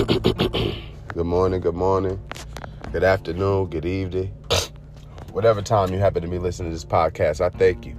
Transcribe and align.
Good 1.08 1.26
morning, 1.26 1.60
good 1.60 1.74
morning, 1.74 2.18
good 2.90 3.04
afternoon, 3.04 3.66
good 3.66 3.84
evening. 3.84 4.28
Whatever 5.32 5.60
time 5.60 5.92
you 5.92 5.98
happen 5.98 6.22
to 6.22 6.28
be 6.28 6.38
listening 6.38 6.70
to 6.70 6.74
this 6.74 6.86
podcast, 6.86 7.42
I 7.42 7.50
thank 7.50 7.84
you. 7.84 7.94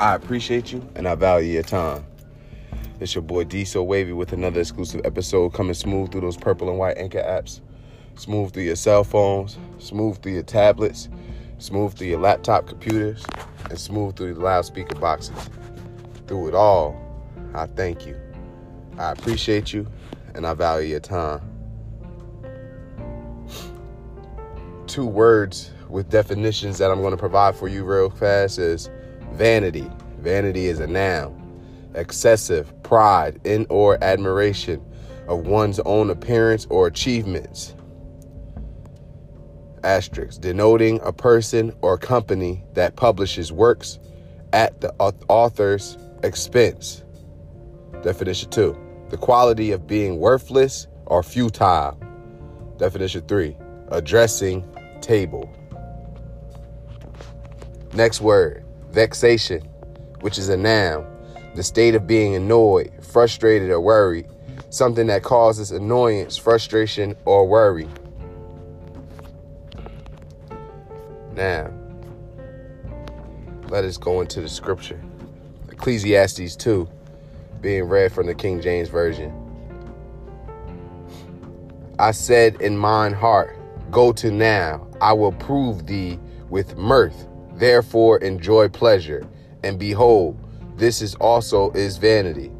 I 0.00 0.16
appreciate 0.16 0.72
you 0.72 0.84
and 0.96 1.06
I 1.06 1.14
value 1.14 1.52
your 1.52 1.62
time. 1.62 2.04
It's 2.98 3.14
your 3.14 3.22
boy 3.22 3.44
D 3.44 3.64
So 3.64 3.84
Wavy 3.84 4.12
with 4.12 4.32
another 4.32 4.58
exclusive 4.58 5.02
episode 5.04 5.52
coming 5.52 5.74
smooth 5.74 6.10
through 6.10 6.22
those 6.22 6.36
purple 6.36 6.68
and 6.68 6.78
white 6.80 6.98
anchor 6.98 7.22
apps, 7.22 7.60
smooth 8.16 8.52
through 8.52 8.64
your 8.64 8.76
cell 8.76 9.04
phones, 9.04 9.56
smooth 9.78 10.20
through 10.20 10.32
your 10.32 10.42
tablets, 10.42 11.08
smooth 11.58 11.94
through 11.94 12.08
your 12.08 12.20
laptop 12.20 12.66
computers, 12.66 13.24
and 13.68 13.78
smooth 13.78 14.16
through 14.16 14.34
the 14.34 14.40
loudspeaker 14.40 14.96
boxes. 14.96 15.48
Through 16.26 16.48
it 16.48 16.54
all, 16.56 17.00
I 17.54 17.66
thank 17.66 18.04
you. 18.04 18.16
I 18.98 19.12
appreciate 19.12 19.72
you 19.72 19.86
and 20.34 20.46
I 20.46 20.54
value 20.54 20.88
your 20.88 21.00
time. 21.00 21.40
Two 24.86 25.06
words 25.06 25.70
with 25.88 26.08
definitions 26.08 26.78
that 26.78 26.90
I'm 26.90 27.00
going 27.00 27.12
to 27.12 27.16
provide 27.16 27.54
for 27.54 27.68
you 27.68 27.84
real 27.84 28.10
fast 28.10 28.58
is 28.58 28.90
vanity. 29.32 29.90
Vanity 30.18 30.66
is 30.66 30.80
a 30.80 30.86
noun. 30.86 31.36
Excessive 31.94 32.72
pride 32.82 33.40
in 33.44 33.66
or 33.68 34.02
admiration 34.02 34.84
of 35.28 35.46
one's 35.46 35.80
own 35.80 36.10
appearance 36.10 36.66
or 36.70 36.86
achievements. 36.86 37.74
Asterisk, 39.82 40.40
denoting 40.40 41.00
a 41.02 41.12
person 41.12 41.72
or 41.82 41.96
company 41.96 42.64
that 42.74 42.96
publishes 42.96 43.52
works 43.52 43.98
at 44.52 44.80
the 44.80 44.92
author's 45.28 45.96
expense. 46.22 47.02
Definition 48.02 48.50
two 48.50 48.89
the 49.10 49.16
quality 49.16 49.72
of 49.72 49.86
being 49.86 50.18
worthless 50.18 50.86
or 51.06 51.22
futile. 51.22 51.98
Definition 52.78 53.22
three, 53.22 53.56
addressing 53.88 54.64
table. 55.00 55.52
Next 57.92 58.20
word, 58.20 58.64
vexation, 58.90 59.62
which 60.20 60.38
is 60.38 60.48
a 60.48 60.56
noun, 60.56 61.04
the 61.56 61.62
state 61.62 61.96
of 61.96 62.06
being 62.06 62.36
annoyed, 62.36 62.92
frustrated, 63.02 63.70
or 63.70 63.80
worried, 63.80 64.26
something 64.70 65.08
that 65.08 65.24
causes 65.24 65.72
annoyance, 65.72 66.36
frustration, 66.36 67.16
or 67.24 67.48
worry. 67.48 67.88
Now, 71.34 71.72
let 73.68 73.84
us 73.84 73.96
go 73.96 74.20
into 74.20 74.40
the 74.40 74.48
scripture. 74.48 75.00
Ecclesiastes 75.70 76.54
2 76.54 76.88
being 77.60 77.84
read 77.84 78.12
from 78.12 78.26
the 78.26 78.34
King 78.34 78.60
James 78.60 78.88
Version. 78.88 79.32
I 81.98 82.12
said 82.12 82.60
in 82.60 82.76
mine 82.76 83.12
heart, 83.12 83.56
Go 83.90 84.12
to 84.12 84.30
now, 84.30 84.86
I 85.00 85.12
will 85.12 85.32
prove 85.32 85.86
thee 85.86 86.18
with 86.48 86.76
mirth. 86.76 87.26
Therefore 87.54 88.18
enjoy 88.18 88.68
pleasure, 88.68 89.26
and 89.62 89.78
behold, 89.78 90.38
this 90.76 91.02
is 91.02 91.14
also 91.16 91.70
is 91.72 91.98
vanity. 91.98 92.50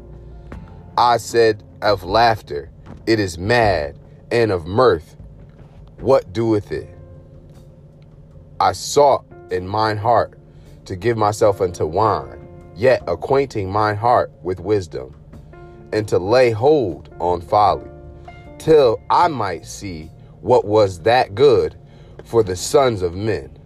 I 0.97 1.17
said 1.17 1.63
of 1.81 2.03
laughter, 2.03 2.69
it 3.07 3.19
is 3.19 3.37
mad, 3.37 3.97
and 4.29 4.51
of 4.51 4.67
mirth, 4.67 5.15
what 5.99 6.33
doeth 6.33 6.71
it? 6.71 6.89
I 8.59 8.73
sought 8.73 9.25
in 9.49 9.67
mine 9.67 9.97
heart 9.97 10.37
to 10.85 10.95
give 10.95 11.17
myself 11.17 11.61
unto 11.61 11.85
wine 11.85 12.40
yet 12.75 13.03
acquainting 13.07 13.69
my 13.71 13.93
heart 13.93 14.31
with 14.43 14.59
wisdom, 14.59 15.15
and 15.93 16.07
to 16.07 16.17
lay 16.17 16.51
hold 16.51 17.13
on 17.19 17.41
folly, 17.41 17.89
till 18.57 19.01
I 19.09 19.27
might 19.27 19.65
see 19.65 20.09
what 20.41 20.65
was 20.65 20.99
that 21.01 21.35
good 21.35 21.77
for 22.23 22.43
the 22.43 22.55
sons 22.55 23.01
of 23.01 23.15
men, 23.15 23.57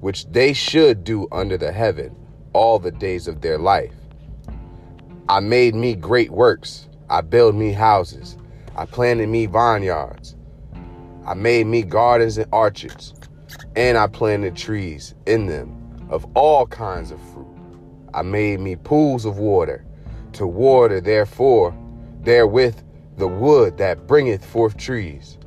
which 0.00 0.26
they 0.26 0.52
should 0.52 1.04
do 1.04 1.28
under 1.32 1.56
the 1.56 1.72
heaven 1.72 2.14
all 2.52 2.78
the 2.78 2.90
days 2.90 3.28
of 3.28 3.40
their 3.40 3.58
life. 3.58 3.94
I 5.28 5.40
made 5.40 5.74
me 5.74 5.94
great 5.94 6.30
works, 6.30 6.88
I 7.08 7.20
built 7.20 7.54
me 7.54 7.72
houses, 7.72 8.36
I 8.76 8.86
planted 8.86 9.28
me 9.28 9.46
vineyards, 9.46 10.36
I 11.26 11.34
made 11.34 11.66
me 11.66 11.82
gardens 11.82 12.38
and 12.38 12.48
orchards, 12.52 13.14
and 13.76 13.96
I 13.96 14.06
planted 14.06 14.56
trees 14.56 15.14
in 15.26 15.46
them 15.46 16.06
of 16.10 16.26
all 16.34 16.66
kinds 16.66 17.10
of 17.10 17.20
I 18.14 18.22
made 18.22 18.60
me 18.60 18.76
pools 18.76 19.24
of 19.24 19.38
water, 19.38 19.84
to 20.34 20.46
water 20.46 21.00
therefore 21.00 21.74
therewith 22.22 22.76
the 23.16 23.28
wood 23.28 23.78
that 23.78 24.06
bringeth 24.06 24.44
forth 24.44 24.76
trees. 24.76 25.38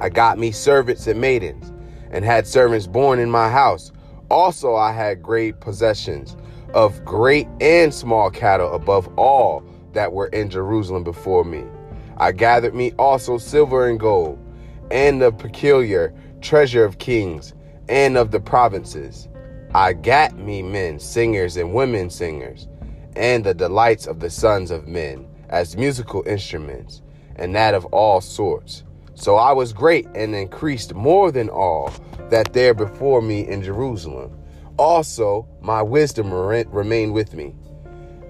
I 0.00 0.08
got 0.08 0.38
me 0.38 0.52
servants 0.52 1.06
and 1.06 1.20
maidens, 1.20 1.72
and 2.10 2.24
had 2.24 2.46
servants 2.46 2.86
born 2.86 3.18
in 3.18 3.30
my 3.30 3.50
house. 3.50 3.92
Also 4.30 4.74
I 4.74 4.92
had 4.92 5.22
great 5.22 5.60
possessions 5.60 6.36
of 6.74 7.04
great 7.04 7.48
and 7.60 7.92
small 7.92 8.30
cattle 8.30 8.74
above 8.74 9.08
all 9.18 9.64
that 9.92 10.12
were 10.12 10.26
in 10.28 10.50
Jerusalem 10.50 11.04
before 11.04 11.44
me. 11.44 11.64
I 12.18 12.32
gathered 12.32 12.74
me 12.74 12.92
also 12.98 13.38
silver 13.38 13.88
and 13.88 13.98
gold, 13.98 14.38
and 14.90 15.20
the 15.20 15.32
peculiar 15.32 16.14
treasure 16.40 16.84
of 16.84 16.98
kings 16.98 17.54
and 17.88 18.16
of 18.16 18.30
the 18.30 18.40
provinces 18.40 19.28
I 19.76 19.92
gat 19.92 20.38
me 20.38 20.62
men, 20.62 20.98
singers 20.98 21.58
and 21.58 21.74
women 21.74 22.08
singers, 22.08 22.66
and 23.14 23.44
the 23.44 23.52
delights 23.52 24.06
of 24.06 24.20
the 24.20 24.30
sons 24.30 24.70
of 24.70 24.88
men, 24.88 25.28
as 25.50 25.76
musical 25.76 26.26
instruments, 26.26 27.02
and 27.34 27.54
that 27.54 27.74
of 27.74 27.84
all 27.92 28.22
sorts. 28.22 28.84
So 29.16 29.36
I 29.36 29.52
was 29.52 29.74
great 29.74 30.06
and 30.14 30.34
increased 30.34 30.94
more 30.94 31.30
than 31.30 31.50
all 31.50 31.92
that 32.30 32.54
there 32.54 32.72
before 32.72 33.20
me 33.20 33.46
in 33.46 33.62
Jerusalem. 33.62 34.34
Also, 34.78 35.46
my 35.60 35.82
wisdom 35.82 36.32
remained 36.32 37.12
with 37.12 37.34
me. 37.34 37.54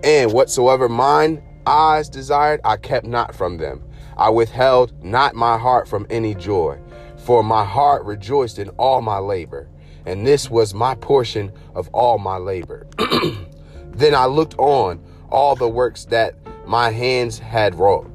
And 0.02 0.32
whatsoever 0.32 0.88
mine 0.88 1.44
eyes 1.64 2.08
desired, 2.08 2.60
I 2.64 2.76
kept 2.76 3.06
not 3.06 3.36
from 3.36 3.58
them. 3.58 3.84
I 4.16 4.30
withheld 4.30 5.00
not 5.04 5.36
my 5.36 5.58
heart 5.58 5.86
from 5.86 6.08
any 6.10 6.34
joy, 6.34 6.80
for 7.16 7.44
my 7.44 7.64
heart 7.64 8.04
rejoiced 8.04 8.58
in 8.58 8.70
all 8.70 9.00
my 9.00 9.18
labor 9.18 9.68
and 10.06 10.26
this 10.26 10.48
was 10.48 10.72
my 10.72 10.94
portion 10.94 11.52
of 11.74 11.88
all 11.88 12.18
my 12.18 12.36
labor. 12.36 12.86
then 13.92 14.14
I 14.14 14.26
looked 14.26 14.54
on 14.58 15.00
all 15.30 15.56
the 15.56 15.68
works 15.68 16.04
that 16.06 16.34
my 16.66 16.90
hands 16.90 17.38
had 17.38 17.74
wrought, 17.74 18.10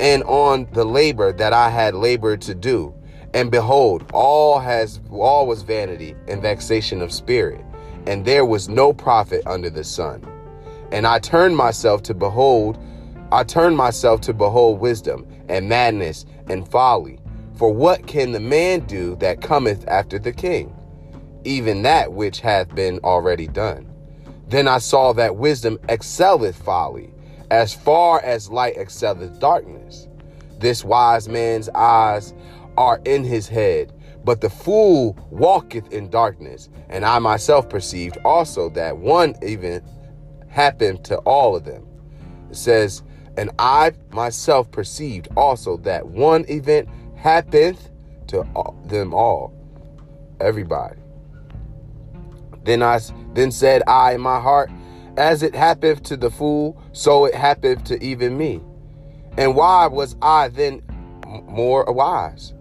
and 0.00 0.22
on 0.24 0.66
the 0.72 0.84
labor 0.84 1.32
that 1.32 1.52
I 1.52 1.70
had 1.70 1.94
labored 1.94 2.40
to 2.42 2.54
do. 2.54 2.94
And 3.34 3.50
behold, 3.50 4.10
all 4.14 4.58
has 4.58 5.00
all 5.10 5.46
was 5.46 5.62
vanity 5.62 6.14
and 6.26 6.40
vexation 6.40 7.02
of 7.02 7.12
spirit, 7.12 7.62
and 8.06 8.24
there 8.24 8.46
was 8.46 8.68
no 8.68 8.92
profit 8.92 9.46
under 9.46 9.68
the 9.68 9.84
sun. 9.84 10.26
And 10.92 11.06
I 11.06 11.18
turned 11.18 11.56
myself 11.56 12.02
to 12.04 12.14
behold, 12.14 12.78
I 13.32 13.44
turned 13.44 13.76
myself 13.76 14.20
to 14.22 14.32
behold 14.32 14.80
wisdom 14.80 15.26
and 15.48 15.68
madness 15.68 16.24
and 16.48 16.66
folly. 16.66 17.18
For 17.54 17.72
what 17.72 18.06
can 18.06 18.32
the 18.32 18.40
man 18.40 18.80
do 18.80 19.16
that 19.16 19.40
cometh 19.40 19.86
after 19.88 20.18
the 20.18 20.32
king? 20.32 20.75
Even 21.46 21.82
that 21.82 22.12
which 22.12 22.40
hath 22.40 22.74
been 22.74 22.98
already 23.04 23.46
done. 23.46 23.90
Then 24.48 24.68
I 24.68 24.78
saw 24.78 25.12
that 25.14 25.36
wisdom 25.36 25.78
excelleth 25.88 26.56
folly, 26.56 27.12
as 27.50 27.72
far 27.72 28.20
as 28.20 28.50
light 28.50 28.74
excelleth 28.76 29.38
darkness. 29.38 30.08
This 30.58 30.84
wise 30.84 31.28
man's 31.28 31.68
eyes 31.70 32.34
are 32.76 33.00
in 33.04 33.24
his 33.24 33.48
head, 33.48 33.92
but 34.24 34.40
the 34.40 34.50
fool 34.50 35.16
walketh 35.30 35.92
in 35.92 36.10
darkness. 36.10 36.68
And 36.88 37.04
I 37.04 37.18
myself 37.18 37.68
perceived 37.68 38.18
also 38.24 38.68
that 38.70 38.96
one 38.96 39.34
event 39.42 39.84
happened 40.48 41.04
to 41.04 41.18
all 41.18 41.54
of 41.54 41.64
them. 41.64 41.86
It 42.50 42.56
says, 42.56 43.02
And 43.36 43.50
I 43.58 43.92
myself 44.10 44.70
perceived 44.70 45.28
also 45.36 45.76
that 45.78 46.06
one 46.06 46.44
event 46.48 46.88
happened 47.16 47.78
to 48.28 48.44
them 48.86 49.14
all, 49.14 49.52
everybody. 50.40 50.96
Then 52.66 52.82
I 52.82 53.00
then 53.32 53.50
said 53.52 53.82
I 53.86 54.14
in 54.14 54.20
my 54.20 54.40
heart, 54.40 54.70
as 55.16 55.42
it 55.42 55.54
happened 55.54 56.04
to 56.04 56.16
the 56.16 56.30
fool, 56.30 56.76
so 56.92 57.24
it 57.24 57.34
happened 57.34 57.86
to 57.86 58.02
even 58.04 58.36
me. 58.36 58.60
And 59.38 59.54
why 59.54 59.86
was 59.86 60.16
I 60.20 60.48
then 60.48 60.82
more 61.44 61.84
wise? 61.84 62.52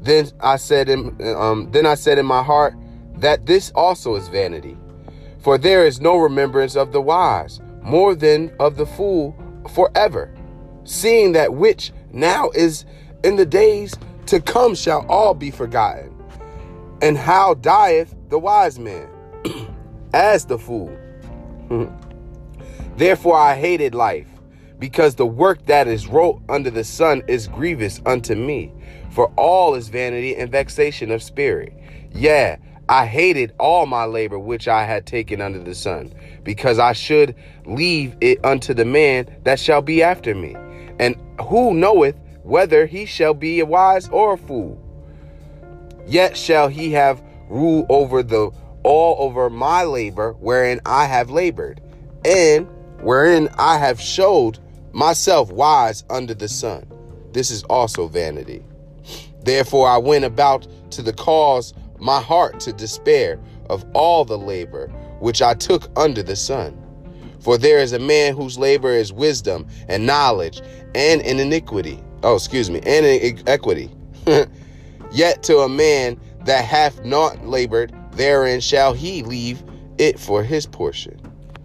Then 0.00 0.30
I 0.40 0.56
said 0.56 0.88
in 0.88 1.16
um, 1.36 1.70
then 1.72 1.86
I 1.86 1.94
said 1.94 2.18
in 2.18 2.26
my 2.26 2.42
heart 2.42 2.74
that 3.16 3.46
this 3.46 3.72
also 3.74 4.16
is 4.16 4.28
vanity. 4.28 4.76
For 5.38 5.56
there 5.58 5.86
is 5.86 6.00
no 6.00 6.16
remembrance 6.16 6.76
of 6.76 6.92
the 6.92 7.00
wise, 7.00 7.60
more 7.82 8.14
than 8.14 8.52
of 8.60 8.76
the 8.76 8.86
fool 8.86 9.36
forever. 9.74 10.32
Seeing 10.84 11.32
that 11.32 11.54
which 11.54 11.92
now 12.12 12.50
is 12.50 12.84
in 13.22 13.36
the 13.36 13.46
days 13.46 13.94
to 14.26 14.40
come 14.40 14.74
shall 14.74 15.06
all 15.08 15.32
be 15.32 15.50
forgotten. 15.50 16.14
And 17.00 17.16
how 17.16 17.54
dieth 17.54 18.14
the 18.28 18.38
wise 18.38 18.78
man? 18.78 19.08
As 20.14 20.44
the 20.44 20.58
fool. 20.58 20.96
Therefore, 22.96 23.36
I 23.36 23.56
hated 23.56 23.94
life, 23.94 24.28
because 24.78 25.16
the 25.16 25.26
work 25.26 25.66
that 25.66 25.88
is 25.88 26.06
wrote 26.06 26.40
under 26.48 26.70
the 26.70 26.84
sun 26.84 27.22
is 27.26 27.48
grievous 27.48 28.00
unto 28.06 28.36
me. 28.36 28.72
For 29.10 29.26
all 29.36 29.74
is 29.74 29.88
vanity 29.88 30.36
and 30.36 30.50
vexation 30.50 31.10
of 31.10 31.22
spirit. 31.22 31.72
Yeah, 32.12 32.56
I 32.88 33.06
hated 33.06 33.54
all 33.58 33.86
my 33.86 34.04
labor 34.04 34.38
which 34.38 34.68
I 34.68 34.84
had 34.84 35.04
taken 35.04 35.40
under 35.40 35.58
the 35.58 35.74
sun, 35.74 36.12
because 36.44 36.78
I 36.78 36.92
should 36.92 37.34
leave 37.66 38.16
it 38.20 38.44
unto 38.44 38.72
the 38.72 38.84
man 38.84 39.26
that 39.42 39.58
shall 39.58 39.82
be 39.82 40.02
after 40.02 40.34
me. 40.34 40.54
And 41.00 41.16
who 41.40 41.74
knoweth 41.74 42.16
whether 42.44 42.86
he 42.86 43.04
shall 43.04 43.34
be 43.34 43.58
a 43.58 43.66
wise 43.66 44.08
or 44.10 44.34
a 44.34 44.38
fool? 44.38 44.80
Yet 46.06 46.36
shall 46.36 46.68
he 46.68 46.92
have 46.92 47.20
rule 47.48 47.84
over 47.88 48.22
the 48.22 48.50
all 48.84 49.16
over 49.18 49.50
my 49.50 49.82
labor 49.84 50.34
wherein 50.34 50.80
I 50.86 51.06
have 51.06 51.30
labored, 51.30 51.80
and 52.24 52.68
wherein 53.00 53.48
I 53.58 53.78
have 53.78 54.00
showed 54.00 54.58
myself 54.92 55.50
wise 55.50 56.04
under 56.08 56.34
the 56.34 56.48
sun. 56.48 56.86
This 57.32 57.50
is 57.50 57.64
also 57.64 58.06
vanity. 58.06 58.62
Therefore 59.42 59.88
I 59.88 59.98
went 59.98 60.24
about 60.24 60.66
to 60.92 61.02
the 61.02 61.12
cause 61.12 61.74
my 61.98 62.20
heart 62.20 62.60
to 62.60 62.72
despair 62.72 63.40
of 63.70 63.84
all 63.94 64.24
the 64.24 64.38
labor 64.38 64.88
which 65.20 65.42
I 65.42 65.54
took 65.54 65.90
under 65.98 66.22
the 66.22 66.36
sun. 66.36 66.80
For 67.40 67.58
there 67.58 67.78
is 67.78 67.92
a 67.92 67.98
man 67.98 68.34
whose 68.34 68.58
labor 68.58 68.92
is 68.92 69.12
wisdom 69.12 69.66
and 69.88 70.06
knowledge 70.06 70.62
and 70.94 71.20
in 71.22 71.40
iniquity. 71.40 72.02
Oh, 72.22 72.36
excuse 72.36 72.70
me, 72.70 72.80
and 72.86 73.04
in 73.04 73.42
equity. 73.46 73.90
Yet 75.12 75.42
to 75.44 75.58
a 75.58 75.68
man 75.68 76.18
that 76.44 76.64
hath 76.64 77.04
not 77.04 77.46
labored, 77.46 77.94
therein 78.16 78.60
shall 78.60 78.94
he 78.94 79.22
leave 79.22 79.62
it 79.98 80.18
for 80.18 80.42
his 80.42 80.66
portion. 80.66 81.20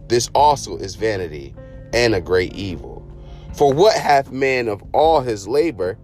This 0.07 0.29
also 0.33 0.77
is 0.77 0.95
vanity 0.95 1.53
and 1.93 2.15
a 2.15 2.21
great 2.21 2.53
evil. 2.53 3.05
For 3.53 3.73
what 3.73 3.95
hath 3.95 4.31
man 4.31 4.67
of 4.67 4.83
all 4.93 5.21
his 5.21 5.47
labor 5.47 5.97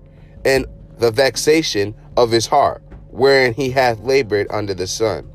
and 0.44 0.66
the 0.98 1.12
vexation 1.12 1.96
of 2.18 2.32
his 2.32 2.48
heart, 2.48 2.84
wherein 3.10 3.54
he 3.54 3.70
hath 3.70 4.00
labored 4.02 4.48
under 4.50 4.74
the 4.74 4.88
sun? 4.88 5.30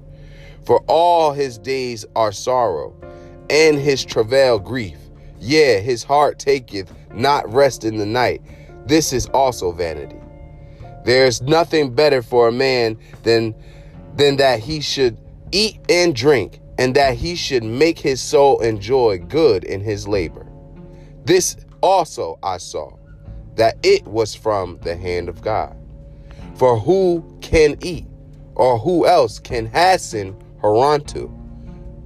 For 0.65 0.81
all 0.87 1.33
his 1.33 1.59
days 1.59 2.05
are 2.15 2.33
sorrow, 2.33 2.95
and 3.49 3.79
his 3.79 4.05
travail 4.05 4.59
grief. 4.59 4.99
Yea, 5.41 5.81
his 5.81 6.05
heart 6.05 6.39
taketh 6.39 6.93
not 7.13 7.53
rest 7.53 7.85
in 7.85 7.97
the 7.97 8.07
night. 8.07 8.43
This 8.87 9.13
is 9.13 9.27
also 9.27 9.73
vanity. 9.73 10.17
There 11.05 11.27
is 11.27 11.41
nothing 11.43 11.95
better 11.95 12.23
for 12.23 12.49
a 12.49 12.53
man 12.53 12.99
than, 13.23 13.55
than 14.15 14.37
that 14.37 14.61
he 14.61 14.81
should 14.81 15.19
eat 15.53 15.79
and 15.89 16.15
drink, 16.15 16.61
and 16.79 16.95
that 16.95 17.15
he 17.15 17.35
should 17.35 17.65
make 17.65 17.99
his 17.99 18.21
soul 18.21 18.61
enjoy 18.61 19.19
good 19.19 19.65
in 19.65 19.81
his 19.81 20.07
labor. 20.09 20.47
This 21.25 21.57
also 21.83 22.39
I 22.43 22.59
saw, 22.59 22.97
that 23.57 23.77
it 23.83 24.07
was 24.07 24.35
from 24.35 24.79
the 24.83 24.97
hand 24.97 25.29
of 25.29 25.43
God. 25.43 25.77
For 26.55 26.79
who 26.79 27.25
can 27.41 27.77
eat, 27.81 28.07
or 28.55 28.79
who 28.79 29.07
else 29.07 29.39
can 29.39 29.67
hasten 29.67 30.37
hereunto 30.61 31.29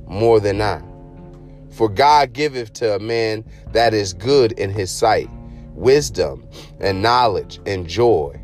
more 0.06 0.40
than 0.40 0.60
I? 0.60 0.82
For 1.70 1.88
God 1.88 2.32
giveth 2.32 2.72
to 2.74 2.96
a 2.96 3.00
man 3.00 3.44
that 3.72 3.94
is 3.94 4.12
good 4.12 4.52
in 4.52 4.70
his 4.70 4.90
sight, 4.90 5.28
wisdom 5.74 6.48
and 6.80 7.02
knowledge 7.02 7.60
and 7.66 7.88
joy 7.88 8.40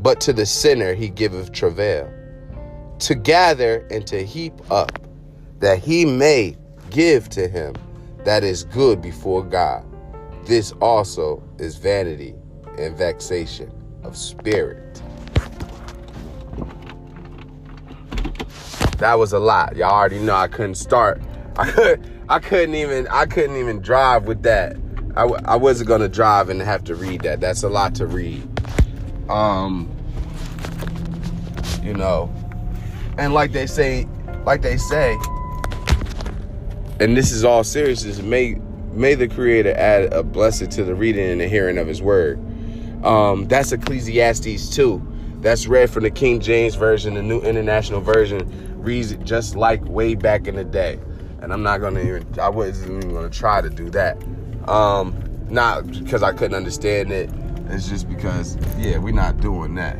but 0.00 0.20
to 0.22 0.32
the 0.32 0.46
sinner 0.46 0.94
he 0.94 1.08
giveth 1.08 1.52
travail, 1.52 2.12
to 3.00 3.14
gather 3.14 3.86
and 3.90 4.06
to 4.06 4.24
heap 4.24 4.54
up, 4.70 4.98
that 5.60 5.78
he 5.78 6.04
may 6.04 6.56
give 6.90 7.28
to 7.30 7.48
him 7.48 7.74
that 8.24 8.44
is 8.44 8.64
good 8.64 9.00
before 9.00 9.42
God. 9.42 9.84
This 10.44 10.72
also 10.80 11.42
is 11.58 11.76
vanity 11.76 12.34
and 12.78 12.96
vexation 12.96 13.72
of 14.02 14.16
spirit. 14.16 15.02
That 18.98 19.14
was 19.18 19.32
a 19.32 19.38
lot. 19.38 19.76
Y'all 19.76 19.92
already 19.92 20.18
know 20.18 20.34
I 20.34 20.48
couldn't 20.48 20.74
start. 20.74 21.22
I 21.56 21.70
could 21.70 22.24
I 22.28 22.38
couldn't 22.38 22.74
even 22.74 23.06
I 23.08 23.26
couldn't 23.26 23.56
even 23.56 23.80
drive 23.80 24.24
with 24.24 24.42
that. 24.42 24.76
I, 25.16 25.22
I 25.22 25.56
wasn't 25.56 25.88
gonna 25.88 26.08
drive 26.08 26.48
and 26.50 26.60
have 26.60 26.84
to 26.84 26.94
read 26.94 27.22
that. 27.22 27.40
That's 27.40 27.62
a 27.62 27.68
lot 27.68 27.94
to 27.96 28.06
read. 28.06 28.46
Um, 29.30 29.88
you 31.82 31.94
know, 31.94 32.32
and 33.18 33.34
like 33.34 33.52
they 33.52 33.66
say, 33.66 34.06
like 34.44 34.62
they 34.62 34.76
say, 34.76 35.18
and 37.00 37.16
this 37.16 37.30
is 37.32 37.44
all 37.44 37.64
seriousness. 37.64 38.22
May 38.22 38.54
may 38.92 39.14
the 39.14 39.28
Creator 39.28 39.74
add 39.76 40.12
a 40.12 40.22
blessing 40.22 40.68
to 40.70 40.84
the 40.84 40.94
reading 40.94 41.30
and 41.30 41.40
the 41.40 41.48
hearing 41.48 41.78
of 41.78 41.86
His 41.86 42.00
word. 42.00 42.38
Um, 43.04 43.46
that's 43.46 43.70
Ecclesiastes 43.70 44.70
2. 44.74 45.36
That's 45.40 45.68
read 45.68 45.88
from 45.90 46.02
the 46.02 46.10
King 46.10 46.40
James 46.40 46.74
Version, 46.74 47.14
the 47.14 47.22
New 47.22 47.40
International 47.40 48.00
Version 48.00 48.66
reads 48.82 49.12
it 49.12 49.22
just 49.22 49.54
like 49.54 49.84
way 49.84 50.14
back 50.14 50.48
in 50.48 50.56
the 50.56 50.64
day. 50.64 50.98
And 51.40 51.52
I'm 51.52 51.62
not 51.62 51.80
gonna 51.80 52.00
even, 52.00 52.26
I 52.40 52.48
wasn't 52.48 53.04
even 53.04 53.14
gonna 53.14 53.30
try 53.30 53.60
to 53.60 53.70
do 53.70 53.88
that. 53.90 54.20
Um, 54.68 55.14
not 55.48 55.86
because 55.86 56.22
I 56.22 56.32
couldn't 56.32 56.56
understand 56.56 57.12
it, 57.12 57.30
it's 57.68 57.88
just 57.88 58.08
because, 58.08 58.56
yeah, 58.78 58.98
we're 58.98 59.14
not 59.14 59.40
doing 59.40 59.74
that. 59.76 59.96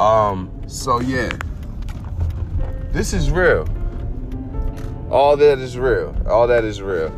Um, 0.00 0.57
so 0.68 1.00
yeah. 1.00 1.30
This 2.92 3.12
is 3.12 3.30
real. 3.30 3.66
All 5.10 5.36
that 5.36 5.58
is 5.58 5.78
real. 5.78 6.14
All 6.28 6.46
that 6.46 6.64
is 6.64 6.82
real. 6.82 7.12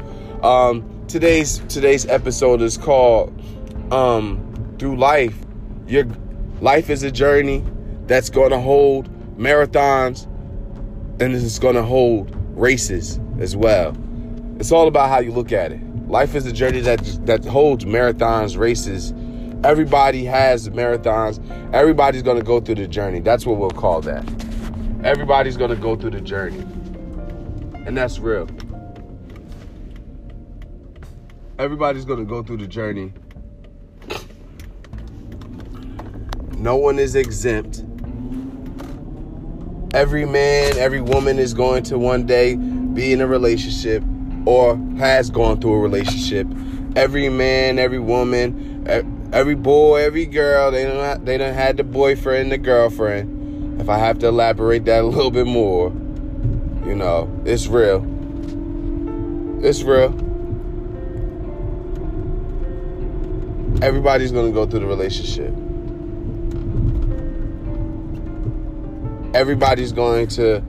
Um, 0.44 1.04
today's 1.08 1.58
today's 1.68 2.06
episode 2.06 2.62
is 2.62 2.78
called 2.78 3.32
um 3.92 4.76
through 4.78 4.96
life. 4.96 5.36
Your 5.86 6.06
life 6.60 6.90
is 6.90 7.02
a 7.02 7.10
journey 7.10 7.64
that's 8.06 8.30
gonna 8.30 8.60
hold 8.60 9.08
marathons 9.36 10.26
and 11.20 11.34
it's 11.34 11.58
gonna 11.58 11.82
hold 11.82 12.34
races 12.56 13.18
as 13.40 13.56
well. 13.56 13.96
It's 14.60 14.70
all 14.70 14.86
about 14.86 15.08
how 15.08 15.18
you 15.18 15.32
look 15.32 15.50
at 15.52 15.72
it. 15.72 15.80
Life 16.08 16.36
is 16.36 16.46
a 16.46 16.52
journey 16.52 16.80
that 16.80 17.26
that 17.26 17.44
holds 17.44 17.84
marathons, 17.84 18.56
races. 18.56 19.12
Everybody 19.62 20.24
has 20.24 20.70
marathons. 20.70 21.38
Everybody's 21.74 22.22
going 22.22 22.38
to 22.38 22.42
go 22.42 22.60
through 22.60 22.76
the 22.76 22.88
journey. 22.88 23.20
That's 23.20 23.44
what 23.44 23.58
we'll 23.58 23.70
call 23.70 24.00
that. 24.02 24.24
Everybody's 25.04 25.58
going 25.58 25.70
to 25.70 25.76
go 25.76 25.96
through 25.96 26.10
the 26.10 26.20
journey. 26.20 26.60
And 27.86 27.94
that's 27.94 28.18
real. 28.18 28.48
Everybody's 31.58 32.06
going 32.06 32.20
to 32.20 32.24
go 32.24 32.42
through 32.42 32.56
the 32.56 32.66
journey. 32.66 33.12
No 36.56 36.76
one 36.76 36.98
is 36.98 37.14
exempt. 37.14 37.84
Every 39.92 40.24
man, 40.24 40.78
every 40.78 41.02
woman 41.02 41.38
is 41.38 41.52
going 41.52 41.82
to 41.84 41.98
one 41.98 42.24
day 42.24 42.56
be 42.56 43.12
in 43.12 43.20
a 43.20 43.26
relationship 43.26 44.02
or 44.46 44.76
has 44.96 45.28
gone 45.28 45.60
through 45.60 45.74
a 45.74 45.78
relationship. 45.80 46.46
Every 46.96 47.28
man, 47.28 47.78
every 47.78 47.98
woman, 47.98 48.86
every 49.32 49.54
boy, 49.54 50.02
every 50.02 50.26
girl, 50.26 50.70
they 50.70 50.84
don't 50.84 51.24
they 51.24 51.38
don't 51.38 51.54
had 51.54 51.76
the 51.76 51.84
boyfriend, 51.84 52.52
the 52.52 52.58
girlfriend. 52.58 53.80
If 53.80 53.88
I 53.88 53.98
have 53.98 54.18
to 54.20 54.28
elaborate 54.28 54.84
that 54.86 55.04
a 55.04 55.06
little 55.06 55.30
bit 55.30 55.46
more, 55.46 55.90
you 56.84 56.94
know, 56.94 57.30
it's 57.44 57.66
real. 57.66 58.04
It's 59.62 59.82
real. 59.82 60.14
Everybody's 63.82 64.32
gonna 64.32 64.52
go 64.52 64.66
through 64.66 64.80
the 64.80 64.86
relationship. 64.86 65.54
Everybody's 69.34 69.92
going 69.92 70.26
to 70.28 70.62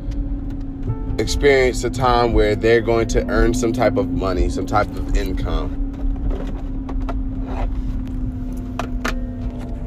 experience 1.17 1.83
a 1.83 1.89
time 1.89 2.33
where 2.33 2.55
they're 2.55 2.81
going 2.81 3.07
to 3.09 3.27
earn 3.27 3.53
some 3.53 3.73
type 3.73 3.97
of 3.97 4.09
money, 4.09 4.49
some 4.49 4.65
type 4.65 4.87
of 4.89 5.17
income. 5.17 5.80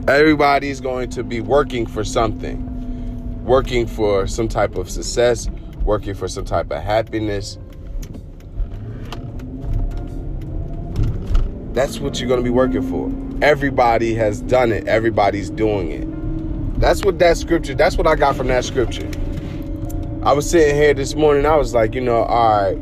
Everybody's 0.06 0.82
going 0.82 1.08
to 1.10 1.24
be 1.24 1.40
working 1.40 1.86
for 1.86 2.04
something, 2.04 3.42
working 3.42 3.86
for 3.86 4.26
some 4.26 4.48
type 4.48 4.76
of 4.76 4.90
success, 4.90 5.48
working 5.82 6.12
for 6.12 6.28
some 6.28 6.44
type 6.44 6.70
of 6.70 6.82
happiness. 6.82 7.58
That's 11.72 12.00
what 12.00 12.20
you're 12.20 12.28
going 12.28 12.40
to 12.40 12.44
be 12.44 12.50
working 12.50 12.82
for. 12.82 13.10
Everybody 13.42 14.14
has 14.14 14.42
done 14.42 14.72
it, 14.72 14.86
everybody's 14.86 15.48
doing 15.48 15.90
it. 15.90 16.80
That's 16.80 17.02
what 17.02 17.18
that 17.20 17.38
scripture, 17.38 17.74
that's 17.74 17.96
what 17.96 18.06
I 18.06 18.14
got 18.14 18.36
from 18.36 18.48
that 18.48 18.66
scripture. 18.66 19.10
I 20.22 20.34
was 20.34 20.48
sitting 20.48 20.76
here 20.76 20.92
this 20.92 21.14
morning, 21.14 21.46
I 21.46 21.56
was 21.56 21.72
like, 21.72 21.94
you 21.94 22.02
know, 22.02 22.24
all 22.24 22.62
right, 22.62 22.76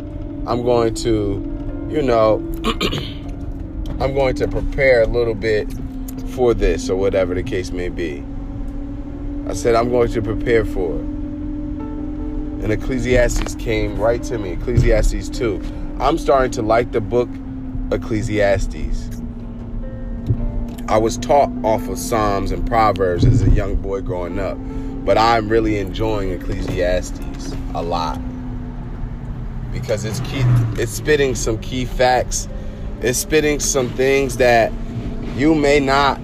I'm 0.48 0.64
going 0.64 0.94
to, 0.94 1.88
you 1.88 2.02
know, 2.02 2.38
I'm 4.00 4.12
going 4.12 4.34
to 4.34 4.48
prepare 4.48 5.02
a 5.02 5.06
little 5.06 5.36
bit 5.36 5.72
for 6.32 6.54
this 6.54 6.90
or 6.90 6.96
whatever 6.96 7.34
the 7.34 7.42
case 7.42 7.70
may 7.70 7.88
be. 7.88 8.24
I 9.48 9.54
said, 9.54 9.74
I'm 9.74 9.90
going 9.90 10.10
to 10.12 10.22
prepare 10.22 10.64
for 10.64 10.96
it. 10.96 11.04
And 12.62 12.72
Ecclesiastes 12.72 13.56
came 13.56 13.96
right 13.96 14.22
to 14.24 14.38
me, 14.38 14.52
Ecclesiastes 14.52 15.28
2. 15.30 15.60
I'm 16.00 16.16
starting 16.16 16.50
to 16.52 16.62
like 16.62 16.92
the 16.92 17.00
book 17.00 17.28
Ecclesiastes. 17.90 19.10
I 20.88 20.98
was 20.98 21.16
taught 21.18 21.50
off 21.64 21.88
of 21.88 21.98
Psalms 21.98 22.52
and 22.52 22.66
Proverbs 22.66 23.24
as 23.24 23.42
a 23.42 23.50
young 23.50 23.76
boy 23.76 24.00
growing 24.00 24.38
up, 24.38 24.58
but 25.04 25.18
I'm 25.18 25.48
really 25.48 25.78
enjoying 25.78 26.30
Ecclesiastes 26.30 27.54
a 27.74 27.82
lot 27.82 28.20
because 29.72 30.04
it's 30.04 30.20
key 30.20 30.42
it's 30.80 30.92
spitting 30.92 31.34
some 31.34 31.58
key 31.58 31.84
facts. 31.84 32.48
It's 33.00 33.18
spitting 33.18 33.58
some 33.58 33.88
things 33.90 34.36
that 34.36 34.70
you 35.34 35.54
may 35.54 35.80
not 35.80 36.20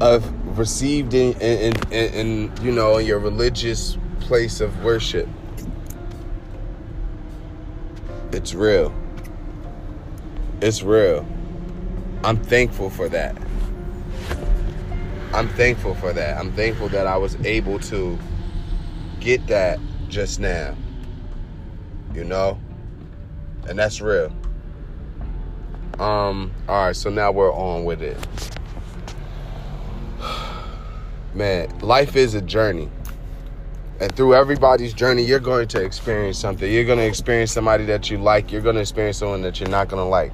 have 0.00 0.24
received 0.58 1.14
in 1.14 1.32
in, 1.40 1.74
in, 1.92 2.14
in 2.14 2.52
you 2.62 2.72
know 2.72 2.98
your 2.98 3.18
religious 3.18 3.96
place 4.20 4.60
of 4.60 4.84
worship. 4.84 5.28
It's 8.32 8.54
real. 8.54 8.94
It's 10.60 10.82
real. 10.82 11.26
I'm 12.24 12.36
thankful 12.36 12.90
for 12.90 13.08
that. 13.08 13.36
I'm 15.32 15.48
thankful 15.50 15.94
for 15.94 16.12
that. 16.12 16.36
I'm 16.38 16.52
thankful 16.52 16.88
that 16.88 17.06
I 17.06 17.16
was 17.16 17.36
able 17.44 17.78
to 17.80 18.18
get 19.20 19.46
that 19.46 19.78
just 20.08 20.40
now. 20.40 20.74
You 22.14 22.24
know? 22.24 22.58
And 23.68 23.78
that's 23.78 24.00
real. 24.00 24.32
Um, 25.98 26.52
all 26.68 26.86
right, 26.86 26.96
so 26.96 27.10
now 27.10 27.32
we're 27.32 27.52
on 27.52 27.84
with 27.84 28.02
it. 28.02 28.16
Man, 31.34 31.76
life 31.80 32.14
is 32.14 32.34
a 32.34 32.40
journey. 32.40 32.88
And 34.00 34.14
through 34.14 34.34
everybody's 34.34 34.94
journey, 34.94 35.24
you're 35.24 35.40
going 35.40 35.66
to 35.68 35.82
experience 35.82 36.38
something. 36.38 36.72
You're 36.72 36.84
going 36.84 36.98
to 36.98 37.06
experience 37.06 37.50
somebody 37.50 37.84
that 37.86 38.10
you 38.10 38.18
like. 38.18 38.52
You're 38.52 38.60
going 38.60 38.76
to 38.76 38.80
experience 38.80 39.16
someone 39.16 39.42
that 39.42 39.58
you're 39.58 39.68
not 39.68 39.88
going 39.88 40.00
to 40.00 40.08
like. 40.08 40.32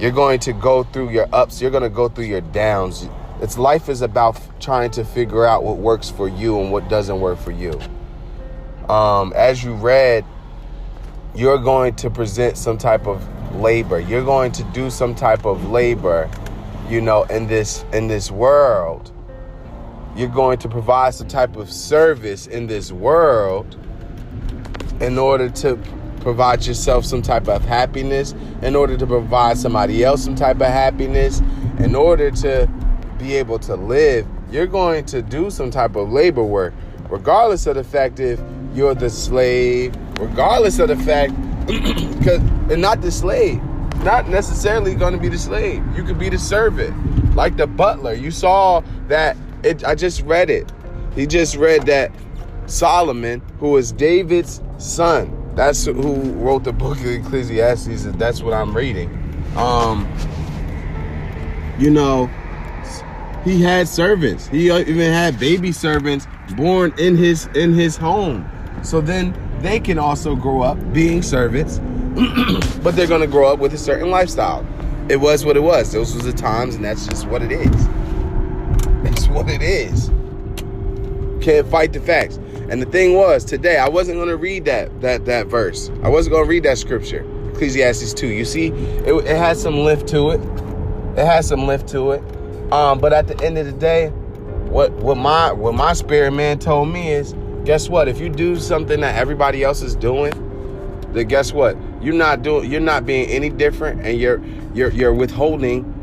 You're 0.00 0.10
going 0.10 0.40
to 0.40 0.52
go 0.52 0.82
through 0.82 1.10
your 1.10 1.28
ups. 1.32 1.60
You're 1.60 1.70
going 1.70 1.84
to 1.84 1.88
go 1.88 2.08
through 2.08 2.24
your 2.24 2.40
downs. 2.40 3.08
It's 3.40 3.58
life 3.58 3.88
is 3.88 4.02
about 4.02 4.40
trying 4.60 4.90
to 4.92 5.04
figure 5.04 5.46
out 5.46 5.62
what 5.62 5.76
works 5.76 6.10
for 6.10 6.28
you 6.28 6.60
and 6.60 6.72
what 6.72 6.88
doesn't 6.88 7.20
work 7.20 7.38
for 7.38 7.52
you. 7.52 7.78
Um, 8.88 9.32
as 9.36 9.62
you 9.62 9.74
read, 9.74 10.24
you're 11.36 11.58
going 11.58 11.94
to 11.96 12.10
present 12.10 12.56
some 12.56 12.76
type 12.76 13.06
of 13.06 13.24
labor. 13.56 14.00
You're 14.00 14.24
going 14.24 14.52
to 14.52 14.64
do 14.64 14.90
some 14.90 15.14
type 15.14 15.44
of 15.44 15.70
labor, 15.70 16.30
you 16.88 17.00
know, 17.00 17.24
in 17.24 17.46
this 17.46 17.84
in 17.92 18.08
this 18.08 18.30
world 18.30 19.12
you're 20.18 20.28
going 20.28 20.58
to 20.58 20.68
provide 20.68 21.14
some 21.14 21.28
type 21.28 21.54
of 21.56 21.70
service 21.70 22.48
in 22.48 22.66
this 22.66 22.90
world 22.90 23.76
in 25.00 25.16
order 25.16 25.48
to 25.48 25.78
provide 26.20 26.66
yourself 26.66 27.04
some 27.04 27.22
type 27.22 27.46
of 27.46 27.64
happiness, 27.64 28.34
in 28.62 28.74
order 28.74 28.96
to 28.96 29.06
provide 29.06 29.56
somebody 29.56 30.02
else 30.02 30.24
some 30.24 30.34
type 30.34 30.56
of 30.56 30.66
happiness, 30.66 31.40
in 31.78 31.94
order 31.94 32.32
to 32.32 32.68
be 33.16 33.36
able 33.36 33.60
to 33.60 33.76
live, 33.76 34.26
you're 34.50 34.66
going 34.66 35.04
to 35.04 35.22
do 35.22 35.50
some 35.50 35.70
type 35.70 35.94
of 35.94 36.10
labor 36.10 36.42
work, 36.42 36.74
regardless 37.08 37.68
of 37.68 37.76
the 37.76 37.84
fact 37.84 38.18
if 38.18 38.40
you're 38.74 38.96
the 38.96 39.08
slave, 39.08 39.94
regardless 40.18 40.80
of 40.80 40.88
the 40.88 40.96
fact, 40.96 41.32
because 41.66 42.42
and 42.70 42.80
not 42.82 43.00
the 43.00 43.10
slave, 43.10 43.62
not 44.02 44.28
necessarily 44.28 44.94
going 44.94 45.12
to 45.12 45.18
be 45.18 45.28
the 45.28 45.38
slave. 45.38 45.82
You 45.96 46.04
could 46.04 46.18
be 46.18 46.28
the 46.28 46.38
servant, 46.38 47.34
like 47.34 47.56
the 47.56 47.66
butler. 47.66 48.14
You 48.14 48.30
saw 48.30 48.82
that 49.08 49.36
it, 49.62 49.84
I 49.84 49.94
just 49.94 50.22
read 50.22 50.50
it. 50.50 50.70
He 51.14 51.26
just 51.26 51.56
read 51.56 51.86
that 51.86 52.12
Solomon, 52.66 53.42
who 53.58 53.70
was 53.70 53.92
David's 53.92 54.60
son, 54.78 55.34
that's 55.54 55.86
who 55.86 56.14
wrote 56.34 56.62
the 56.62 56.72
book 56.72 56.98
of 56.98 57.06
Ecclesiastes. 57.06 58.04
That's 58.16 58.42
what 58.42 58.54
I'm 58.54 58.76
reading. 58.76 59.10
Um, 59.56 60.06
you 61.78 61.90
know, 61.90 62.30
he 63.44 63.60
had 63.62 63.88
servants. 63.88 64.46
He 64.46 64.70
even 64.70 65.12
had 65.12 65.38
baby 65.40 65.72
servants 65.72 66.28
born 66.56 66.94
in 66.98 67.16
his 67.16 67.46
in 67.54 67.72
his 67.74 67.96
home. 67.96 68.48
So 68.82 69.00
then 69.00 69.34
they 69.60 69.80
can 69.80 69.98
also 69.98 70.36
grow 70.36 70.62
up 70.62 70.92
being 70.92 71.22
servants, 71.22 71.80
but 72.82 72.96
they're 72.96 73.06
going 73.06 73.20
to 73.20 73.28
grow 73.28 73.52
up 73.52 73.60
with 73.60 73.72
a 73.74 73.78
certain 73.78 74.10
lifestyle. 74.10 74.66
It 75.08 75.16
was 75.16 75.44
what 75.44 75.56
it 75.56 75.60
was. 75.60 75.92
Those 75.92 76.14
was 76.14 76.24
the 76.24 76.32
times, 76.32 76.74
and 76.74 76.84
that's 76.84 77.06
just 77.06 77.26
what 77.28 77.42
it 77.42 77.52
is. 77.52 77.88
It's 79.04 79.28
what 79.28 79.48
it 79.48 79.62
is. 79.62 80.10
Can't 81.40 81.66
fight 81.68 81.92
the 81.92 82.00
facts. 82.00 82.36
And 82.68 82.82
the 82.82 82.86
thing 82.86 83.14
was, 83.14 83.44
today 83.44 83.78
I 83.78 83.88
wasn't 83.88 84.18
going 84.18 84.28
to 84.28 84.36
read 84.36 84.64
that 84.64 85.00
that 85.00 85.24
that 85.26 85.46
verse. 85.46 85.90
I 86.02 86.08
wasn't 86.08 86.32
going 86.32 86.44
to 86.44 86.50
read 86.50 86.64
that 86.64 86.78
scripture, 86.78 87.24
Ecclesiastes 87.52 88.12
two. 88.12 88.26
You 88.26 88.44
see, 88.44 88.68
it, 88.68 89.14
it 89.14 89.36
has 89.36 89.62
some 89.62 89.78
lift 89.78 90.08
to 90.08 90.30
it. 90.30 90.40
It 91.16 91.24
has 91.24 91.46
some 91.46 91.66
lift 91.66 91.88
to 91.90 92.10
it. 92.12 92.72
Um, 92.72 92.98
but 92.98 93.12
at 93.12 93.28
the 93.28 93.40
end 93.44 93.56
of 93.56 93.66
the 93.66 93.72
day, 93.72 94.08
what 94.68 94.92
what 94.94 95.16
my 95.16 95.52
what 95.52 95.74
my 95.74 95.92
spirit 95.92 96.32
man 96.32 96.58
told 96.58 96.88
me 96.88 97.12
is, 97.12 97.34
guess 97.64 97.88
what? 97.88 98.08
If 98.08 98.18
you 98.18 98.28
do 98.28 98.56
something 98.56 99.00
that 99.00 99.14
everybody 99.14 99.62
else 99.62 99.80
is 99.80 99.94
doing, 99.94 100.32
then 101.12 101.28
guess 101.28 101.52
what? 101.52 101.76
You're 102.00 102.14
not 102.14 102.42
doing. 102.42 102.70
You're 102.70 102.80
not 102.80 103.06
being 103.06 103.28
any 103.28 103.50
different, 103.50 104.02
and 104.06 104.18
you're 104.18 104.42
you're 104.74 104.90
you're 104.90 105.14
withholding 105.14 105.94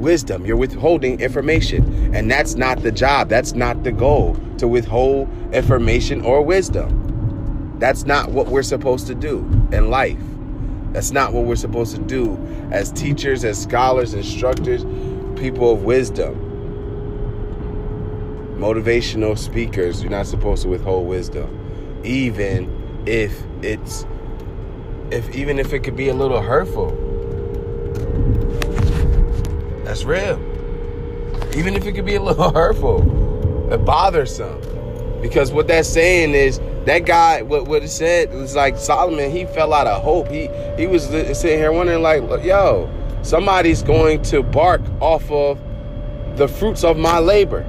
wisdom. 0.00 0.46
You're 0.46 0.56
withholding 0.56 1.20
information. 1.20 2.14
And 2.14 2.30
that's 2.30 2.54
not 2.54 2.82
the 2.82 2.92
job. 2.92 3.28
That's 3.28 3.52
not 3.52 3.84
the 3.84 3.92
goal 3.92 4.36
to 4.58 4.66
withhold 4.68 5.28
information 5.52 6.22
or 6.22 6.42
wisdom. 6.42 7.76
That's 7.78 8.04
not 8.04 8.30
what 8.30 8.48
we're 8.48 8.62
supposed 8.62 9.06
to 9.08 9.14
do 9.14 9.38
in 9.72 9.90
life. 9.90 10.18
That's 10.92 11.12
not 11.12 11.32
what 11.32 11.44
we're 11.44 11.56
supposed 11.56 11.94
to 11.94 12.02
do 12.02 12.36
as 12.72 12.90
teachers, 12.92 13.44
as 13.44 13.62
scholars, 13.62 14.12
instructors, 14.14 14.84
people 15.38 15.72
of 15.72 15.84
wisdom. 15.84 16.46
Motivational 18.58 19.38
speakers, 19.38 20.02
you're 20.02 20.10
not 20.10 20.26
supposed 20.26 20.62
to 20.62 20.68
withhold 20.68 21.06
wisdom. 21.06 22.00
Even 22.04 23.02
if 23.06 23.42
it's 23.62 24.04
if 25.10 25.34
even 25.34 25.58
if 25.58 25.72
it 25.72 25.80
could 25.80 25.96
be 25.96 26.08
a 26.08 26.14
little 26.14 26.40
hurtful 26.40 26.96
that's 29.90 30.04
real. 30.04 30.38
Even 31.56 31.74
if 31.74 31.84
it 31.84 31.96
could 31.96 32.06
be 32.06 32.14
a 32.14 32.22
little 32.22 32.50
hurtful 32.54 33.72
and 33.72 33.84
bothersome. 33.84 34.60
Because 35.20 35.50
what 35.50 35.66
that's 35.66 35.88
saying 35.88 36.32
is 36.32 36.60
that 36.84 37.00
guy, 37.06 37.42
what, 37.42 37.66
what 37.66 37.82
it 37.82 37.88
said 37.88 38.32
was 38.32 38.54
like 38.54 38.78
Solomon, 38.78 39.32
he 39.32 39.46
fell 39.46 39.74
out 39.74 39.88
of 39.88 40.00
hope. 40.00 40.28
He 40.28 40.48
he 40.76 40.86
was 40.86 41.06
sitting 41.06 41.58
here 41.58 41.72
wondering, 41.72 42.02
like, 42.02 42.22
yo, 42.44 42.88
somebody's 43.22 43.82
going 43.82 44.22
to 44.22 44.44
bark 44.44 44.80
off 45.00 45.28
of 45.28 45.58
the 46.36 46.46
fruits 46.46 46.84
of 46.84 46.96
my 46.96 47.18
labor. 47.18 47.66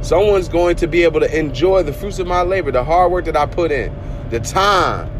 Someone's 0.00 0.48
going 0.48 0.76
to 0.76 0.86
be 0.86 1.02
able 1.02 1.20
to 1.20 1.38
enjoy 1.38 1.82
the 1.82 1.92
fruits 1.92 2.20
of 2.20 2.26
my 2.26 2.40
labor, 2.40 2.72
the 2.72 2.84
hard 2.84 3.12
work 3.12 3.26
that 3.26 3.36
I 3.36 3.44
put 3.44 3.70
in, 3.70 3.94
the 4.30 4.40
time, 4.40 5.10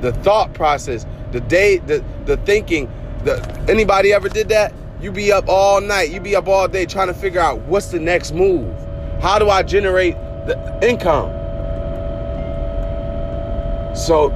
the 0.00 0.12
thought 0.12 0.54
process, 0.54 1.06
the 1.32 1.40
day, 1.40 1.78
the 1.78 2.04
the 2.24 2.36
thinking. 2.38 2.90
The 3.24 3.40
anybody 3.68 4.12
ever 4.12 4.28
did 4.28 4.48
that? 4.50 4.72
You 5.00 5.12
be 5.12 5.32
up 5.32 5.48
all 5.48 5.80
night, 5.80 6.10
you 6.10 6.20
be 6.20 6.36
up 6.36 6.48
all 6.48 6.68
day 6.68 6.86
trying 6.86 7.08
to 7.08 7.14
figure 7.14 7.40
out 7.40 7.60
what's 7.62 7.88
the 7.88 8.00
next 8.00 8.32
move. 8.32 8.74
How 9.20 9.38
do 9.38 9.50
I 9.50 9.62
generate 9.62 10.14
the 10.46 10.78
income? 10.82 11.30
So, 13.96 14.28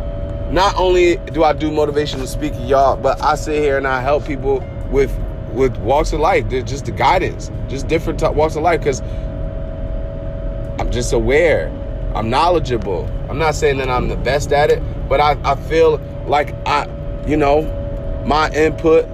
not 0.51 0.75
only 0.77 1.17
do 1.33 1.45
I 1.45 1.53
do 1.53 1.71
motivational 1.71 2.27
speaking, 2.27 2.67
y'all, 2.67 2.97
but 2.97 3.23
I 3.23 3.35
sit 3.35 3.63
here 3.63 3.77
and 3.77 3.87
I 3.87 4.01
help 4.01 4.27
people 4.27 4.65
with 4.91 5.17
with 5.53 5.77
walks 5.79 6.13
of 6.13 6.21
life, 6.21 6.49
just 6.49 6.87
the 6.87 6.93
guidance, 6.93 7.51
just 7.69 7.89
different 7.89 8.23
walks 8.35 8.57
of 8.57 8.63
life, 8.63 8.81
because 8.81 9.01
I'm 10.81 10.91
just 10.91 11.13
aware, 11.13 11.69
I'm 12.15 12.31
knowledgeable. 12.31 13.09
I'm 13.29 13.39
not 13.39 13.55
saying 13.55 13.79
that 13.79 13.89
I'm 13.89 14.09
the 14.09 14.17
best 14.17 14.53
at 14.53 14.71
it, 14.71 14.83
but 15.09 15.21
I, 15.21 15.39
I 15.45 15.55
feel 15.55 15.99
like 16.27 16.55
I, 16.67 16.89
you 17.27 17.37
know, 17.37 17.63
my 18.27 18.51
input 18.51 19.09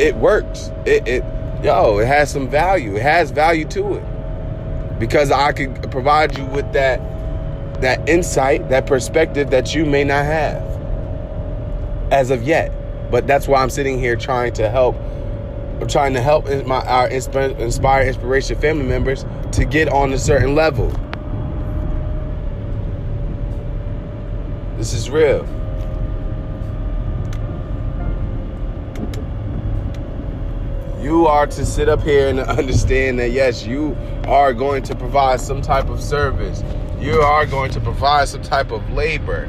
it 0.00 0.16
works. 0.16 0.70
It, 0.86 1.06
it 1.06 1.24
yo, 1.62 1.98
it 1.98 2.06
has 2.06 2.30
some 2.30 2.48
value. 2.48 2.96
It 2.96 3.02
has 3.02 3.30
value 3.30 3.64
to 3.66 3.94
it 3.94 4.98
because 4.98 5.30
I 5.30 5.52
could 5.52 5.90
provide 5.90 6.36
you 6.36 6.44
with 6.46 6.72
that 6.72 7.00
that 7.80 8.08
insight, 8.08 8.68
that 8.68 8.86
perspective 8.86 9.50
that 9.50 9.74
you 9.74 9.84
may 9.84 10.04
not 10.04 10.24
have 10.24 10.62
as 12.12 12.30
of 12.30 12.42
yet. 12.42 12.72
But 13.10 13.26
that's 13.26 13.46
why 13.46 13.62
I'm 13.62 13.70
sitting 13.70 13.98
here 13.98 14.16
trying 14.16 14.52
to 14.54 14.70
help. 14.70 14.96
I'm 15.80 15.88
trying 15.88 16.14
to 16.14 16.20
help 16.20 16.46
my 16.66 16.80
our 16.86 17.08
inspire 17.08 18.06
inspiration 18.06 18.60
family 18.60 18.86
members 18.86 19.24
to 19.52 19.64
get 19.64 19.88
on 19.88 20.12
a 20.12 20.18
certain 20.18 20.54
level. 20.54 20.92
This 24.82 24.94
is 24.94 25.08
real. 25.10 25.46
you 31.00 31.28
are 31.28 31.46
to 31.46 31.64
sit 31.64 31.88
up 31.88 32.02
here 32.02 32.26
and 32.26 32.40
understand 32.58 33.20
that 33.20 33.30
yes, 33.30 33.64
you 33.64 33.96
are 34.26 34.52
going 34.52 34.82
to 34.82 34.96
provide 34.96 35.40
some 35.40 35.62
type 35.62 35.88
of 35.88 36.02
service. 36.02 36.64
You 36.98 37.20
are 37.20 37.46
going 37.46 37.70
to 37.70 37.80
provide 37.80 38.26
some 38.26 38.42
type 38.42 38.72
of 38.72 38.90
labor. 38.90 39.48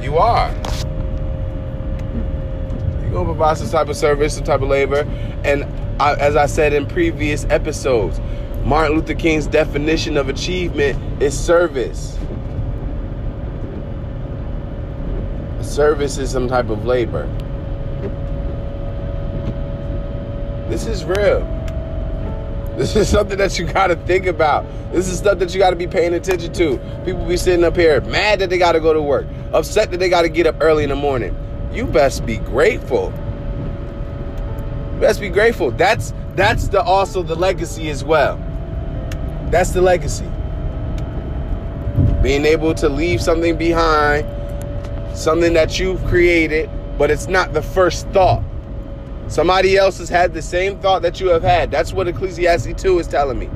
You 0.00 0.16
are. 0.16 0.50
You're 2.94 3.02
You're 3.02 3.10
gonna 3.10 3.24
provide 3.26 3.58
some 3.58 3.68
type 3.68 3.90
of 3.90 3.96
service, 3.98 4.36
some 4.36 4.44
type 4.44 4.62
of 4.62 4.70
labor, 4.70 5.02
and 5.44 5.64
I, 6.00 6.14
as 6.14 6.34
I 6.34 6.46
said 6.46 6.72
in 6.72 6.86
previous 6.86 7.44
episodes, 7.50 8.22
Martin 8.64 8.96
Luther 8.96 9.14
King's 9.14 9.46
definition 9.46 10.16
of 10.16 10.30
achievement 10.30 11.22
is 11.22 11.38
service. 11.38 12.16
Service 15.76 16.16
is 16.16 16.30
some 16.30 16.48
type 16.48 16.70
of 16.70 16.86
labor. 16.86 17.26
This 20.70 20.86
is 20.86 21.04
real. 21.04 21.40
This 22.78 22.96
is 22.96 23.10
something 23.10 23.36
that 23.36 23.58
you 23.58 23.66
got 23.66 23.88
to 23.88 23.96
think 23.96 24.24
about. 24.24 24.64
This 24.90 25.06
is 25.06 25.18
stuff 25.18 25.38
that 25.38 25.52
you 25.52 25.58
got 25.58 25.68
to 25.68 25.76
be 25.76 25.86
paying 25.86 26.14
attention 26.14 26.50
to. 26.54 26.78
People 27.04 27.26
be 27.26 27.36
sitting 27.36 27.62
up 27.62 27.76
here 27.76 28.00
mad 28.00 28.38
that 28.38 28.48
they 28.48 28.56
got 28.56 28.72
to 28.72 28.80
go 28.80 28.94
to 28.94 29.02
work, 29.02 29.26
upset 29.52 29.90
that 29.90 29.98
they 29.98 30.08
got 30.08 30.22
to 30.22 30.30
get 30.30 30.46
up 30.46 30.56
early 30.62 30.82
in 30.82 30.88
the 30.88 30.96
morning. 30.96 31.36
You 31.74 31.84
best 31.84 32.24
be 32.24 32.38
grateful. 32.38 33.12
You 34.94 35.00
best 35.00 35.20
be 35.20 35.28
grateful. 35.28 35.72
That's 35.72 36.14
that's 36.36 36.68
the 36.68 36.80
also 36.80 37.22
the 37.22 37.34
legacy 37.34 37.90
as 37.90 38.02
well. 38.02 38.38
That's 39.50 39.72
the 39.72 39.82
legacy. 39.82 40.30
Being 42.22 42.46
able 42.46 42.72
to 42.76 42.88
leave 42.88 43.20
something 43.20 43.58
behind, 43.58 44.26
something 45.16 45.54
that 45.54 45.78
you've 45.78 46.04
created, 46.06 46.70
but 46.98 47.10
it's 47.10 47.26
not 47.26 47.52
the 47.52 47.62
first 47.62 48.08
thought. 48.08 48.42
Somebody 49.28 49.76
else 49.76 49.98
has 49.98 50.08
had 50.08 50.34
the 50.34 50.42
same 50.42 50.78
thought 50.78 51.02
that 51.02 51.20
you 51.20 51.28
have 51.28 51.42
had. 51.42 51.70
That's 51.70 51.92
what 51.92 52.06
Ecclesiastes 52.06 52.80
2 52.80 52.98
is 53.00 53.08
telling 53.08 53.38
me. 53.38 53.50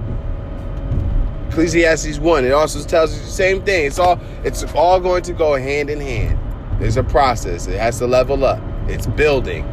Ecclesiastes 1.48 2.18
1, 2.18 2.44
it 2.44 2.52
also 2.52 2.82
tells 2.86 3.14
you 3.14 3.20
the 3.20 3.30
same 3.30 3.62
thing. 3.62 3.86
It's 3.86 3.98
all 3.98 4.20
it's 4.44 4.64
all 4.74 5.00
going 5.00 5.22
to 5.24 5.32
go 5.32 5.54
hand 5.56 5.90
in 5.90 6.00
hand. 6.00 6.38
There's 6.80 6.96
a 6.96 7.02
process. 7.02 7.66
It 7.66 7.78
has 7.78 7.98
to 7.98 8.06
level 8.06 8.44
up. 8.44 8.60
It's 8.88 9.06
building. 9.06 9.64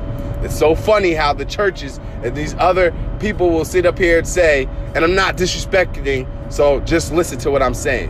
It's 0.43 0.57
so 0.57 0.75
funny 0.75 1.13
how 1.13 1.33
the 1.33 1.45
churches 1.45 1.99
and 2.23 2.35
these 2.35 2.53
other 2.55 2.93
people 3.19 3.49
will 3.49 3.65
sit 3.65 3.85
up 3.85 3.97
here 3.97 4.19
and 4.19 4.27
say, 4.27 4.67
and 4.93 5.03
I'm 5.03 5.15
not 5.15 5.37
disrespecting, 5.37 6.27
so 6.51 6.79
just 6.81 7.11
listen 7.11 7.39
to 7.39 7.51
what 7.51 7.63
I'm 7.63 7.73
saying. 7.73 8.09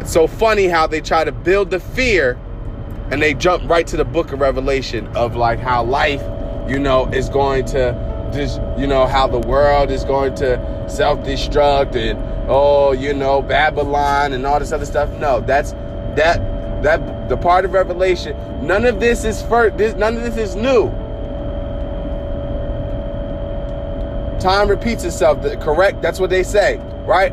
It's 0.00 0.12
so 0.12 0.26
funny 0.26 0.66
how 0.66 0.86
they 0.86 1.00
try 1.00 1.24
to 1.24 1.32
build 1.32 1.70
the 1.70 1.80
fear 1.80 2.38
and 3.10 3.20
they 3.20 3.34
jump 3.34 3.68
right 3.68 3.86
to 3.86 3.96
the 3.96 4.04
book 4.04 4.32
of 4.32 4.40
Revelation 4.40 5.06
of 5.16 5.36
like 5.36 5.58
how 5.58 5.84
life, 5.84 6.22
you 6.68 6.78
know, 6.78 7.06
is 7.06 7.28
going 7.28 7.64
to 7.66 8.30
just, 8.32 8.60
you 8.78 8.86
know, 8.86 9.06
how 9.06 9.26
the 9.26 9.38
world 9.38 9.90
is 9.90 10.04
going 10.04 10.34
to 10.36 10.86
self 10.88 11.20
destruct 11.20 11.94
and, 11.96 12.18
oh, 12.48 12.92
you 12.92 13.12
know, 13.12 13.42
Babylon 13.42 14.32
and 14.32 14.46
all 14.46 14.58
this 14.58 14.72
other 14.72 14.86
stuff. 14.86 15.10
No, 15.18 15.40
that's 15.40 15.72
that, 16.16 16.82
that, 16.82 17.28
the 17.28 17.36
part 17.36 17.64
of 17.64 17.72
Revelation, 17.72 18.36
none 18.66 18.84
of 18.84 19.00
this 19.00 19.24
is 19.24 19.42
first, 19.42 19.76
this, 19.76 19.94
none 19.94 20.16
of 20.16 20.22
this 20.22 20.36
is 20.36 20.56
new. 20.56 20.88
Time 24.40 24.68
repeats 24.68 25.04
itself, 25.04 25.42
correct? 25.60 26.02
That's 26.02 26.20
what 26.20 26.30
they 26.30 26.42
say, 26.42 26.78
right? 27.06 27.32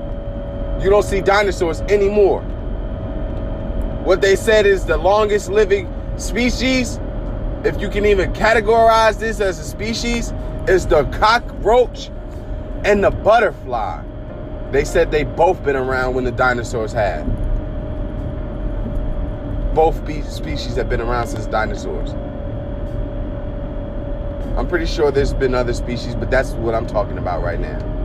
You 0.81 0.89
don't 0.89 1.03
see 1.03 1.21
dinosaurs 1.21 1.81
anymore. 1.81 2.41
What 4.03 4.22
they 4.22 4.36
said 4.36 4.65
is 4.65 4.86
the 4.86 4.98
longest 4.98 5.50
living 5.50 5.91
species, 6.17 7.00
if 7.63 7.79
you 7.79 7.88
can 7.88 8.05
even 8.05 8.34
categorize 8.34 9.20
this 9.20 9.39
as 9.39 9.60
a 9.60 9.63
species, 9.63 10.34
is 10.67 10.88
the 10.88 11.03
cockroach 11.05 12.10
and 12.84 13.03
the 13.03 13.12
butterfly. 13.12 14.03
They 14.72 14.86
said 14.86 15.12
they 15.12 15.24
both 15.24 15.63
been 15.63 15.75
around 15.75 16.15
when 16.15 16.24
the 16.24 16.31
dinosaurs 16.31 16.91
had. 16.91 17.25
Both 19.75 19.98
species 20.31 20.75
have 20.75 20.89
been 20.89 21.01
around 21.01 21.27
since 21.27 21.46
dinosaurs. 21.46 22.12
I'm 24.58 24.67
pretty 24.67 24.88
sure 24.88 25.12
there's 25.12 25.34
been 25.34 25.53
other 25.53 25.74
species, 25.74 26.15
but 26.15 26.31
that's 26.31 26.51
what 26.51 26.74
I'm 26.74 26.87
talking 26.87 27.18
about 27.18 27.44
right 27.44 27.59
now. 27.59 28.00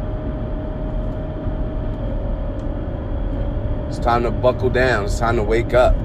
It's 3.97 4.05
time 4.05 4.25
to 4.25 4.31
buckle 4.31 4.69
down. 4.69 5.07
It's 5.07 5.19
time 5.19 5.37
to 5.37 5.43
wake 5.43 5.73
up. 5.73 5.97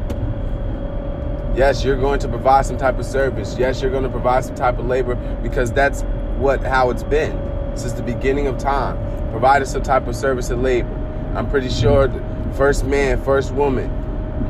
Yes, 1.57 1.83
you're 1.83 1.97
going 1.97 2.21
to 2.21 2.29
provide 2.29 2.65
some 2.65 2.77
type 2.77 2.97
of 2.97 3.05
service. 3.05 3.57
Yes, 3.59 3.81
you're 3.81 3.91
going 3.91 4.03
to 4.03 4.09
provide 4.09 4.45
some 4.45 4.55
type 4.55 4.79
of 4.79 4.85
labor 4.85 5.15
because 5.43 5.73
that's 5.73 6.03
what 6.37 6.63
how 6.63 6.89
it's 6.89 7.03
been 7.03 7.37
since 7.75 7.91
the 7.91 8.01
beginning 8.01 8.47
of 8.47 8.57
time. 8.57 8.95
Provided 9.31 9.65
some 9.67 9.83
type 9.83 10.07
of 10.07 10.15
service 10.15 10.51
and 10.51 10.63
labor. 10.63 10.87
I'm 11.35 11.49
pretty 11.49 11.67
sure 11.67 12.07
the 12.07 12.53
first 12.53 12.85
man, 12.85 13.21
first 13.21 13.51
woman, 13.53 13.89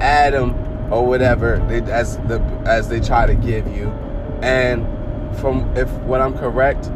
Adam 0.02 0.94
or 0.94 1.04
whatever, 1.04 1.66
they, 1.68 1.82
as 1.92 2.18
the 2.28 2.40
as 2.68 2.90
they 2.90 3.00
try 3.00 3.26
to 3.26 3.34
give 3.34 3.66
you, 3.76 3.88
and 4.44 4.86
from 5.40 5.76
if 5.76 5.90
what 6.02 6.22
I'm 6.22 6.38
correct, 6.38 6.92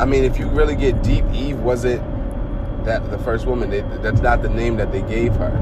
I 0.00 0.06
mean, 0.06 0.24
if 0.24 0.40
you 0.40 0.48
really 0.48 0.74
get 0.74 1.04
deep, 1.04 1.24
Eve 1.32 1.60
wasn't 1.60 2.02
that 2.84 3.10
the 3.10 3.18
first 3.18 3.46
woman. 3.46 3.70
They, 3.70 3.80
that's 4.02 4.20
not 4.20 4.42
the 4.42 4.48
name 4.48 4.76
that 4.76 4.92
they 4.92 5.02
gave 5.02 5.34
her, 5.36 5.52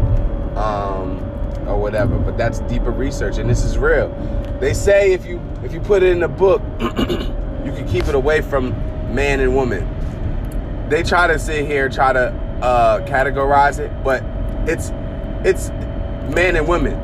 um, 0.56 1.18
or 1.66 1.78
whatever. 1.78 2.18
But 2.18 2.36
that's 2.36 2.60
deeper 2.60 2.90
research, 2.90 3.38
and 3.38 3.48
this 3.48 3.64
is 3.64 3.78
real. 3.78 4.08
They 4.60 4.74
say 4.74 5.12
if 5.12 5.24
you 5.24 5.40
if 5.62 5.72
you 5.72 5.80
put 5.80 6.02
it 6.02 6.10
in 6.10 6.22
a 6.22 6.28
book, 6.28 6.62
you 6.80 7.72
can 7.72 7.88
keep 7.88 8.06
it 8.08 8.14
away 8.14 8.40
from 8.40 8.70
man 9.14 9.40
and 9.40 9.54
woman. 9.54 9.88
They 10.88 11.02
try 11.02 11.26
to 11.26 11.38
sit 11.38 11.66
here 11.66 11.88
try 11.88 12.12
to 12.12 12.28
uh, 12.62 13.06
categorize 13.06 13.78
it, 13.78 13.90
but 14.04 14.22
it's 14.68 14.90
it's 15.44 15.70
man 16.34 16.56
and 16.56 16.68
woman, 16.68 16.94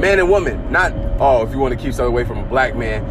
man 0.00 0.18
and 0.18 0.30
woman. 0.30 0.70
Not 0.70 0.92
oh, 1.20 1.44
if 1.44 1.52
you 1.52 1.58
want 1.58 1.76
to 1.76 1.82
keep 1.82 1.92
something 1.92 2.12
away 2.12 2.24
from 2.24 2.38
a 2.38 2.46
black 2.46 2.76
man. 2.76 3.04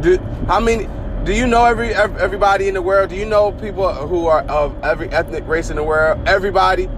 Do 0.00 0.18
how 0.46 0.60
many? 0.60 0.84
Do 1.28 1.34
you 1.34 1.46
know 1.46 1.66
every 1.66 1.92
everybody 1.92 2.68
in 2.68 2.74
the 2.74 2.80
world? 2.80 3.10
Do 3.10 3.14
you 3.14 3.26
know 3.26 3.52
people 3.52 3.92
who 3.92 4.28
are 4.28 4.40
of 4.44 4.82
every 4.82 5.10
ethnic 5.10 5.46
race 5.46 5.68
in 5.68 5.76
the 5.76 5.82
world? 5.82 6.26
Everybody. 6.26 6.88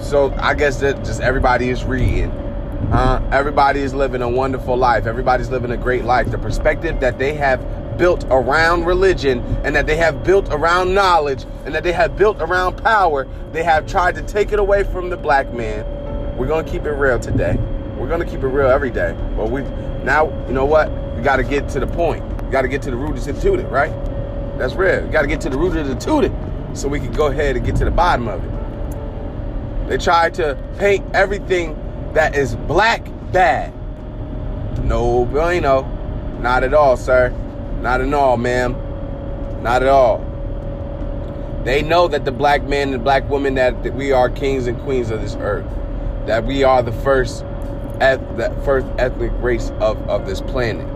So 0.00 0.34
I 0.38 0.54
guess 0.54 0.80
that 0.80 1.04
just 1.04 1.20
everybody 1.20 1.68
is 1.68 1.84
reading. 1.84 2.30
Uh, 2.90 3.20
everybody 3.30 3.80
is 3.80 3.92
living 3.92 4.22
a 4.22 4.28
wonderful 4.30 4.78
life. 4.78 5.04
Everybody's 5.04 5.50
living 5.50 5.72
a 5.72 5.76
great 5.76 6.04
life. 6.06 6.30
The 6.30 6.38
perspective 6.38 7.00
that 7.00 7.18
they 7.18 7.34
have 7.34 7.98
built 7.98 8.24
around 8.30 8.86
religion 8.86 9.40
and 9.62 9.76
that 9.76 9.86
they 9.86 9.96
have 9.96 10.24
built 10.24 10.48
around 10.48 10.94
knowledge 10.94 11.44
and 11.66 11.74
that 11.74 11.82
they 11.82 11.92
have 11.92 12.16
built 12.16 12.40
around 12.40 12.82
power, 12.82 13.28
they 13.52 13.62
have 13.62 13.86
tried 13.86 14.14
to 14.14 14.22
take 14.22 14.52
it 14.52 14.58
away 14.58 14.84
from 14.84 15.10
the 15.10 15.18
black 15.18 15.52
man. 15.52 15.84
We're 16.38 16.46
going 16.46 16.64
to 16.64 16.72
keep 16.72 16.86
it 16.86 16.92
real 16.92 17.18
today. 17.18 17.58
We're 17.98 18.08
gonna 18.08 18.24
keep 18.24 18.42
it 18.42 18.48
real 18.48 18.68
every 18.68 18.90
day. 18.90 19.14
But 19.36 19.50
we 19.50 19.62
now, 20.02 20.32
you 20.48 20.54
know 20.54 20.64
what? 20.64 20.90
We 21.14 21.22
got 21.22 21.36
to 21.36 21.44
get 21.44 21.68
to 21.68 21.80
the 21.80 21.86
point. 21.86 22.31
Got 22.52 22.62
to 22.62 22.68
get 22.68 22.82
to 22.82 22.90
the 22.90 22.96
root 22.98 23.16
of 23.16 23.24
the 23.24 23.32
tooted, 23.32 23.64
right? 23.70 23.90
That's 24.58 24.74
real. 24.74 25.08
Got 25.08 25.22
to 25.22 25.26
get 25.26 25.40
to 25.40 25.48
the 25.48 25.56
root 25.56 25.74
of 25.74 25.88
the 25.88 25.94
tooted, 25.94 26.30
so 26.74 26.86
we 26.86 27.00
can 27.00 27.10
go 27.10 27.28
ahead 27.28 27.56
and 27.56 27.64
get 27.64 27.76
to 27.76 27.86
the 27.86 27.90
bottom 27.90 28.28
of 28.28 28.44
it. 28.44 29.88
They 29.88 29.96
try 29.96 30.28
to 30.28 30.58
paint 30.76 31.02
everything 31.14 31.78
that 32.12 32.36
is 32.36 32.54
black 32.54 33.06
bad. 33.32 33.72
No 34.84 35.24
bueno. 35.24 35.82
Not 36.40 36.62
at 36.62 36.74
all, 36.74 36.98
sir. 36.98 37.30
Not 37.80 38.02
at 38.02 38.12
all, 38.12 38.36
ma'am. 38.36 38.72
Not 39.62 39.82
at 39.82 39.88
all. 39.88 40.18
They 41.64 41.80
know 41.80 42.06
that 42.06 42.26
the 42.26 42.32
black 42.32 42.64
man 42.64 42.92
and 42.92 43.02
black 43.02 43.26
woman 43.30 43.54
that, 43.54 43.82
that 43.82 43.94
we 43.94 44.12
are 44.12 44.28
kings 44.28 44.66
and 44.66 44.78
queens 44.82 45.10
of 45.10 45.22
this 45.22 45.36
earth. 45.36 45.64
That 46.26 46.44
we 46.44 46.64
are 46.64 46.82
the 46.82 46.92
first 46.92 47.44
at 48.02 48.36
the 48.36 48.50
first 48.62 48.86
ethnic 48.98 49.32
race 49.36 49.70
of, 49.80 49.96
of 50.06 50.26
this 50.26 50.42
planet. 50.42 50.91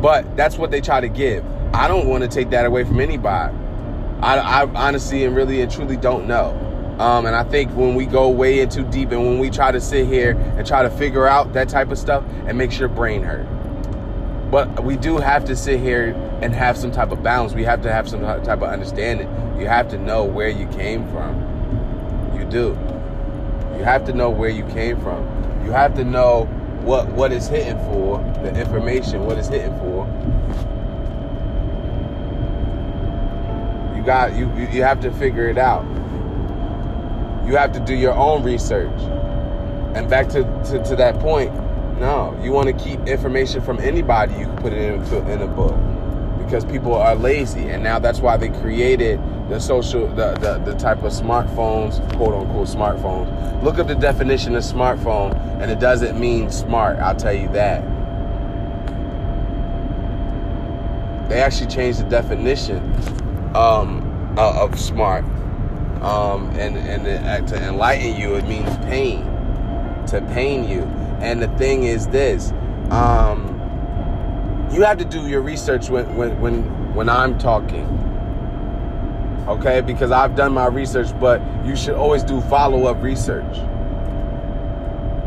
But 0.00 0.36
that's 0.36 0.56
what 0.56 0.70
they 0.70 0.80
try 0.80 1.00
to 1.00 1.08
give. 1.08 1.44
I 1.72 1.88
don't 1.88 2.08
want 2.08 2.22
to 2.24 2.28
take 2.28 2.50
that 2.50 2.66
away 2.66 2.84
from 2.84 3.00
anybody. 3.00 3.56
I, 4.20 4.38
I 4.38 4.66
honestly 4.74 5.24
and 5.24 5.34
really 5.34 5.60
and 5.62 5.70
truly 5.70 5.96
don't 5.96 6.26
know. 6.26 6.66
Um, 6.98 7.24
and 7.24 7.34
I 7.34 7.44
think 7.44 7.70
when 7.72 7.94
we 7.94 8.04
go 8.04 8.28
way 8.28 8.60
in 8.60 8.68
too 8.68 8.84
deep 8.84 9.10
and 9.12 9.24
when 9.24 9.38
we 9.38 9.48
try 9.48 9.72
to 9.72 9.80
sit 9.80 10.06
here 10.06 10.32
and 10.58 10.66
try 10.66 10.82
to 10.82 10.90
figure 10.90 11.26
out 11.26 11.54
that 11.54 11.68
type 11.68 11.90
of 11.90 11.98
stuff, 11.98 12.24
it 12.46 12.54
makes 12.54 12.78
your 12.78 12.88
brain 12.88 13.22
hurt. 13.22 13.46
But 14.50 14.84
we 14.84 14.96
do 14.96 15.16
have 15.16 15.44
to 15.46 15.56
sit 15.56 15.80
here 15.80 16.08
and 16.42 16.52
have 16.52 16.76
some 16.76 16.90
type 16.90 17.12
of 17.12 17.22
balance. 17.22 17.54
We 17.54 17.64
have 17.64 17.82
to 17.82 17.92
have 17.92 18.08
some 18.08 18.20
type 18.20 18.48
of 18.48 18.64
understanding. 18.64 19.28
You 19.58 19.66
have 19.66 19.88
to 19.90 19.98
know 19.98 20.24
where 20.24 20.48
you 20.48 20.66
came 20.68 21.08
from. 21.08 22.36
You 22.38 22.44
do. 22.44 22.78
You 23.78 23.84
have 23.84 24.04
to 24.06 24.12
know 24.12 24.28
where 24.28 24.50
you 24.50 24.66
came 24.66 25.00
from. 25.00 25.24
You 25.64 25.70
have 25.70 25.94
to 25.94 26.04
know 26.04 26.48
what 26.82 27.08
what 27.08 27.32
is 27.32 27.48
hitting 27.48 27.78
for, 27.84 28.18
the 28.42 28.54
information, 28.58 29.24
what 29.24 29.38
is 29.38 29.48
hitting 29.48 29.76
for. 29.78 30.06
You 33.96 34.02
got 34.04 34.36
you 34.36 34.50
you 34.72 34.82
have 34.82 35.00
to 35.00 35.10
figure 35.12 35.48
it 35.48 35.58
out. 35.58 35.84
You 37.46 37.56
have 37.56 37.72
to 37.72 37.80
do 37.80 37.94
your 37.94 38.14
own 38.14 38.42
research. 38.42 39.00
And 39.94 40.08
back 40.08 40.28
to, 40.28 40.44
to, 40.44 40.84
to 40.84 40.96
that 40.96 41.18
point, 41.18 41.52
no, 41.98 42.38
you 42.44 42.52
want 42.52 42.68
to 42.68 42.84
keep 42.84 43.00
information 43.08 43.60
from 43.60 43.80
anybody, 43.80 44.34
you 44.34 44.44
can 44.44 44.56
put 44.58 44.72
it 44.72 44.78
in, 44.78 45.02
in 45.28 45.42
a 45.42 45.48
book 45.48 45.76
because 46.50 46.64
people 46.64 46.94
are 46.94 47.14
lazy, 47.14 47.68
and 47.68 47.80
now 47.80 48.00
that's 48.00 48.18
why 48.18 48.36
they 48.36 48.48
created 48.48 49.20
the 49.48 49.60
social, 49.60 50.08
the, 50.08 50.32
the, 50.40 50.58
the 50.64 50.76
type 50.76 50.98
of 51.04 51.12
smartphones, 51.12 52.00
quote 52.16 52.34
unquote 52.34 52.66
smartphones. 52.66 53.62
Look 53.62 53.78
up 53.78 53.86
the 53.86 53.94
definition 53.94 54.56
of 54.56 54.64
smartphone, 54.64 55.38
and 55.62 55.70
it 55.70 55.78
doesn't 55.78 56.18
mean 56.18 56.50
smart. 56.50 56.98
I'll 56.98 57.14
tell 57.14 57.32
you 57.32 57.48
that. 57.52 57.84
they 61.28 61.40
actually 61.40 61.68
changed 61.68 62.00
the 62.00 62.08
definition 62.10 62.78
um, 63.54 64.34
uh, 64.36 64.64
of 64.64 64.76
smart. 64.80 65.24
Um, 66.02 66.50
and 66.58 66.76
and 66.76 67.46
to 67.46 67.68
enlighten 67.68 68.20
you, 68.20 68.34
it 68.34 68.48
means 68.48 68.76
pain, 68.78 69.22
to 70.08 70.20
pain 70.32 70.68
you. 70.68 70.82
And 71.20 71.40
the 71.40 71.48
thing 71.56 71.84
is 71.84 72.08
this: 72.08 72.50
um, 72.90 73.49
you 74.72 74.82
have 74.82 74.98
to 74.98 75.04
do 75.04 75.26
your 75.28 75.40
research 75.40 75.90
when 75.90 76.16
when 76.16 76.40
when 76.40 76.94
when 76.94 77.08
I'm 77.08 77.38
talking. 77.38 77.86
Okay, 79.48 79.80
because 79.80 80.12
I've 80.12 80.36
done 80.36 80.52
my 80.52 80.66
research, 80.66 81.08
but 81.18 81.42
you 81.64 81.74
should 81.74 81.94
always 81.94 82.22
do 82.22 82.40
follow 82.42 82.84
up 82.86 83.02
research. 83.02 83.56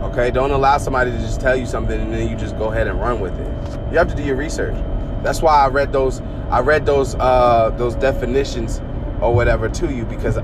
Okay, 0.03 0.31
don't 0.31 0.51
allow 0.51 0.77
somebody 0.77 1.11
to 1.11 1.17
just 1.17 1.41
tell 1.41 1.55
you 1.55 1.65
something 1.65 1.99
and 1.99 2.13
then 2.13 2.29
you 2.29 2.37
just 2.37 2.57
go 2.57 2.71
ahead 2.71 2.87
and 2.87 2.99
run 3.01 3.19
with 3.19 3.33
it. 3.39 3.91
You 3.91 3.97
have 3.97 4.07
to 4.09 4.15
do 4.15 4.23
your 4.23 4.35
research. 4.35 4.75
That's 5.23 5.41
why 5.41 5.59
I 5.63 5.67
read 5.67 5.91
those 5.91 6.21
I 6.49 6.59
read 6.61 6.85
those 6.85 7.15
uh, 7.15 7.73
those 7.77 7.95
definitions 7.95 8.79
or 9.21 9.33
whatever 9.33 9.69
to 9.69 9.91
you 9.91 10.05
because 10.05 10.37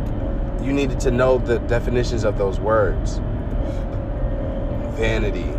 you 0.64 0.74
needed 0.74 1.00
to 1.02 1.12
know 1.12 1.38
the 1.38 1.60
definitions 1.60 2.24
of 2.24 2.38
those 2.38 2.60
words. 2.60 3.18
Vanity. 4.98 5.54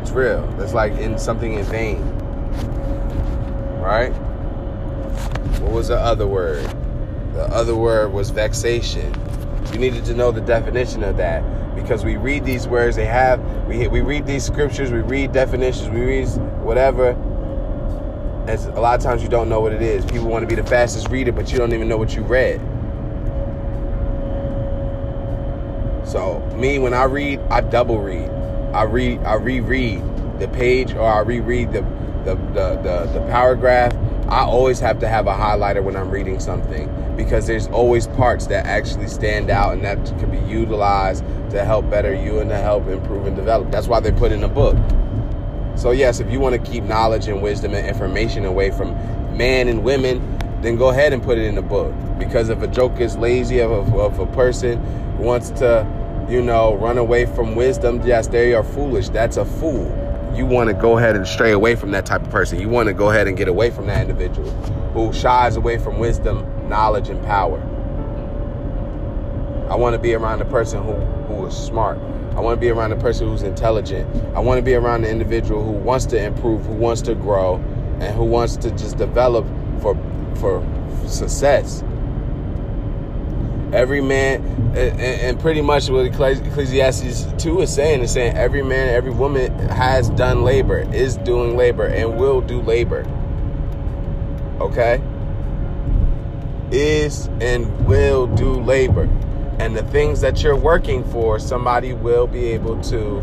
It's 0.00 0.07
real. 0.18 0.60
It's 0.60 0.74
like 0.74 0.92
in 0.94 1.18
something 1.18 1.54
in 1.54 1.64
vain. 1.66 2.02
Right? 3.80 4.12
What 5.60 5.72
was 5.72 5.88
the 5.88 5.98
other 5.98 6.26
word? 6.26 6.64
The 7.34 7.44
other 7.44 7.76
word 7.76 8.12
was 8.12 8.30
vexation. 8.30 9.14
You 9.72 9.78
needed 9.78 10.04
to 10.06 10.14
know 10.14 10.32
the 10.32 10.40
definition 10.40 11.04
of 11.04 11.16
that 11.18 11.42
because 11.76 12.04
we 12.04 12.16
read 12.16 12.44
these 12.44 12.66
words, 12.66 12.96
they 12.96 13.06
have, 13.06 13.40
we, 13.66 13.86
we 13.86 14.00
read 14.00 14.26
these 14.26 14.44
scriptures, 14.44 14.90
we 14.90 14.98
read 14.98 15.32
definitions, 15.32 15.88
we 15.90 16.00
read 16.00 16.26
whatever. 16.62 17.10
And 18.48 18.58
a 18.76 18.80
lot 18.80 18.96
of 18.96 19.02
times 19.02 19.22
you 19.22 19.28
don't 19.28 19.48
know 19.48 19.60
what 19.60 19.72
it 19.72 19.82
is. 19.82 20.04
People 20.04 20.26
want 20.26 20.42
to 20.42 20.46
be 20.46 20.60
the 20.60 20.66
fastest 20.68 21.08
reader, 21.10 21.32
but 21.32 21.52
you 21.52 21.58
don't 21.58 21.72
even 21.72 21.86
know 21.86 21.96
what 21.96 22.14
you 22.14 22.22
read. 22.22 22.60
So 26.06 26.40
me, 26.56 26.78
when 26.78 26.94
I 26.94 27.04
read, 27.04 27.40
I 27.50 27.60
double 27.60 28.00
read. 28.00 28.30
I 28.72 28.82
read, 28.82 29.22
I 29.22 29.34
reread 29.34 30.02
the 30.38 30.48
page, 30.48 30.92
or 30.94 31.08
I 31.08 31.20
reread 31.20 31.72
the 31.72 31.82
the 32.24 32.34
the 32.34 32.76
the, 32.82 33.10
the 33.12 33.20
paragraph. 33.28 33.94
I 34.28 34.42
always 34.42 34.78
have 34.80 34.98
to 35.00 35.08
have 35.08 35.26
a 35.26 35.32
highlighter 35.32 35.82
when 35.82 35.96
I'm 35.96 36.10
reading 36.10 36.38
something 36.38 36.92
because 37.16 37.46
there's 37.46 37.66
always 37.68 38.06
parts 38.06 38.46
that 38.48 38.66
actually 38.66 39.08
stand 39.08 39.48
out 39.48 39.72
and 39.72 39.84
that 39.84 40.04
can 40.18 40.30
be 40.30 40.38
utilized 40.52 41.24
to 41.50 41.64
help 41.64 41.88
better 41.88 42.14
you 42.14 42.38
and 42.38 42.50
to 42.50 42.56
help 42.58 42.86
improve 42.88 43.26
and 43.26 43.34
develop. 43.34 43.70
That's 43.70 43.88
why 43.88 44.00
they 44.00 44.12
put 44.12 44.30
in 44.30 44.44
a 44.44 44.48
book. 44.48 44.76
So, 45.76 45.92
yes, 45.92 46.20
if 46.20 46.30
you 46.30 46.40
want 46.40 46.62
to 46.62 46.70
keep 46.70 46.84
knowledge 46.84 47.26
and 47.28 47.40
wisdom 47.40 47.72
and 47.72 47.86
information 47.86 48.44
away 48.44 48.70
from 48.70 48.92
men 49.36 49.68
and 49.68 49.82
women, 49.82 50.38
then 50.60 50.76
go 50.76 50.90
ahead 50.90 51.12
and 51.12 51.22
put 51.22 51.38
it 51.38 51.44
in 51.44 51.56
a 51.56 51.62
book. 51.62 51.94
Because 52.18 52.48
if 52.50 52.60
a 52.62 52.66
joke 52.66 53.00
is 53.00 53.16
lazy 53.16 53.60
of 53.60 53.70
a, 53.70 53.98
of 53.98 54.18
a 54.18 54.26
person 54.26 55.18
wants 55.18 55.50
to, 55.50 55.86
you 56.28 56.42
know, 56.42 56.74
run 56.74 56.98
away 56.98 57.26
from 57.26 57.54
wisdom, 57.54 58.04
yes, 58.04 58.26
they 58.26 58.54
are 58.54 58.64
foolish. 58.64 59.08
That's 59.08 59.36
a 59.36 59.44
fool. 59.44 59.86
You 60.38 60.46
want 60.46 60.68
to 60.68 60.74
go 60.74 60.98
ahead 60.98 61.16
and 61.16 61.26
stray 61.26 61.50
away 61.50 61.74
from 61.74 61.90
that 61.90 62.06
type 62.06 62.22
of 62.22 62.30
person. 62.30 62.60
You 62.60 62.68
want 62.68 62.86
to 62.86 62.94
go 62.94 63.10
ahead 63.10 63.26
and 63.26 63.36
get 63.36 63.48
away 63.48 63.72
from 63.72 63.88
that 63.88 64.02
individual 64.02 64.48
who 64.92 65.12
shies 65.12 65.56
away 65.56 65.78
from 65.78 65.98
wisdom 65.98 66.46
knowledge 66.68 67.08
and 67.08 67.20
power. 67.24 67.58
I 69.68 69.74
want 69.74 69.94
to 69.94 69.98
be 69.98 70.14
around 70.14 70.38
the 70.38 70.44
person 70.44 70.80
who, 70.84 70.92
who 70.92 71.44
is 71.46 71.56
smart. 71.56 71.98
I 72.36 72.40
want 72.40 72.56
to 72.56 72.60
be 72.60 72.70
around 72.70 72.90
the 72.90 72.96
person 72.96 73.26
who's 73.26 73.42
intelligent. 73.42 74.08
I 74.36 74.38
want 74.38 74.58
to 74.58 74.62
be 74.62 74.74
around 74.74 75.02
the 75.02 75.10
individual 75.10 75.64
who 75.64 75.72
wants 75.72 76.06
to 76.06 76.24
improve, 76.24 76.64
who 76.66 76.74
wants 76.74 77.02
to 77.02 77.16
grow, 77.16 77.56
and 78.00 78.14
who 78.14 78.22
wants 78.22 78.56
to 78.58 78.70
just 78.70 78.96
develop 78.96 79.44
for 79.80 79.96
for 80.36 80.64
success. 81.08 81.82
Every 83.72 84.00
man, 84.00 84.42
and 84.76 85.38
pretty 85.38 85.60
much 85.60 85.90
what 85.90 86.06
Ecclesiastes 86.06 87.26
2 87.38 87.60
is 87.60 87.74
saying 87.74 88.02
is 88.02 88.12
saying 88.12 88.36
every 88.36 88.62
man, 88.62 88.88
every 88.88 89.12
woman 89.12 89.56
has 89.68 90.08
done 90.10 90.42
labor, 90.42 90.80
is 90.92 91.16
doing 91.18 91.56
labor, 91.56 91.86
and 91.86 92.18
will 92.18 92.40
do 92.40 92.62
labor. 92.62 93.06
Okay? 94.60 95.02
is 96.70 97.28
and 97.40 97.86
will 97.86 98.26
do 98.26 98.52
labor. 98.52 99.08
And 99.58 99.76
the 99.76 99.82
things 99.84 100.20
that 100.20 100.42
you're 100.42 100.56
working 100.56 101.04
for, 101.04 101.38
somebody 101.38 101.92
will 101.92 102.26
be 102.26 102.46
able 102.48 102.80
to 102.84 103.18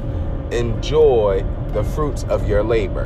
enjoy 0.51 1.45
the 1.73 1.83
fruits 1.83 2.23
of 2.25 2.47
your 2.47 2.63
labor. 2.63 3.05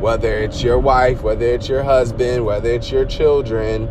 Whether 0.00 0.38
it's 0.38 0.62
your 0.62 0.78
wife, 0.78 1.22
whether 1.22 1.46
it's 1.46 1.68
your 1.68 1.82
husband, 1.82 2.44
whether 2.44 2.70
it's 2.70 2.90
your 2.90 3.04
children, 3.04 3.88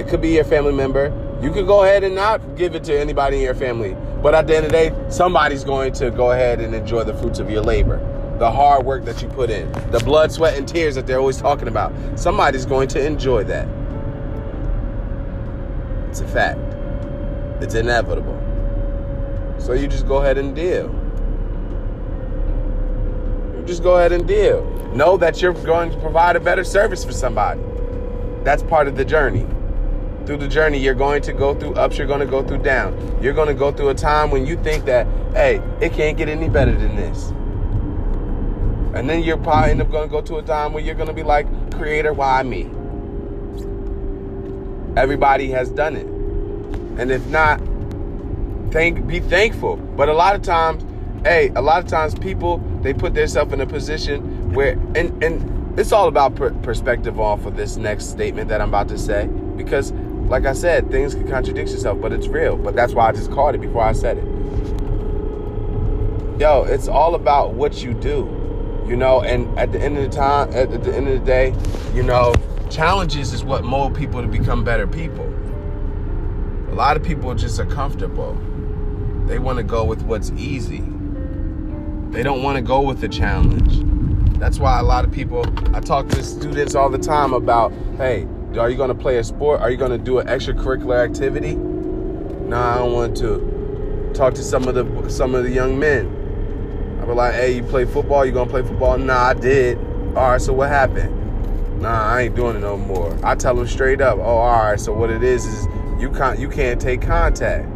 it 0.00 0.08
could 0.08 0.20
be 0.20 0.30
your 0.30 0.44
family 0.44 0.72
member. 0.72 1.12
You 1.42 1.52
could 1.52 1.66
go 1.66 1.84
ahead 1.84 2.04
and 2.04 2.14
not 2.14 2.56
give 2.56 2.74
it 2.74 2.84
to 2.84 2.98
anybody 2.98 3.36
in 3.36 3.42
your 3.42 3.54
family. 3.54 3.96
But 4.22 4.34
at 4.34 4.46
the 4.46 4.56
end 4.56 4.66
of 4.66 4.72
the 4.72 4.78
day, 4.78 4.94
somebody's 5.10 5.62
going 5.62 5.92
to 5.94 6.10
go 6.10 6.32
ahead 6.32 6.60
and 6.60 6.74
enjoy 6.74 7.04
the 7.04 7.14
fruits 7.14 7.38
of 7.38 7.50
your 7.50 7.62
labor 7.62 8.06
the 8.40 8.50
hard 8.50 8.86
work 8.86 9.04
that 9.04 9.20
you 9.20 9.28
put 9.28 9.50
in, 9.50 9.70
the 9.90 10.00
blood, 10.00 10.32
sweat, 10.32 10.56
and 10.56 10.66
tears 10.66 10.94
that 10.94 11.06
they're 11.06 11.18
always 11.18 11.36
talking 11.36 11.68
about. 11.68 11.92
Somebody's 12.18 12.64
going 12.64 12.88
to 12.88 13.06
enjoy 13.06 13.44
that. 13.44 13.68
It's 16.08 16.20
a 16.20 16.26
fact. 16.26 16.58
It's 17.62 17.74
inevitable. 17.74 18.38
So 19.58 19.74
you 19.74 19.86
just 19.86 20.08
go 20.08 20.22
ahead 20.22 20.38
and 20.38 20.56
deal. 20.56 20.86
You 23.58 23.62
just 23.66 23.82
go 23.82 23.98
ahead 23.98 24.12
and 24.12 24.26
deal. 24.26 24.64
Know 24.94 25.18
that 25.18 25.42
you're 25.42 25.52
going 25.52 25.90
to 25.90 25.98
provide 25.98 26.34
a 26.34 26.40
better 26.40 26.64
service 26.64 27.04
for 27.04 27.12
somebody. 27.12 27.60
That's 28.42 28.62
part 28.62 28.88
of 28.88 28.96
the 28.96 29.04
journey. 29.04 29.46
Through 30.26 30.38
the 30.38 30.48
journey, 30.48 30.78
you're 30.78 30.94
going 30.94 31.22
to 31.22 31.32
go 31.32 31.54
through 31.54 31.74
ups, 31.74 31.98
you're 31.98 32.06
going 32.06 32.20
to 32.20 32.26
go 32.26 32.46
through 32.46 32.62
down. 32.62 33.18
You're 33.22 33.32
going 33.32 33.48
to 33.48 33.54
go 33.54 33.72
through 33.72 33.88
a 33.88 33.94
time 33.94 34.30
when 34.30 34.46
you 34.46 34.56
think 34.62 34.84
that, 34.84 35.06
hey, 35.34 35.60
it 35.80 35.92
can't 35.92 36.16
get 36.16 36.28
any 36.28 36.48
better 36.48 36.72
than 36.72 36.96
this. 36.96 37.32
And 38.94 39.08
then 39.08 39.22
you're 39.22 39.38
probably 39.38 39.70
end 39.70 39.80
up 39.80 39.90
going 39.90 40.08
to 40.08 40.12
go 40.12 40.20
to 40.20 40.36
a 40.36 40.42
time 40.42 40.72
where 40.72 40.82
you're 40.82 40.94
going 40.94 41.08
to 41.08 41.14
be 41.14 41.22
like, 41.22 41.46
Creator, 41.74 42.12
why 42.12 42.42
me? 42.42 42.70
Everybody 44.96 45.50
has 45.50 45.70
done 45.70 45.96
it. 45.96 46.06
And 46.98 47.10
if 47.10 47.24
not, 47.28 47.60
thank 48.72 49.06
be 49.06 49.20
thankful. 49.20 49.76
But 49.76 50.08
a 50.08 50.12
lot 50.12 50.34
of 50.34 50.42
times, 50.42 50.84
hey, 51.24 51.50
a 51.54 51.62
lot 51.62 51.82
of 51.82 51.88
times 51.88 52.14
people 52.14 52.58
they 52.82 52.92
put 52.92 53.14
themselves 53.14 53.52
in 53.52 53.60
a 53.60 53.66
position 53.66 54.52
where 54.52 54.72
and 54.94 55.22
and 55.22 55.78
it's 55.78 55.92
all 55.92 56.08
about 56.08 56.34
per- 56.34 56.50
perspective 56.50 57.20
on 57.20 57.40
for 57.40 57.50
this 57.50 57.76
next 57.76 58.06
statement 58.06 58.48
that 58.48 58.60
I'm 58.60 58.68
about 58.68 58.88
to 58.88 58.98
say 58.98 59.26
because 59.56 59.92
like 60.30 60.46
I 60.46 60.54
said, 60.54 60.90
things 60.90 61.14
can 61.14 61.28
contradict 61.28 61.70
yourself, 61.70 62.00
but 62.00 62.12
it's 62.12 62.28
real. 62.28 62.56
But 62.56 62.74
that's 62.74 62.94
why 62.94 63.08
I 63.08 63.12
just 63.12 63.30
called 63.30 63.54
it 63.54 63.60
before 63.60 63.82
I 63.82 63.92
said 63.92 64.16
it. 64.16 64.24
Yo, 66.40 66.64
it's 66.64 66.88
all 66.88 67.14
about 67.14 67.52
what 67.52 67.82
you 67.82 67.92
do. 67.92 68.36
You 68.86 68.96
know, 68.96 69.20
and 69.20 69.58
at 69.58 69.72
the 69.72 69.80
end 69.80 69.98
of 69.98 70.10
the 70.10 70.16
time, 70.16 70.52
at 70.54 70.70
the 70.70 70.96
end 70.96 71.08
of 71.08 71.20
the 71.20 71.26
day, 71.26 71.54
you 71.94 72.02
know, 72.02 72.32
Challenges 72.70 73.32
is 73.32 73.42
what 73.42 73.64
mold 73.64 73.96
people 73.96 74.22
to 74.22 74.28
become 74.28 74.62
better 74.62 74.86
people. 74.86 75.26
A 76.70 76.74
lot 76.74 76.96
of 76.96 77.02
people 77.02 77.34
just 77.34 77.58
are 77.58 77.66
comfortable. 77.66 78.38
They 79.26 79.40
want 79.40 79.58
to 79.58 79.64
go 79.64 79.84
with 79.84 80.02
what's 80.02 80.30
easy. 80.36 80.84
They 82.10 82.22
don't 82.22 82.44
want 82.44 82.58
to 82.58 82.62
go 82.62 82.80
with 82.80 83.00
the 83.00 83.08
challenge. 83.08 83.82
That's 84.38 84.60
why 84.60 84.78
a 84.78 84.84
lot 84.84 85.04
of 85.04 85.10
people, 85.10 85.44
I 85.74 85.80
talk 85.80 86.06
to 86.10 86.22
students 86.22 86.76
all 86.76 86.88
the 86.88 86.98
time 86.98 87.32
about, 87.32 87.72
hey, 87.96 88.28
are 88.58 88.70
you 88.70 88.76
going 88.76 88.88
to 88.88 88.94
play 88.94 89.18
a 89.18 89.24
sport? 89.24 89.60
Are 89.60 89.70
you 89.70 89.76
going 89.76 89.92
to 89.92 89.98
do 89.98 90.18
an 90.18 90.26
extracurricular 90.26 91.04
activity? 91.04 91.54
No, 91.54 92.56
I 92.56 92.78
don't 92.78 92.92
want 92.92 93.16
to. 93.18 94.10
Talk 94.14 94.34
to 94.34 94.42
some 94.42 94.66
of 94.66 94.74
the 94.74 95.08
some 95.08 95.36
of 95.36 95.44
the 95.44 95.50
young 95.50 95.78
men. 95.78 96.98
I 97.00 97.06
be 97.06 97.12
like, 97.12 97.34
hey, 97.34 97.56
you 97.56 97.62
play 97.62 97.84
football? 97.84 98.26
You 98.26 98.32
gonna 98.32 98.50
play 98.50 98.62
football? 98.62 98.98
Nah, 98.98 99.28
I 99.28 99.34
did. 99.34 99.78
All 100.16 100.32
right, 100.32 100.40
so 100.40 100.52
what 100.52 100.68
happened? 100.68 101.20
nah, 101.80 102.14
I 102.14 102.22
ain't 102.22 102.36
doing 102.36 102.56
it 102.56 102.60
no 102.60 102.76
more. 102.76 103.16
I 103.24 103.34
tell 103.34 103.54
them 103.54 103.66
straight 103.66 104.00
up, 104.00 104.18
oh, 104.18 104.22
all 104.22 104.64
right. 104.64 104.78
So 104.78 104.92
what 104.92 105.10
it 105.10 105.22
is 105.22 105.46
is 105.46 105.66
you 106.00 106.10
can't 106.10 106.38
you 106.38 106.48
can't 106.48 106.80
take 106.80 107.02
contact. 107.02 107.66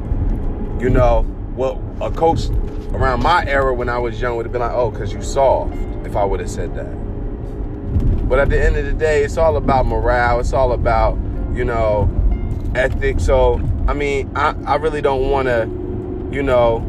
You 0.80 0.90
know, 0.90 1.26
well, 1.56 1.82
a 2.00 2.10
coach 2.10 2.48
around 2.92 3.22
my 3.22 3.44
era 3.46 3.72
when 3.72 3.88
I 3.88 3.98
was 3.98 4.20
young 4.20 4.36
would 4.36 4.46
have 4.46 4.52
been 4.52 4.60
like, 4.60 4.72
oh, 4.72 4.90
because 4.90 5.12
you 5.12 5.22
soft. 5.22 5.74
If 6.04 6.16
I 6.16 6.24
would 6.24 6.40
have 6.40 6.50
said 6.50 6.74
that. 6.74 7.03
But 8.28 8.38
at 8.38 8.50
the 8.50 8.62
end 8.62 8.76
of 8.76 8.84
the 8.84 8.92
day, 8.92 9.24
it's 9.24 9.36
all 9.36 9.56
about 9.56 9.86
morale. 9.86 10.40
It's 10.40 10.52
all 10.52 10.72
about 10.72 11.16
you 11.52 11.64
know 11.64 12.10
ethics. 12.74 13.24
So 13.24 13.60
I 13.86 13.94
mean, 13.94 14.30
I 14.36 14.54
I 14.66 14.76
really 14.76 15.02
don't 15.02 15.30
want 15.30 15.48
to, 15.48 15.68
you 16.34 16.42
know, 16.42 16.84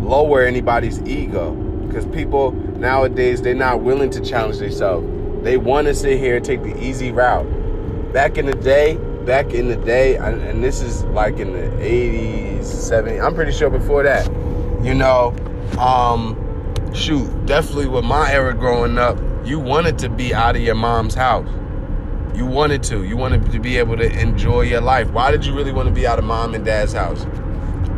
lower 0.00 0.42
anybody's 0.42 1.00
ego 1.02 1.52
because 1.86 2.04
people 2.06 2.52
nowadays 2.52 3.42
they're 3.42 3.54
not 3.54 3.80
willing 3.80 4.10
to 4.10 4.20
challenge 4.20 4.58
themselves 4.58 5.06
they 5.46 5.56
want 5.56 5.86
to 5.86 5.94
sit 5.94 6.18
here 6.18 6.36
and 6.36 6.44
take 6.44 6.64
the 6.64 6.76
easy 6.82 7.12
route. 7.12 7.46
Back 8.12 8.36
in 8.36 8.46
the 8.46 8.54
day, 8.54 8.96
back 9.24 9.54
in 9.54 9.68
the 9.68 9.76
day, 9.76 10.16
and 10.16 10.62
this 10.62 10.80
is 10.82 11.04
like 11.04 11.38
in 11.38 11.52
the 11.52 11.68
80s, 11.80 12.62
70s, 12.62 13.24
I'm 13.24 13.32
pretty 13.32 13.52
sure 13.52 13.70
before 13.70 14.02
that, 14.02 14.26
you 14.82 14.92
know, 14.92 15.36
um, 15.78 16.36
shoot, 16.92 17.28
definitely 17.46 17.86
with 17.86 18.04
my 18.04 18.32
era 18.32 18.54
growing 18.54 18.98
up, 18.98 19.16
you 19.46 19.60
wanted 19.60 19.96
to 20.00 20.08
be 20.08 20.34
out 20.34 20.56
of 20.56 20.62
your 20.62 20.74
mom's 20.74 21.14
house. 21.14 21.48
You 22.34 22.44
wanted 22.44 22.82
to. 22.84 23.04
You 23.04 23.16
wanted 23.16 23.50
to 23.52 23.60
be 23.60 23.76
able 23.78 23.96
to 23.96 24.20
enjoy 24.20 24.62
your 24.62 24.80
life. 24.80 25.08
Why 25.10 25.30
did 25.30 25.46
you 25.46 25.54
really 25.54 25.72
want 25.72 25.88
to 25.88 25.94
be 25.94 26.04
out 26.04 26.18
of 26.18 26.24
mom 26.24 26.54
and 26.54 26.64
dad's 26.64 26.92
house? 26.92 27.24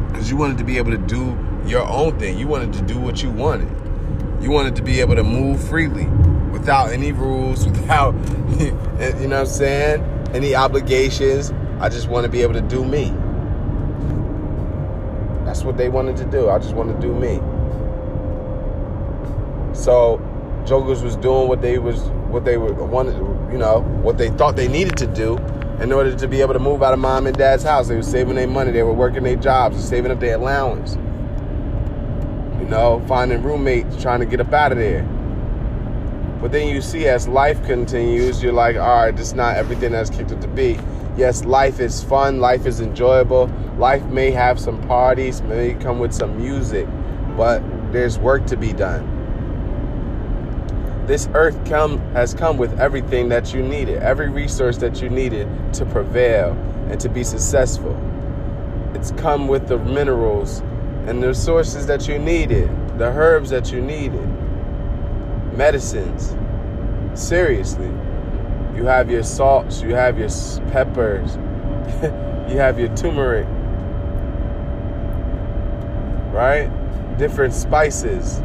Because 0.08 0.30
you 0.30 0.36
wanted 0.36 0.58
to 0.58 0.64
be 0.64 0.76
able 0.76 0.90
to 0.90 0.98
do 0.98 1.36
your 1.66 1.88
own 1.88 2.18
thing. 2.18 2.38
You 2.38 2.46
wanted 2.46 2.74
to 2.74 2.82
do 2.82 2.98
what 2.98 3.22
you 3.22 3.30
wanted. 3.30 3.70
You 4.42 4.50
wanted 4.50 4.76
to 4.76 4.82
be 4.82 5.00
able 5.00 5.16
to 5.16 5.24
move 5.24 5.66
freely 5.68 6.04
without 6.52 6.90
any 6.90 7.12
rules, 7.12 7.66
without, 7.70 8.14
you 8.60 8.72
know 8.72 9.16
what 9.16 9.32
I'm 9.32 9.46
saying? 9.46 10.02
Any 10.34 10.54
obligations. 10.54 11.50
I 11.80 11.88
just 11.88 12.08
want 12.08 12.24
to 12.24 12.30
be 12.30 12.42
able 12.42 12.54
to 12.54 12.60
do 12.60 12.84
me. 12.84 13.06
That's 15.46 15.64
what 15.64 15.78
they 15.78 15.88
wanted 15.88 16.18
to 16.18 16.26
do. 16.26 16.50
I 16.50 16.58
just 16.58 16.74
want 16.74 16.94
to 16.94 17.00
do 17.00 17.14
me. 17.14 17.40
So, 19.74 20.20
Jokers 20.68 21.02
was 21.02 21.16
doing 21.16 21.48
what 21.48 21.62
they 21.62 21.78
was 21.78 22.00
what 22.28 22.44
they 22.44 22.58
were 22.58 22.72
wanted, 22.72 23.16
you 23.50 23.58
know, 23.58 23.80
what 24.02 24.18
they 24.18 24.28
thought 24.30 24.54
they 24.54 24.68
needed 24.68 24.96
to 24.98 25.06
do 25.06 25.38
in 25.80 25.92
order 25.92 26.14
to 26.14 26.28
be 26.28 26.40
able 26.40 26.52
to 26.52 26.58
move 26.58 26.82
out 26.82 26.92
of 26.92 26.98
mom 26.98 27.26
and 27.26 27.36
dad's 27.36 27.62
house. 27.62 27.88
They 27.88 27.96
were 27.96 28.02
saving 28.02 28.34
their 28.34 28.46
money. 28.46 28.70
They 28.70 28.82
were 28.82 28.92
working 28.92 29.22
their 29.22 29.36
jobs, 29.36 29.82
saving 29.82 30.10
up 30.10 30.20
their 30.20 30.34
allowance. 30.34 30.96
You 32.60 32.68
know, 32.68 33.02
finding 33.08 33.42
roommates, 33.42 34.00
trying 34.02 34.20
to 34.20 34.26
get 34.26 34.40
up 34.40 34.52
out 34.52 34.72
of 34.72 34.78
there. 34.78 35.04
But 36.40 36.52
then 36.52 36.68
you 36.68 36.82
see 36.82 37.06
as 37.08 37.26
life 37.26 37.64
continues, 37.64 38.42
you're 38.42 38.52
like, 38.52 38.76
all 38.76 39.04
right, 39.04 39.16
this 39.16 39.28
is 39.28 39.34
not 39.34 39.56
everything 39.56 39.92
that's 39.92 40.10
kicked 40.10 40.30
it 40.30 40.40
to 40.42 40.48
be. 40.48 40.78
Yes, 41.16 41.44
life 41.44 41.80
is 41.80 42.02
fun, 42.04 42.40
life 42.40 42.66
is 42.66 42.80
enjoyable. 42.80 43.46
Life 43.76 44.04
may 44.04 44.30
have 44.30 44.60
some 44.60 44.80
parties, 44.86 45.42
may 45.42 45.74
come 45.74 45.98
with 45.98 46.12
some 46.12 46.36
music, 46.36 46.86
but 47.36 47.60
there's 47.90 48.18
work 48.18 48.46
to 48.46 48.56
be 48.56 48.72
done. 48.72 49.17
This 51.08 51.26
earth 51.32 51.58
come 51.64 51.96
has 52.12 52.34
come 52.34 52.58
with 52.58 52.78
everything 52.78 53.30
that 53.30 53.54
you 53.54 53.62
needed, 53.62 54.02
every 54.02 54.28
resource 54.28 54.76
that 54.76 55.00
you 55.00 55.08
needed 55.08 55.48
to 55.72 55.86
prevail 55.86 56.52
and 56.90 57.00
to 57.00 57.08
be 57.08 57.24
successful. 57.24 57.98
It's 58.92 59.12
come 59.12 59.48
with 59.48 59.68
the 59.68 59.78
minerals 59.78 60.58
and 61.06 61.22
the 61.22 61.28
resources 61.28 61.86
that 61.86 62.06
you 62.06 62.18
needed, 62.18 62.68
the 62.98 63.06
herbs 63.06 63.48
that 63.48 63.72
you 63.72 63.80
needed, 63.80 64.26
medicines. 65.56 66.36
Seriously. 67.18 67.88
You 68.76 68.84
have 68.84 69.10
your 69.10 69.22
salts, 69.22 69.80
you 69.80 69.94
have 69.94 70.18
your 70.18 70.28
peppers, 70.72 71.36
you 72.52 72.58
have 72.58 72.78
your 72.78 72.94
turmeric, 72.94 73.46
right? 76.34 76.68
Different 77.16 77.54
spices, 77.54 78.42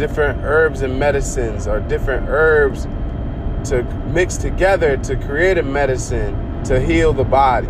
different 0.00 0.40
herbs 0.44 0.80
and 0.80 0.98
medicines, 0.98 1.68
or 1.68 1.78
different 1.80 2.26
herbs 2.26 2.84
to 3.68 3.82
mix 4.14 4.38
together 4.38 4.96
to 4.96 5.14
create 5.14 5.58
a 5.58 5.62
medicine 5.62 6.64
to 6.64 6.80
heal 6.80 7.12
the 7.12 7.22
body. 7.22 7.68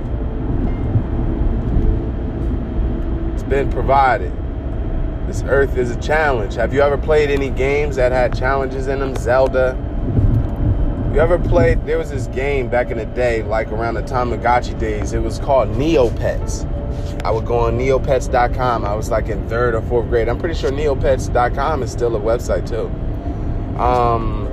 It's 3.35 3.43
been 3.43 3.69
provided. 3.69 4.33
This 5.27 5.43
earth 5.43 5.77
is 5.77 5.91
a 5.91 6.01
challenge. 6.01 6.55
Have 6.55 6.73
you 6.73 6.83
ever 6.83 6.97
played 6.97 7.33
any 7.33 7.51
games 7.51 7.97
that 7.97 8.13
had 8.13 8.33
challenges 8.39 8.87
in 8.87 9.01
them? 9.01 9.17
Zelda, 9.17 9.77
you 11.13 11.19
ever 11.19 11.37
played? 11.37 11.85
There 11.85 11.99
was 11.99 12.11
this 12.11 12.29
game 12.29 12.69
back 12.69 12.93
in 12.93 12.99
the 12.99 13.07
day, 13.07 13.43
like 13.43 13.73
around 13.73 13.95
the 13.95 14.03
Tamagotchi 14.03 14.79
days. 14.79 15.15
It 15.15 15.21
was 15.21 15.41
called 15.41 15.71
Neopets. 15.71 16.65
I 17.25 17.31
would 17.31 17.47
go 17.47 17.59
on 17.59 17.79
neopets.com. 17.79 18.85
I 18.85 18.95
was 18.95 19.11
like 19.11 19.29
in 19.29 19.49
third 19.49 19.75
or 19.75 19.83
fourth 19.83 20.09
grade. 20.09 20.29
I'm 20.29 20.39
pretty 20.39 20.55
sure 20.55 20.71
neopets.com 20.71 21.83
is 21.83 21.93
still 21.93 22.17
a 22.17 22.21
website 22.21 22.69
too. 22.69 22.87
Um, 23.81 24.47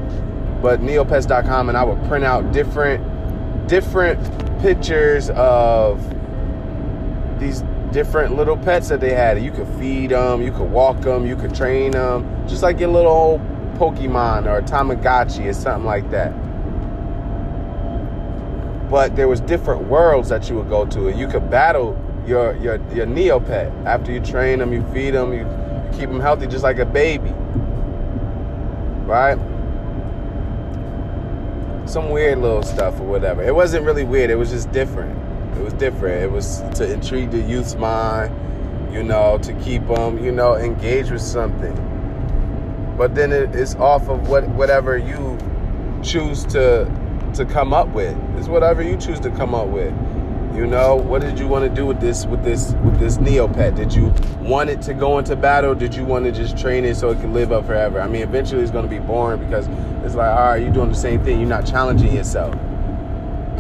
but 0.62 0.82
neopets.com, 0.82 1.69
and 1.69 1.78
I 1.78 1.84
would 1.84 2.04
print 2.08 2.26
out 2.26 2.52
different 2.52 3.67
different 3.67 4.19
pictures 4.62 5.30
of 5.32 6.02
these 7.39 7.63
different 7.91 8.36
little 8.36 8.58
pets 8.58 8.89
that 8.89 9.00
they 9.00 9.13
had. 9.13 9.41
You 9.41 9.52
could 9.52 9.67
feed 9.80 10.12
them, 10.12 10.41
you 10.41 10.52
could 10.52 10.71
walk 10.71 11.02
them, 11.02 11.26
you 11.26 11.36
could 11.36 11.54
train 11.54 11.91
them, 11.91 12.47
just 12.47 12.63
like 12.63 12.80
your 12.80 12.89
little 12.89 13.12
old 13.12 13.41
Pokemon 13.78 14.47
or 14.47 14.62
Tamagotchi 14.62 15.50
or 15.50 15.54
something 15.54 15.86
like 15.86 16.10
that 16.12 16.34
but 18.89 19.15
there 19.15 19.28
was 19.28 19.41
different 19.41 19.88
worlds 19.88 20.30
that 20.30 20.50
you 20.50 20.56
would 20.56 20.69
go 20.69 20.86
to 20.86 21.08
and 21.08 21.19
you 21.19 21.28
could 21.28 21.50
battle 21.50 21.93
your 22.27 22.55
your 22.57 22.75
your 22.93 23.05
neopet. 23.05 23.71
After 23.85 24.11
you 24.11 24.19
train 24.19 24.59
them 24.59 24.73
you 24.73 24.83
feed 24.93 25.11
them 25.11 25.33
you, 25.33 25.45
keep 25.97 26.09
them 26.09 26.19
healthy 26.19 26.47
just 26.47 26.63
like 26.63 26.79
a 26.79 26.85
baby. 26.85 27.33
Right? 29.05 29.37
Some 31.87 32.09
weird 32.09 32.39
little 32.39 32.63
stuff 32.63 32.99
or 32.99 33.05
whatever. 33.05 33.41
It 33.41 33.55
wasn't 33.55 33.85
really 33.85 34.03
weird. 34.03 34.29
It 34.29 34.35
was 34.35 34.51
just 34.51 34.71
different. 34.71 35.17
It 35.57 35.63
was 35.63 35.73
different. 35.73 36.23
It 36.23 36.31
was 36.31 36.61
to 36.75 36.91
intrigue 36.91 37.31
the 37.31 37.39
youth's 37.39 37.75
mind 37.75 38.35
you 38.91 39.03
know 39.03 39.37
to 39.39 39.53
keep 39.61 39.85
them 39.87 40.23
you 40.23 40.31
know 40.31 40.55
engaged 40.55 41.11
with 41.11 41.21
something. 41.21 41.75
But 42.97 43.15
then 43.15 43.31
it's 43.31 43.75
off 43.75 44.09
of 44.09 44.27
what 44.27 44.47
whatever 44.49 44.97
you 44.97 45.37
choose 46.03 46.45
to 46.45 46.85
to 47.35 47.45
come 47.45 47.73
up 47.73 47.87
with. 47.89 48.17
It's 48.37 48.47
whatever 48.47 48.81
you 48.81 48.97
choose 48.97 49.19
to 49.21 49.29
come 49.31 49.53
up 49.53 49.67
with. 49.67 49.93
You 50.57 50.65
know, 50.65 50.95
what 50.95 51.21
did 51.21 51.37
you 51.37 51.47
want 51.47 51.69
to 51.69 51.69
do 51.69 51.85
with 51.85 52.01
this 52.01 52.25
with 52.25 52.43
this 52.43 52.71
with 52.83 52.97
this 52.97 53.17
Neopet? 53.17 53.75
Did 53.75 53.93
you 53.93 54.11
want 54.41 54.71
it 54.71 54.81
to 54.81 54.95
go 54.95 55.19
into 55.19 55.35
battle? 55.35 55.75
Did 55.75 55.93
you 55.93 56.03
want 56.03 56.25
to 56.25 56.31
just 56.31 56.57
train 56.57 56.83
it 56.83 56.97
so 56.97 57.11
it 57.11 57.19
can 57.21 57.31
live 57.31 57.51
up 57.51 57.67
forever? 57.67 58.01
I 58.01 58.07
mean, 58.07 58.23
eventually 58.23 58.63
it's 58.63 58.71
going 58.71 58.83
to 58.83 58.89
be 58.89 58.97
boring 58.97 59.39
because 59.39 59.67
it's 60.03 60.15
like, 60.15 60.31
all 60.31 60.47
right, 60.47 60.63
you're 60.63 60.73
doing 60.73 60.89
the 60.89 60.95
same 60.95 61.23
thing. 61.23 61.39
You're 61.39 61.47
not 61.47 61.67
challenging 61.67 62.11
yourself. 62.11 62.55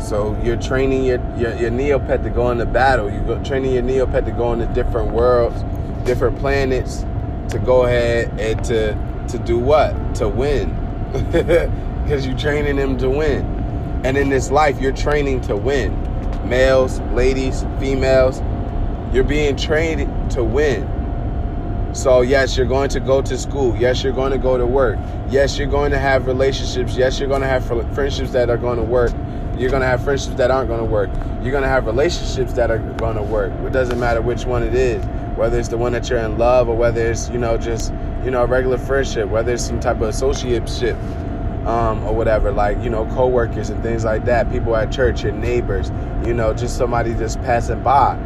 So 0.01 0.35
you're 0.43 0.57
training 0.57 1.03
your, 1.03 1.19
your, 1.37 1.53
your 1.57 1.69
Neopet 1.69 2.23
to 2.23 2.31
go 2.31 2.49
into 2.49 2.65
battle. 2.65 3.11
You're 3.11 3.43
training 3.43 3.73
your 3.73 3.83
Neopet 3.83 4.25
to 4.25 4.31
go 4.31 4.53
into 4.53 4.65
different 4.73 5.11
worlds, 5.11 5.61
different 6.03 6.39
planets, 6.39 7.05
to 7.49 7.59
go 7.59 7.85
ahead 7.85 8.31
and 8.39 8.65
to 8.65 8.97
to 9.27 9.37
do 9.37 9.59
what? 9.59 10.15
To 10.15 10.27
win. 10.27 10.73
Because 12.07 12.25
you're 12.25 12.37
training 12.37 12.77
them 12.77 12.97
to 12.99 13.09
win. 13.09 13.43
And 14.05 14.15
in 14.15 14.29
this 14.29 14.49
life, 14.49 14.79
you're 14.79 14.93
training 14.93 15.41
to 15.41 15.57
win. 15.57 16.06
Males, 16.47 16.99
ladies, 17.13 17.65
females, 17.79 18.41
you're 19.13 19.23
being 19.23 19.55
trained 19.55 20.31
to 20.31 20.43
win. 20.43 20.95
So, 21.93 22.21
yes, 22.21 22.55
you're 22.55 22.65
going 22.65 22.89
to 22.89 22.99
go 22.99 23.21
to 23.21 23.37
school. 23.37 23.75
Yes, 23.75 24.03
you're 24.03 24.13
going 24.13 24.31
to 24.31 24.37
go 24.37 24.57
to 24.57 24.65
work. 24.65 24.99
Yes, 25.29 25.57
you're 25.57 25.67
going 25.67 25.91
to 25.91 25.97
have 25.97 26.27
relationships. 26.27 26.95
Yes, 26.95 27.19
you're 27.19 27.29
going 27.29 27.41
to 27.41 27.47
have 27.47 27.65
friendships 27.65 28.31
that 28.31 28.49
are 28.49 28.57
going 28.57 28.77
to 28.77 28.83
work. 28.83 29.11
You're 29.57 29.71
going 29.71 29.81
to 29.81 29.87
have 29.87 30.03
friendships 30.03 30.35
that 30.35 30.51
aren't 30.51 30.67
going 30.67 30.81
to 30.81 30.85
work. 30.85 31.09
You're 31.41 31.51
going 31.51 31.63
to 31.63 31.69
have 31.69 31.87
relationships 31.87 32.53
that 32.53 32.69
are 32.69 32.77
going 32.77 33.15
to 33.15 33.23
work. 33.23 33.51
It 33.65 33.73
doesn't 33.73 33.99
matter 33.99 34.21
which 34.21 34.45
one 34.45 34.61
it 34.61 34.75
is, 34.75 35.03
whether 35.35 35.57
it's 35.57 35.69
the 35.69 35.77
one 35.77 35.93
that 35.93 36.07
you're 36.09 36.19
in 36.19 36.37
love 36.37 36.69
or 36.69 36.75
whether 36.75 37.09
it's, 37.09 37.29
you 37.29 37.39
know, 37.39 37.57
just, 37.57 37.91
you 38.23 38.29
know, 38.29 38.43
a 38.43 38.45
regular 38.45 38.77
friendship, 38.77 39.29
whether 39.29 39.53
it's 39.53 39.63
some 39.63 39.79
type 39.79 39.95
of 40.01 40.13
associateship 40.13 40.95
um, 41.65 42.03
or 42.03 42.13
whatever, 42.13 42.51
like, 42.51 42.79
you 42.83 42.91
know, 42.91 43.05
coworkers 43.15 43.71
and 43.71 43.81
things 43.81 44.05
like 44.05 44.25
that, 44.25 44.51
people 44.51 44.75
at 44.75 44.91
church, 44.91 45.23
your 45.23 45.31
neighbors, 45.31 45.89
you 46.25 46.33
know, 46.33 46.53
just 46.53 46.77
somebody 46.77 47.13
just 47.13 47.39
passing 47.41 47.81
by, 47.83 48.17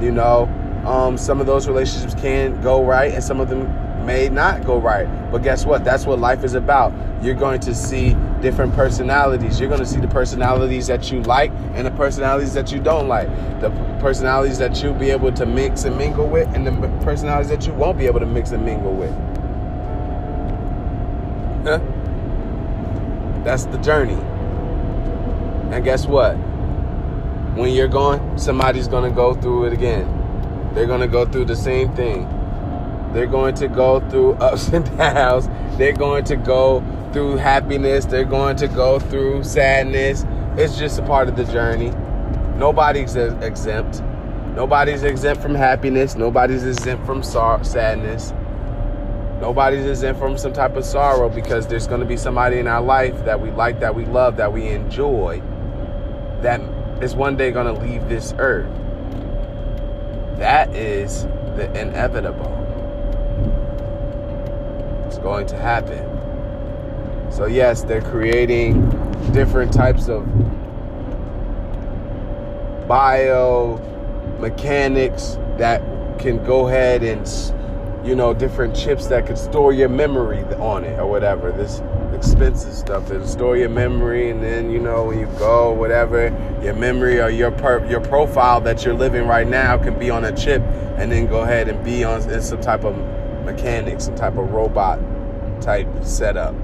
you 0.00 0.12
know. 0.12 0.48
Um, 0.86 1.18
some 1.18 1.40
of 1.40 1.46
those 1.46 1.66
relationships 1.66 2.14
can 2.14 2.60
go 2.62 2.84
right 2.84 3.12
and 3.12 3.22
some 3.22 3.40
of 3.40 3.48
them 3.48 3.66
may 4.06 4.28
not 4.28 4.64
go 4.64 4.78
right. 4.78 5.06
But 5.32 5.42
guess 5.42 5.66
what? 5.66 5.84
That's 5.84 6.06
what 6.06 6.20
life 6.20 6.44
is 6.44 6.54
about. 6.54 6.92
You're 7.22 7.34
going 7.34 7.60
to 7.60 7.74
see 7.74 8.16
different 8.40 8.72
personalities. 8.74 9.58
You're 9.58 9.68
going 9.68 9.80
to 9.80 9.86
see 9.86 10.00
the 10.00 10.08
personalities 10.08 10.86
that 10.86 11.10
you 11.10 11.22
like 11.22 11.50
and 11.74 11.84
the 11.86 11.90
personalities 11.90 12.54
that 12.54 12.70
you 12.70 12.78
don't 12.78 13.08
like. 13.08 13.28
The 13.60 13.70
personalities 14.00 14.58
that 14.58 14.80
you'll 14.82 14.94
be 14.94 15.10
able 15.10 15.32
to 15.32 15.44
mix 15.44 15.84
and 15.84 15.98
mingle 15.98 16.28
with, 16.28 16.46
and 16.54 16.66
the 16.66 16.72
personalities 17.04 17.50
that 17.50 17.66
you 17.66 17.72
won't 17.72 17.98
be 17.98 18.06
able 18.06 18.20
to 18.20 18.26
mix 18.26 18.52
and 18.52 18.64
mingle 18.64 18.94
with. 18.94 19.12
Huh? 21.66 21.80
That's 23.42 23.64
the 23.66 23.78
journey. 23.78 24.20
And 25.74 25.84
guess 25.84 26.06
what? 26.06 26.36
When 27.56 27.72
you're 27.72 27.88
gone, 27.88 28.38
somebody's 28.38 28.86
going 28.86 29.08
to 29.08 29.16
go 29.16 29.32
through 29.32 29.64
it 29.68 29.72
again. 29.72 30.70
They're 30.74 30.86
going 30.86 31.00
to 31.00 31.08
go 31.08 31.24
through 31.24 31.46
the 31.46 31.56
same 31.56 31.90
thing. 31.94 32.28
They're 33.14 33.26
going 33.26 33.54
to 33.54 33.66
go 33.66 34.00
through 34.10 34.32
ups 34.40 34.68
and 34.68 34.84
downs. 34.98 35.48
They're 35.78 35.94
going 35.94 36.24
to 36.24 36.36
go 36.36 36.84
through 37.14 37.38
happiness. 37.38 38.04
They're 38.04 38.26
going 38.26 38.56
to 38.56 38.68
go 38.68 38.98
through 38.98 39.44
sadness. 39.44 40.26
It's 40.58 40.76
just 40.76 40.98
a 40.98 41.02
part 41.02 41.30
of 41.30 41.36
the 41.36 41.44
journey. 41.44 41.92
Nobody's 42.58 43.16
exempt. 43.16 44.02
Nobody's 44.54 45.02
exempt 45.02 45.42
from 45.42 45.54
happiness. 45.54 46.14
Nobody's 46.14 46.66
exempt 46.66 47.06
from 47.06 47.22
sadness. 47.22 48.34
Nobody's 49.40 49.86
exempt 49.86 50.20
from 50.20 50.36
some 50.36 50.52
type 50.52 50.76
of 50.76 50.84
sorrow 50.84 51.30
because 51.30 51.66
there's 51.66 51.86
going 51.86 52.00
to 52.00 52.06
be 52.06 52.18
somebody 52.18 52.58
in 52.58 52.66
our 52.66 52.82
life 52.82 53.24
that 53.24 53.40
we 53.40 53.50
like, 53.50 53.80
that 53.80 53.94
we 53.94 54.04
love, 54.04 54.36
that 54.36 54.52
we 54.52 54.66
enjoy, 54.68 55.40
that 56.42 56.60
is 57.00 57.14
one 57.14 57.36
day 57.36 57.50
going 57.50 57.72
to 57.72 57.80
leave 57.80 58.06
this 58.08 58.34
earth. 58.38 58.66
That 60.38 60.74
is 60.74 61.22
the 61.56 61.70
inevitable. 61.80 62.52
It's 65.06 65.18
going 65.18 65.46
to 65.48 65.56
happen. 65.56 66.04
So, 67.30 67.46
yes, 67.46 67.82
they're 67.82 68.02
creating 68.02 68.90
different 69.32 69.72
types 69.72 70.08
of 70.08 70.22
biomechanics 72.88 75.58
that 75.58 75.82
can 76.18 76.42
go 76.44 76.68
ahead 76.68 77.02
and 77.02 77.26
you 78.06 78.14
know 78.14 78.32
different 78.32 78.76
chips 78.76 79.08
that 79.08 79.26
could 79.26 79.36
store 79.36 79.72
your 79.72 79.88
memory 79.88 80.44
on 80.54 80.84
it 80.84 80.96
or 80.98 81.06
whatever 81.06 81.50
this 81.50 81.80
expensive 82.16 82.72
stuff. 82.72 83.06
That 83.08 83.26
store 83.28 83.56
your 83.56 83.68
memory 83.68 84.30
and 84.30 84.42
then 84.42 84.70
you 84.70 84.80
know 84.80 85.04
when 85.04 85.18
you 85.18 85.26
go 85.38 85.72
whatever 85.72 86.28
your 86.62 86.74
memory 86.74 87.20
or 87.20 87.28
your 87.28 87.52
per- 87.52 87.86
your 87.88 88.00
profile 88.00 88.60
that 88.62 88.84
you're 88.84 88.94
living 88.94 89.26
right 89.26 89.46
now 89.46 89.76
can 89.78 89.98
be 89.98 90.10
on 90.10 90.24
a 90.24 90.34
chip 90.34 90.62
and 90.96 91.12
then 91.12 91.26
go 91.26 91.42
ahead 91.42 91.68
and 91.68 91.84
be 91.84 92.02
on 92.02 92.28
in 92.30 92.42
some 92.42 92.60
type 92.60 92.84
of 92.84 92.96
mechanic 93.44 94.00
some 94.00 94.14
type 94.14 94.36
of 94.36 94.50
robot 94.50 94.98
type 95.60 95.88
setup. 96.02 96.54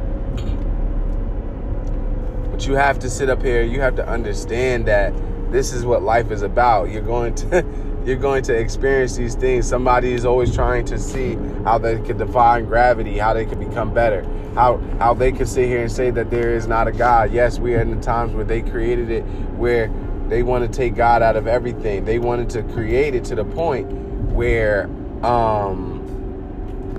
But 2.51 2.67
you 2.67 2.75
have 2.75 2.99
to 3.01 3.11
sit 3.11 3.31
up 3.31 3.43
here. 3.43 3.63
You 3.63 3.81
have 3.81 3.97
to 3.97 4.09
understand 4.09 4.87
that 4.87 5.15
this 5.53 5.73
is 5.73 5.85
what 5.85 6.03
life 6.03 6.31
is 6.31 6.43
about. 6.43 6.91
You're 6.91 7.03
going 7.03 7.35
to 7.37 7.63
you're 8.05 8.17
going 8.17 8.43
to 8.45 8.55
experience 8.55 9.17
these 9.17 9.35
things. 9.35 9.67
Somebody 9.69 10.13
is 10.13 10.25
always 10.25 10.55
trying 10.55 10.85
to 10.87 10.99
see 10.99 11.37
how 11.65 11.79
they 11.79 12.01
can 12.01 12.17
define 12.17 12.67
gravity, 12.67 13.19
how 13.19 13.33
they 13.33 13.47
can 13.47 13.59
become 13.59 13.95
better, 13.95 14.27
how 14.55 14.79
how 14.99 15.15
they 15.15 15.31
can 15.33 15.47
sit 15.47 15.67
here 15.67 15.83
and 15.83 15.93
say 15.93 16.11
that 16.11 16.31
there 16.31 16.55
is 16.55 16.67
not 16.67 16.89
a 16.89 16.93
God. 16.93 17.33
Yes, 17.33 17.59
we 17.59 17.75
are 17.75 17.81
in 17.81 17.95
the 17.95 18.03
times 18.03 18.35
where 18.35 18.45
they 18.45 18.63
created 18.63 19.11
it 19.11 19.23
where 19.57 19.93
they 20.29 20.43
want 20.43 20.65
to 20.65 20.77
take 20.77 20.95
God 20.95 21.23
out 21.23 21.37
of 21.37 21.47
everything. 21.47 22.05
They 22.05 22.19
wanted 22.19 22.51
to 22.51 22.63
create 22.63 23.15
it 23.15 23.25
to 23.27 23.35
the 23.35 23.45
point 23.45 23.91
where 24.33 24.87
um 25.23 26.01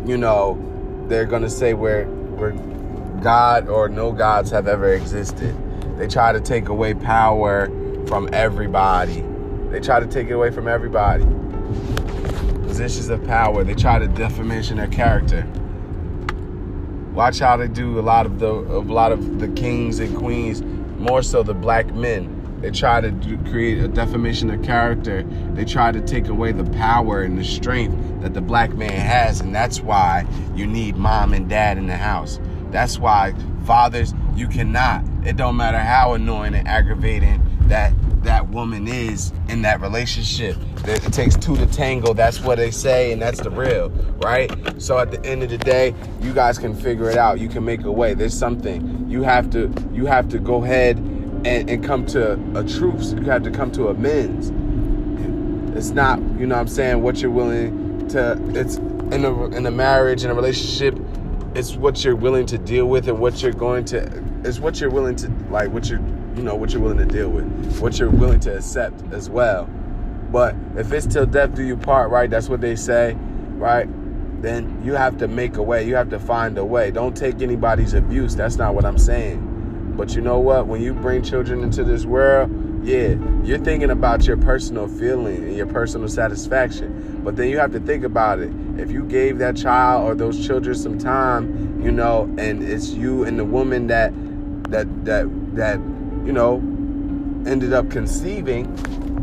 you 0.05 0.17
know 0.17 0.57
they're 1.07 1.25
gonna 1.25 1.49
say 1.49 1.73
where 1.73 2.05
where 2.05 2.51
God 3.21 3.67
or 3.67 3.89
no 3.89 4.11
gods 4.11 4.51
have 4.51 4.67
ever 4.67 4.93
existed. 4.93 5.57
They 5.97 6.07
try 6.07 6.31
to 6.31 6.39
take 6.39 6.69
away 6.69 6.93
power 6.93 7.67
from 8.07 8.29
everybody. 8.33 9.23
They 9.73 9.79
try 9.79 9.99
to 9.99 10.05
take 10.05 10.27
it 10.27 10.33
away 10.33 10.51
from 10.51 10.67
everybody. 10.67 11.25
Positions 12.67 13.09
of 13.09 13.25
power. 13.25 13.63
They 13.63 13.73
try 13.73 13.97
to 13.97 14.07
defamation 14.07 14.77
their 14.77 14.87
character. 14.87 15.47
Watch 17.11 17.39
how 17.39 17.57
they 17.57 17.67
do 17.67 17.99
a 17.99 18.01
lot 18.01 18.27
of 18.27 18.37
the 18.37 18.51
a 18.51 18.81
lot 18.81 19.11
of 19.11 19.39
the 19.39 19.47
kings 19.47 19.99
and 19.99 20.15
queens, 20.15 20.61
more 20.99 21.23
so 21.23 21.41
the 21.41 21.55
black 21.55 21.91
men. 21.91 22.59
They 22.61 22.69
try 22.69 23.01
to 23.01 23.09
do, 23.09 23.35
create 23.49 23.79
a 23.79 23.87
defamation 23.87 24.51
of 24.51 24.61
character. 24.61 25.23
They 25.55 25.65
try 25.65 25.91
to 25.91 26.01
take 26.01 26.27
away 26.27 26.51
the 26.51 26.69
power 26.77 27.23
and 27.23 27.35
the 27.35 27.43
strength 27.43 28.21
that 28.21 28.35
the 28.35 28.41
black 28.41 28.75
man 28.75 28.91
has, 28.91 29.41
and 29.41 29.55
that's 29.55 29.81
why 29.81 30.27
you 30.53 30.67
need 30.67 30.97
mom 30.97 31.33
and 31.33 31.49
dad 31.49 31.79
in 31.79 31.87
the 31.87 31.97
house. 31.97 32.39
That's 32.69 32.99
why 32.99 33.33
fathers, 33.65 34.13
you 34.35 34.47
cannot. 34.47 35.03
It 35.25 35.35
don't 35.35 35.57
matter 35.57 35.79
how 35.79 36.13
annoying 36.13 36.53
and 36.53 36.67
aggravating 36.67 37.41
that 37.69 37.91
that 38.23 38.49
woman 38.49 38.87
is 38.87 39.31
in 39.49 39.61
that 39.63 39.81
relationship. 39.81 40.57
That 40.83 41.05
it 41.05 41.13
takes 41.13 41.35
two 41.35 41.55
to 41.57 41.65
tango. 41.67 42.13
That's 42.13 42.41
what 42.41 42.57
they 42.57 42.71
say, 42.71 43.11
and 43.11 43.21
that's 43.21 43.39
the 43.41 43.49
real, 43.49 43.89
right? 44.21 44.51
So 44.81 44.99
at 44.99 45.11
the 45.11 45.23
end 45.25 45.43
of 45.43 45.49
the 45.49 45.57
day, 45.57 45.93
you 46.21 46.33
guys 46.33 46.57
can 46.57 46.75
figure 46.75 47.09
it 47.09 47.17
out. 47.17 47.39
You 47.39 47.49
can 47.49 47.63
make 47.63 47.83
a 47.83 47.91
way. 47.91 48.13
There's 48.13 48.37
something 48.37 49.09
you 49.09 49.23
have 49.23 49.49
to 49.51 49.71
you 49.91 50.05
have 50.05 50.29
to 50.29 50.39
go 50.39 50.63
ahead 50.63 50.97
and, 50.97 51.69
and 51.69 51.83
come 51.83 52.05
to 52.07 52.33
a 52.57 52.63
truce. 52.63 53.13
You 53.13 53.23
have 53.23 53.43
to 53.43 53.51
come 53.51 53.71
to 53.73 53.89
amends. 53.89 54.51
It's 55.75 55.89
not, 55.89 56.19
you 56.37 56.45
know 56.45 56.55
what 56.55 56.61
I'm 56.61 56.67
saying, 56.67 57.01
what 57.01 57.19
you're 57.19 57.31
willing 57.31 58.07
to 58.09 58.39
it's 58.49 58.77
in 58.77 59.25
a 59.25 59.45
in 59.55 59.65
a 59.65 59.71
marriage, 59.71 60.23
in 60.23 60.31
a 60.31 60.35
relationship, 60.35 60.97
it's 61.55 61.75
what 61.75 62.03
you're 62.03 62.15
willing 62.15 62.45
to 62.47 62.57
deal 62.57 62.85
with 62.85 63.07
and 63.07 63.19
what 63.19 63.41
you're 63.41 63.51
going 63.53 63.85
to 63.85 64.23
it's 64.43 64.59
what 64.59 64.79
you're 64.81 64.89
willing 64.89 65.15
to 65.15 65.29
like 65.49 65.71
what 65.71 65.89
you're 65.89 65.99
you 66.35 66.43
know 66.43 66.55
what 66.55 66.73
you're 66.73 66.81
willing 66.81 66.97
to 66.97 67.05
deal 67.05 67.29
with, 67.29 67.79
what 67.79 67.99
you're 67.99 68.09
willing 68.09 68.39
to 68.41 68.55
accept 68.55 69.01
as 69.11 69.29
well. 69.29 69.69
But 70.31 70.55
if 70.75 70.91
it's 70.91 71.05
till 71.05 71.25
death 71.25 71.53
do 71.53 71.63
you 71.63 71.77
part, 71.77 72.09
right? 72.09 72.29
That's 72.29 72.49
what 72.49 72.61
they 72.61 72.75
say, 72.75 73.15
right? 73.57 73.87
Then 74.41 74.81
you 74.83 74.93
have 74.93 75.17
to 75.19 75.27
make 75.27 75.57
a 75.57 75.63
way. 75.63 75.87
You 75.87 75.95
have 75.95 76.09
to 76.09 76.19
find 76.19 76.57
a 76.57 76.65
way. 76.65 76.91
Don't 76.91 77.15
take 77.15 77.41
anybody's 77.41 77.93
abuse. 77.93 78.35
That's 78.35 78.57
not 78.57 78.75
what 78.75 78.83
I'm 78.83 78.97
saying. 78.97 79.93
But 79.95 80.15
you 80.15 80.21
know 80.21 80.39
what? 80.39 80.67
When 80.67 80.81
you 80.81 80.93
bring 80.93 81.21
children 81.21 81.63
into 81.63 81.83
this 81.83 82.05
world, 82.05 82.51
yeah, 82.83 83.15
you're 83.43 83.59
thinking 83.59 83.91
about 83.91 84.25
your 84.25 84.35
personal 84.35 84.87
feeling 84.87 85.37
and 85.37 85.55
your 85.55 85.67
personal 85.67 86.09
satisfaction. 86.09 87.21
But 87.23 87.37
then 87.37 87.47
you 87.47 87.57
have 87.59 87.71
to 87.71 87.79
think 87.79 88.03
about 88.03 88.39
it. 88.39 88.51
If 88.77 88.91
you 88.91 89.03
gave 89.03 89.37
that 89.37 89.55
child 89.55 90.09
or 90.09 90.15
those 90.15 90.45
children 90.45 90.75
some 90.75 90.97
time, 90.97 91.81
you 91.81 91.91
know, 91.91 92.23
and 92.37 92.63
it's 92.63 92.89
you 92.89 93.23
and 93.23 93.39
the 93.39 93.45
woman 93.45 93.87
that 93.87 94.11
that 94.71 95.05
that 95.05 95.27
that 95.55 95.79
you 96.25 96.31
know, 96.31 96.55
ended 97.45 97.73
up 97.73 97.89
conceiving, 97.89 98.65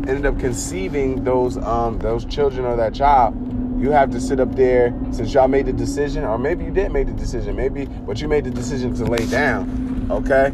ended 0.07 0.25
up 0.25 0.39
conceiving 0.39 1.23
those 1.23 1.57
um 1.57 1.99
those 1.99 2.25
children 2.25 2.65
or 2.65 2.75
that 2.75 2.93
child, 2.93 3.35
you 3.81 3.91
have 3.91 4.11
to 4.11 4.21
sit 4.21 4.39
up 4.39 4.55
there 4.55 4.93
since 5.11 5.33
y'all 5.33 5.47
made 5.47 5.65
the 5.65 5.73
decision, 5.73 6.23
or 6.23 6.37
maybe 6.37 6.63
you 6.63 6.71
didn't 6.71 6.93
make 6.93 7.07
the 7.07 7.13
decision, 7.13 7.55
maybe, 7.55 7.85
but 7.85 8.21
you 8.21 8.27
made 8.27 8.43
the 8.43 8.51
decision 8.51 8.93
to 8.95 9.05
lay 9.05 9.25
down. 9.25 10.07
Okay? 10.11 10.49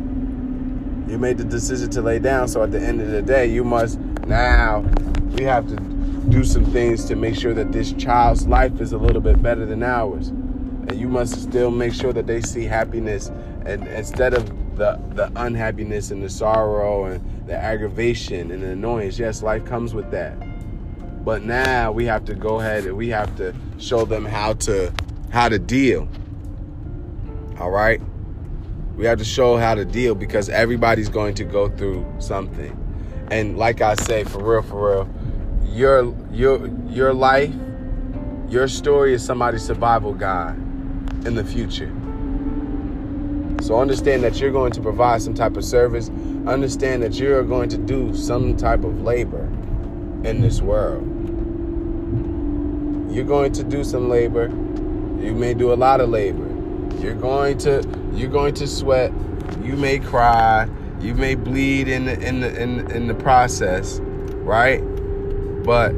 You 1.12 1.18
made 1.18 1.38
the 1.38 1.44
decision 1.44 1.90
to 1.92 2.02
lay 2.02 2.20
down, 2.20 2.48
so 2.48 2.64
at 2.64 2.72
the 2.72 2.80
end 2.80 3.02
of 3.02 3.10
the 3.10 3.22
day, 3.22 3.48
you 3.48 3.64
must 3.64 4.00
now 4.28 4.80
we 5.38 5.44
have 5.44 5.68
to 5.68 5.76
do 6.30 6.44
some 6.44 6.66
things 6.66 7.06
to 7.06 7.16
make 7.16 7.36
sure 7.36 7.54
that 7.54 7.72
this 7.72 7.94
child's 7.94 8.48
life 8.48 8.82
is 8.82 8.92
a 8.92 8.98
little 8.98 9.22
bit 9.22 9.42
better 9.42 9.66
than 9.66 9.84
ours. 9.84 10.30
And 10.30 11.00
you 11.00 11.08
must 11.08 11.42
still 11.42 11.72
make 11.72 11.94
sure 11.94 12.14
that 12.14 12.28
they 12.28 12.42
see 12.42 12.64
happiness 12.64 13.30
and 13.66 13.88
instead 13.88 14.34
of 14.34 14.50
the 14.78 15.00
the 15.14 15.32
unhappiness 15.36 16.12
and 16.12 16.24
the 16.24 16.30
sorrow 16.30 17.06
and 17.06 17.48
the 17.48 17.56
aggravation 17.56 18.52
and 18.52 18.64
the 18.64 18.70
annoyance. 18.70 19.20
Yes, 19.20 19.42
life 19.42 19.66
comes 19.66 19.94
with 19.94 20.12
that. 20.12 20.36
But 21.26 21.44
now 21.44 21.92
we 21.92 22.06
have 22.06 22.24
to 22.26 22.36
go 22.36 22.60
ahead 22.60 22.86
and 22.86 22.96
we 22.96 23.10
have 23.10 23.36
to 23.38 23.54
show 23.78 24.06
them 24.06 24.26
how 24.26 24.54
to 24.54 24.94
how 25.30 25.50
to 25.50 25.60
deal. 25.60 26.08
All 27.60 27.72
right? 27.72 28.02
We 28.96 29.06
have 29.06 29.20
to 29.20 29.26
show 29.26 29.58
how 29.58 29.76
to 29.76 29.86
deal 29.86 30.16
because 30.16 30.50
everybody's 30.50 31.10
going 31.10 31.36
to 31.36 31.44
go 31.44 31.70
through 31.70 32.06
something. 32.20 32.84
And 33.30 33.58
like 33.58 33.82
I 33.82 33.96
say, 33.96 34.24
for 34.24 34.44
real, 34.44 34.62
for 34.62 34.90
real, 34.90 35.10
your 35.76 36.16
your 36.32 36.68
your 36.88 37.14
life, 37.14 37.54
your 38.48 38.68
story 38.68 39.14
is 39.14 39.24
somebody's 39.24 39.66
survival 39.66 40.14
guide 40.14 40.56
in 41.26 41.36
the 41.36 41.44
future. 41.44 41.94
So 43.62 43.80
understand 43.80 44.24
that 44.24 44.40
you're 44.40 44.52
going 44.52 44.72
to 44.74 44.82
provide 44.82 45.22
some 45.22 45.34
type 45.34 45.58
of 45.58 45.66
service. 45.66 46.10
Understand 46.46 47.04
that 47.04 47.16
you're 47.16 47.44
going 47.44 47.70
to 47.70 47.78
do 47.78 48.16
some 48.16 48.56
type 48.56 48.84
of 48.84 49.02
labor 49.02 49.46
in 50.24 50.42
this 50.42 50.62
world. 50.62 51.04
You're 53.14 53.26
going 53.26 53.52
to 53.54 53.64
do 53.64 53.84
some 53.84 54.10
labor. 54.10 54.48
You 54.48 55.34
may 55.34 55.54
do 55.54 55.74
a 55.74 55.76
lot 55.76 56.02
of 56.02 56.10
labor. 56.10 56.48
You're 57.02 57.16
going 57.16 57.58
to 57.60 57.84
you're 58.14 58.30
going 58.30 58.54
to 58.56 58.68
sweat. 58.68 59.12
You 59.64 59.76
may 59.76 60.00
cry. 60.00 60.70
You 61.02 61.14
may 61.14 61.36
bleed 61.36 61.88
in 61.88 62.06
the 62.06 62.20
in 62.20 62.42
the 62.42 62.62
in, 62.62 62.92
in 62.92 63.08
the 63.08 63.16
process, 63.16 64.00
right? 64.44 64.80
But 65.64 65.94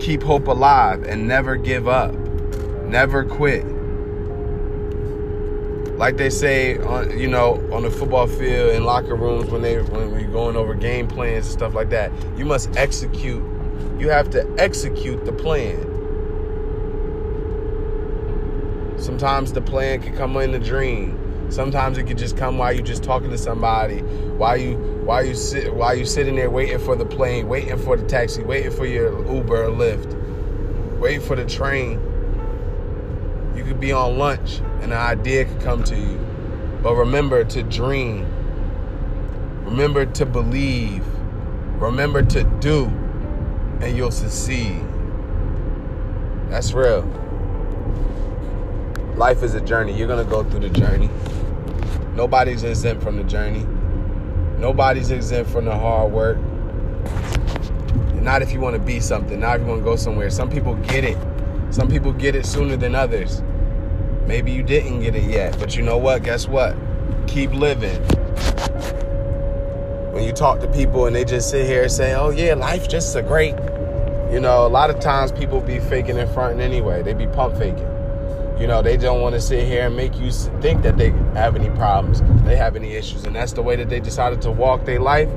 keep 0.00 0.22
hope 0.22 0.46
alive 0.46 1.04
and 1.04 1.28
never 1.28 1.56
give 1.56 1.88
up. 1.88 2.14
Never 2.84 3.24
quit 3.24 3.75
like 5.96 6.16
they 6.16 6.30
say 6.30 6.78
on 6.78 7.18
you 7.18 7.28
know 7.28 7.54
on 7.72 7.82
the 7.82 7.90
football 7.90 8.26
field 8.26 8.74
in 8.74 8.84
locker 8.84 9.16
rooms 9.16 9.50
when 9.50 9.62
they 9.62 9.80
when 9.80 10.10
we're 10.12 10.28
going 10.28 10.56
over 10.56 10.74
game 10.74 11.08
plans 11.08 11.46
and 11.46 11.52
stuff 11.52 11.74
like 11.74 11.90
that 11.90 12.12
you 12.36 12.44
must 12.44 12.74
execute 12.76 13.42
you 13.98 14.10
have 14.10 14.30
to 14.30 14.46
execute 14.58 15.24
the 15.24 15.32
plan. 15.32 15.94
Sometimes 18.98 19.52
the 19.52 19.60
plan 19.60 20.02
can 20.02 20.16
come 20.16 20.36
in 20.36 20.54
a 20.54 20.58
dream. 20.58 21.50
Sometimes 21.50 21.96
it 21.96 22.04
could 22.06 22.18
just 22.18 22.36
come 22.36 22.58
while 22.58 22.72
you're 22.72 22.84
just 22.84 23.04
talking 23.04 23.30
to 23.30 23.38
somebody 23.38 24.00
while 24.00 24.56
you 24.56 24.76
while 25.04 25.24
you 25.24 25.34
sit 25.34 25.72
while 25.72 25.94
you 25.94 26.04
sitting 26.04 26.34
there 26.34 26.50
waiting 26.50 26.78
for 26.78 26.96
the 26.96 27.06
plane 27.06 27.46
waiting 27.46 27.78
for 27.78 27.96
the 27.96 28.04
taxi 28.04 28.42
waiting 28.42 28.72
for 28.72 28.84
your 28.84 29.16
uber 29.32 29.66
or 29.66 29.70
lyft 29.70 30.12
waiting 30.98 31.20
for 31.20 31.36
the 31.36 31.44
train 31.44 32.00
could 33.66 33.80
be 33.80 33.92
on 33.92 34.16
lunch 34.16 34.58
and 34.80 34.84
an 34.84 34.92
idea 34.92 35.44
could 35.44 35.60
come 35.60 35.84
to 35.84 35.96
you. 35.96 36.18
But 36.82 36.94
remember 36.94 37.44
to 37.44 37.62
dream. 37.62 38.26
Remember 39.64 40.06
to 40.06 40.24
believe. 40.26 41.04
Remember 41.80 42.22
to 42.22 42.44
do, 42.60 42.86
and 43.80 43.96
you'll 43.96 44.10
succeed. 44.10 44.80
That's 46.48 46.72
real. 46.72 47.02
Life 49.16 49.42
is 49.42 49.54
a 49.54 49.60
journey. 49.60 49.92
You're 49.92 50.08
going 50.08 50.24
to 50.24 50.30
go 50.30 50.42
through 50.44 50.60
the 50.60 50.70
journey. 50.70 51.10
Nobody's 52.14 52.62
exempt 52.62 53.02
from 53.02 53.16
the 53.16 53.24
journey. 53.24 53.66
Nobody's 54.58 55.10
exempt 55.10 55.50
from 55.50 55.66
the 55.66 55.76
hard 55.76 56.12
work. 56.12 56.38
Not 58.14 58.40
if 58.40 58.52
you 58.52 58.60
want 58.60 58.74
to 58.74 58.80
be 58.80 59.00
something, 59.00 59.38
not 59.38 59.56
if 59.56 59.62
you 59.62 59.68
want 59.68 59.80
to 59.80 59.84
go 59.84 59.96
somewhere. 59.96 60.30
Some 60.30 60.48
people 60.48 60.76
get 60.76 61.04
it 61.04 61.18
some 61.70 61.88
people 61.88 62.12
get 62.12 62.34
it 62.34 62.46
sooner 62.46 62.76
than 62.76 62.94
others. 62.94 63.42
Maybe 64.26 64.50
you 64.50 64.62
didn't 64.62 65.00
get 65.00 65.14
it 65.14 65.24
yet, 65.24 65.56
but 65.58 65.76
you 65.76 65.82
know 65.82 65.98
what? 65.98 66.24
Guess 66.24 66.48
what? 66.48 66.76
Keep 67.28 67.52
living. 67.52 68.02
When 70.12 70.24
you 70.24 70.32
talk 70.32 70.60
to 70.60 70.68
people 70.68 71.06
and 71.06 71.14
they 71.14 71.24
just 71.24 71.48
sit 71.50 71.66
here 71.66 71.82
and 71.82 71.92
say, 71.92 72.14
"Oh 72.14 72.30
yeah, 72.30 72.54
life 72.54 72.88
just 72.88 73.14
a 73.14 73.22
great," 73.22 73.54
you 74.32 74.40
know, 74.40 74.66
a 74.66 74.68
lot 74.68 74.90
of 74.90 74.98
times 74.98 75.30
people 75.30 75.60
be 75.60 75.78
faking 75.78 76.16
in 76.16 76.26
front 76.28 76.60
anyway. 76.60 77.02
They 77.02 77.14
be 77.14 77.26
pump 77.26 77.56
faking. 77.56 77.86
You 78.58 78.66
know, 78.66 78.80
they 78.82 78.96
don't 78.96 79.20
want 79.20 79.34
to 79.34 79.40
sit 79.40 79.66
here 79.66 79.86
and 79.86 79.94
make 79.94 80.18
you 80.18 80.32
think 80.32 80.82
that 80.82 80.96
they 80.96 81.10
have 81.34 81.54
any 81.54 81.68
problems, 81.76 82.22
they 82.44 82.56
have 82.56 82.74
any 82.74 82.94
issues, 82.94 83.24
and 83.24 83.36
that's 83.36 83.52
the 83.52 83.62
way 83.62 83.76
that 83.76 83.90
they 83.90 84.00
decided 84.00 84.40
to 84.42 84.50
walk 84.50 84.86
their 84.86 84.98
life. 84.98 85.28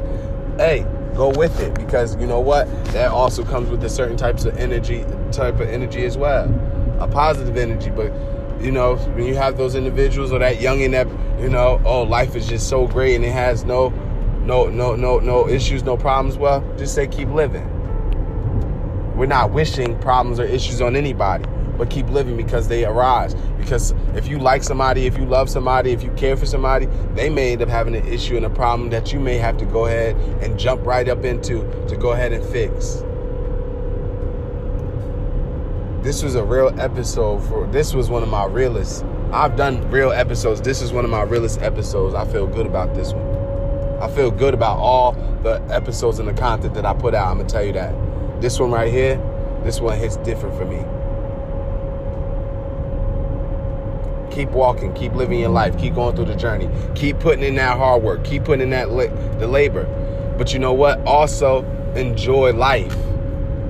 Hey, 0.57 0.85
go 1.15 1.29
with 1.29 1.59
it 1.59 1.75
because 1.75 2.15
you 2.15 2.25
know 2.25 2.39
what? 2.39 2.67
That 2.93 3.11
also 3.11 3.43
comes 3.43 3.69
with 3.69 3.83
a 3.83 3.89
certain 3.89 4.15
types 4.15 4.45
of 4.45 4.57
energy, 4.57 5.05
type 5.31 5.59
of 5.59 5.69
energy 5.69 6.05
as 6.05 6.17
well, 6.17 6.45
a 6.99 7.07
positive 7.07 7.57
energy. 7.57 7.89
But 7.89 8.13
you 8.61 8.71
know, 8.71 8.95
when 8.95 9.25
you 9.25 9.35
have 9.35 9.57
those 9.57 9.75
individuals 9.75 10.31
or 10.31 10.39
that 10.39 10.61
young 10.61 10.79
youngin 10.79 10.91
that 10.91 11.07
you 11.41 11.49
know, 11.49 11.81
oh, 11.85 12.03
life 12.03 12.35
is 12.35 12.47
just 12.47 12.67
so 12.67 12.87
great 12.87 13.15
and 13.15 13.23
it 13.23 13.31
has 13.31 13.63
no, 13.63 13.89
no, 14.43 14.67
no, 14.67 14.95
no, 14.95 15.19
no 15.19 15.47
issues, 15.47 15.83
no 15.83 15.95
problems. 15.95 16.37
Well, 16.37 16.61
just 16.77 16.93
say 16.93 17.07
keep 17.07 17.29
living. 17.29 17.67
We're 19.15 19.25
not 19.25 19.51
wishing 19.51 19.97
problems 19.99 20.39
or 20.39 20.43
issues 20.43 20.81
on 20.81 20.95
anybody, 20.95 21.45
but 21.77 21.89
keep 21.89 22.09
living 22.09 22.37
because 22.37 22.67
they 22.67 22.85
arise. 22.85 23.35
Because 23.57 23.93
if 24.15 24.27
you 24.27 24.39
like 24.39 24.63
somebody, 24.63 25.05
if 25.05 25.17
you 25.17 25.25
love 25.25 25.49
somebody, 25.49 25.91
if 25.91 26.03
you 26.03 26.11
care 26.11 26.37
for 26.37 26.45
somebody, 26.45 26.87
they 27.15 27.29
may 27.29 27.53
end 27.53 27.61
up 27.61 27.69
having 27.69 27.95
an 27.95 28.07
issue 28.07 28.37
and 28.37 28.45
a 28.45 28.49
problem 28.49 28.89
that 28.89 29.13
you 29.13 29.19
may 29.19 29.37
have 29.37 29.57
to 29.57 29.65
go 29.65 29.85
ahead 29.85 30.15
and 30.43 30.57
jump 30.59 30.85
right 30.85 31.07
up 31.07 31.23
into 31.23 31.61
to 31.87 31.97
go 31.97 32.11
ahead 32.11 32.33
and 32.33 32.45
fix 32.45 33.03
this 36.01 36.23
was 36.23 36.35
a 36.35 36.43
real 36.43 36.73
episode 36.79 37.39
for 37.49 37.67
this 37.67 37.93
was 37.93 38.09
one 38.09 38.23
of 38.23 38.29
my 38.29 38.45
realest 38.45 39.03
i've 39.33 39.55
done 39.57 39.89
real 39.91 40.11
episodes. 40.11 40.61
This 40.61 40.81
is 40.81 40.93
one 40.93 41.03
of 41.03 41.11
my 41.11 41.23
realest 41.23 41.61
episodes. 41.61 42.15
I 42.15 42.25
feel 42.25 42.47
good 42.47 42.65
about 42.65 42.95
this 42.95 43.13
one. 43.13 44.01
I 44.01 44.07
feel 44.07 44.31
good 44.31 44.53
about 44.53 44.77
all 44.77 45.11
the 45.43 45.61
episodes 45.69 46.19
and 46.19 46.27
the 46.27 46.33
content 46.33 46.73
that 46.75 46.85
i 46.85 46.93
put 46.93 47.13
out. 47.13 47.27
I'm 47.27 47.37
gonna 47.37 47.49
tell 47.49 47.63
you 47.63 47.73
that. 47.73 47.93
This 48.41 48.59
one 48.59 48.71
right 48.71 48.91
here 48.91 49.17
this 49.63 49.81
one 49.81 49.99
hits 49.99 50.15
different 50.17 50.55
for 50.57 50.65
me. 50.65 50.85
Keep 54.33 54.51
walking 54.51 54.93
keep 54.93 55.13
living 55.13 55.39
your 55.39 55.49
life 55.49 55.77
keep 55.77 55.95
going 55.95 56.15
through 56.15 56.25
the 56.25 56.35
journey 56.35 56.69
keep 56.95 57.19
putting 57.19 57.43
in 57.43 57.55
that 57.55 57.77
hard 57.77 58.03
work 58.03 58.23
keep 58.23 58.45
putting 58.45 58.61
in 58.61 58.69
that 58.69 58.89
la- 58.89 59.37
the 59.37 59.47
labor. 59.47 59.83
But 60.37 60.53
you 60.53 60.59
know 60.59 60.73
what? 60.73 61.05
Also 61.05 61.65
enjoy 61.95 62.53
life. 62.53 62.95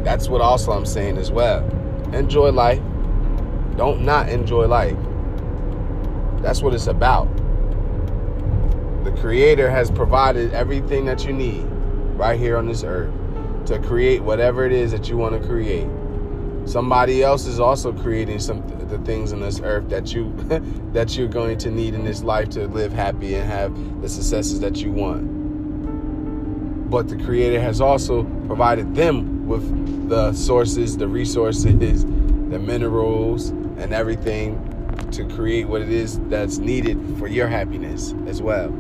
That's 0.03 0.29
what 0.29 0.41
also 0.41 0.71
i'm 0.71 0.85
saying 0.85 1.17
as 1.17 1.31
well 1.31 1.78
enjoy 2.13 2.51
life. 2.51 2.81
Don't 3.77 4.01
not 4.01 4.29
enjoy 4.29 4.67
life. 4.67 4.97
That's 6.41 6.61
what 6.61 6.73
it's 6.73 6.87
about. 6.87 7.25
The 9.03 9.11
Creator 9.19 9.69
has 9.69 9.89
provided 9.89 10.53
everything 10.53 11.05
that 11.05 11.25
you 11.25 11.33
need 11.33 11.63
right 12.17 12.39
here 12.39 12.57
on 12.57 12.67
this 12.67 12.83
earth 12.83 13.13
to 13.65 13.79
create 13.79 14.21
whatever 14.21 14.65
it 14.65 14.71
is 14.71 14.91
that 14.91 15.09
you 15.09 15.17
want 15.17 15.41
to 15.41 15.47
create. 15.47 15.87
Somebody 16.65 17.23
else 17.23 17.45
is 17.45 17.59
also 17.59 17.93
creating 17.93 18.39
some 18.39 18.61
the 18.89 18.97
things 18.99 19.31
in 19.31 19.39
this 19.39 19.61
earth 19.61 19.87
that 19.89 20.13
you 20.13 20.33
that 20.93 21.15
you're 21.15 21.27
going 21.27 21.57
to 21.59 21.69
need 21.71 21.93
in 21.93 22.03
this 22.03 22.23
life 22.23 22.49
to 22.49 22.67
live 22.67 22.91
happy 22.91 23.35
and 23.35 23.49
have 23.49 24.01
the 24.01 24.09
successes 24.09 24.59
that 24.59 24.77
you 24.77 24.91
want. 24.91 25.29
But 26.89 27.07
the 27.07 27.17
Creator 27.23 27.61
has 27.61 27.81
also 27.81 28.23
provided 28.47 28.95
them 28.95 29.38
with 29.49 30.09
the 30.09 30.31
sources, 30.33 30.95
the 30.95 31.07
resources, 31.07 32.05
the 32.05 32.59
minerals, 32.59 33.49
and 33.49 33.93
everything 33.93 34.65
to 35.11 35.27
create 35.35 35.67
what 35.67 35.81
it 35.81 35.89
is 35.89 36.19
that's 36.29 36.59
needed 36.59 36.97
for 37.17 37.27
your 37.27 37.47
happiness 37.47 38.13
as 38.27 38.41
well. 38.41 38.71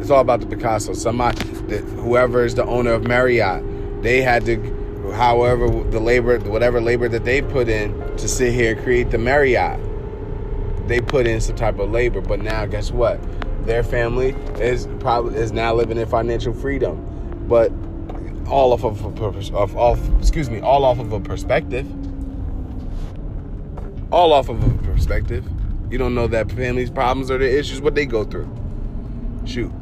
It's 0.00 0.10
all 0.10 0.20
about 0.20 0.40
the 0.40 0.46
Picasso. 0.46 0.92
Somebody, 0.94 1.44
the, 1.68 1.78
whoever 1.78 2.44
is 2.44 2.56
the 2.56 2.64
owner 2.64 2.92
of 2.92 3.04
Marriott, 3.06 4.02
they 4.02 4.20
had 4.20 4.44
to, 4.46 5.12
however, 5.12 5.68
the 5.68 6.00
labor, 6.00 6.40
whatever 6.40 6.80
labor 6.80 7.08
that 7.08 7.24
they 7.24 7.40
put 7.40 7.68
in 7.68 7.94
to 8.16 8.26
sit 8.26 8.52
here 8.52 8.74
and 8.74 8.82
create 8.82 9.12
the 9.12 9.18
Marriott, 9.18 9.78
they 10.88 11.00
put 11.00 11.28
in 11.28 11.40
some 11.40 11.54
type 11.54 11.78
of 11.78 11.92
labor. 11.92 12.20
But 12.20 12.40
now, 12.40 12.66
guess 12.66 12.90
what? 12.90 13.20
Their 13.66 13.84
family 13.84 14.30
is 14.58 14.88
probably 14.98 15.38
is 15.38 15.52
now 15.52 15.72
living 15.74 15.96
in 15.96 16.08
financial 16.08 16.52
freedom. 16.52 17.46
But 17.46 17.70
all 18.52 18.74
off 18.74 18.84
of 18.84 19.02
a, 19.02 19.56
of 19.56 19.76
off 19.76 19.98
excuse 20.18 20.50
me 20.50 20.60
all 20.60 20.84
off 20.84 20.98
of 20.98 21.12
a 21.12 21.18
perspective. 21.18 21.86
All 24.12 24.34
off 24.34 24.50
of 24.50 24.62
a 24.62 24.82
perspective. 24.82 25.48
You 25.90 25.96
don't 25.96 26.14
know 26.14 26.26
that 26.26 26.52
families 26.52 26.90
problems 26.90 27.30
or 27.30 27.38
the 27.38 27.58
issues 27.58 27.80
what 27.80 27.94
they 27.94 28.04
go 28.04 28.24
through. 28.24 28.48
Shoot. 29.46 29.72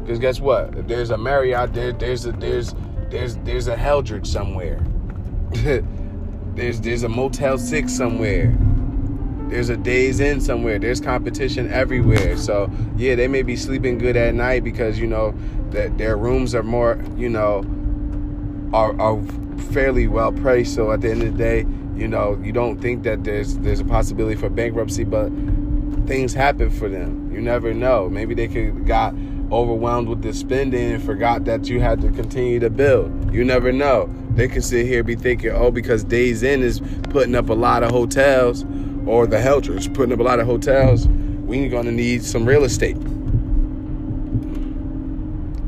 Because 0.00 0.18
guess 0.18 0.40
what? 0.40 0.76
If 0.76 0.88
there's 0.88 1.10
a 1.10 1.16
marriott 1.16 1.72
there 1.72 1.92
there's 1.92 2.26
a 2.26 2.32
there's 2.32 2.74
there's 3.10 3.36
there's 3.38 3.68
a 3.68 3.76
heldridge 3.76 4.26
somewhere. 4.26 4.84
There's 6.54 6.80
there's 6.80 7.02
a 7.02 7.08
motel 7.08 7.58
six 7.58 7.92
somewhere. 7.92 8.56
There's 9.48 9.70
a 9.70 9.76
Days 9.76 10.20
Inn 10.20 10.40
somewhere. 10.40 10.78
There's 10.78 11.00
competition 11.00 11.72
everywhere. 11.72 12.36
So 12.36 12.70
yeah 12.96 13.14
they 13.14 13.28
may 13.28 13.42
be 13.42 13.56
sleeping 13.56 13.98
good 13.98 14.16
at 14.16 14.34
night 14.34 14.64
because 14.64 14.98
you 14.98 15.06
know 15.06 15.34
that 15.70 15.98
their 15.98 16.16
rooms 16.16 16.54
are 16.54 16.62
more 16.62 17.00
you 17.16 17.28
know 17.28 17.64
are, 18.74 19.00
are 19.00 19.22
fairly 19.72 20.08
well 20.08 20.32
priced. 20.32 20.74
So 20.74 20.90
at 20.90 21.00
the 21.00 21.10
end 21.10 21.22
of 21.22 21.32
the 21.32 21.38
day, 21.38 21.60
you 21.94 22.08
know, 22.08 22.38
you 22.42 22.52
don't 22.52 22.80
think 22.80 23.04
that 23.04 23.22
there's 23.22 23.56
there's 23.58 23.80
a 23.80 23.84
possibility 23.84 24.34
for 24.34 24.50
bankruptcy, 24.50 25.04
but 25.04 25.28
things 26.06 26.34
happen 26.34 26.70
for 26.70 26.88
them. 26.88 27.32
You 27.32 27.40
never 27.40 27.72
know. 27.72 28.08
Maybe 28.10 28.34
they 28.34 28.48
could 28.48 28.86
got 28.86 29.14
overwhelmed 29.52 30.08
with 30.08 30.22
the 30.22 30.34
spending 30.34 30.92
and 30.92 31.02
forgot 31.02 31.44
that 31.44 31.68
you 31.68 31.80
had 31.80 32.00
to 32.00 32.10
continue 32.10 32.58
to 32.58 32.68
build. 32.70 33.32
You 33.32 33.44
never 33.44 33.70
know. 33.72 34.12
They 34.30 34.48
could 34.48 34.64
sit 34.64 34.86
here 34.86 35.04
be 35.04 35.14
thinking, 35.14 35.50
oh, 35.50 35.70
because 35.70 36.02
Days 36.02 36.42
Inn 36.42 36.62
is 36.62 36.80
putting 37.10 37.36
up 37.36 37.50
a 37.50 37.54
lot 37.54 37.84
of 37.84 37.92
hotels, 37.92 38.64
or 39.06 39.28
the 39.28 39.36
Heldridge 39.36 39.94
putting 39.94 40.12
up 40.12 40.18
a 40.18 40.24
lot 40.24 40.40
of 40.40 40.46
hotels, 40.46 41.06
we're 41.06 41.68
gonna 41.68 41.92
need 41.92 42.24
some 42.24 42.44
real 42.44 42.64
estate. 42.64 42.96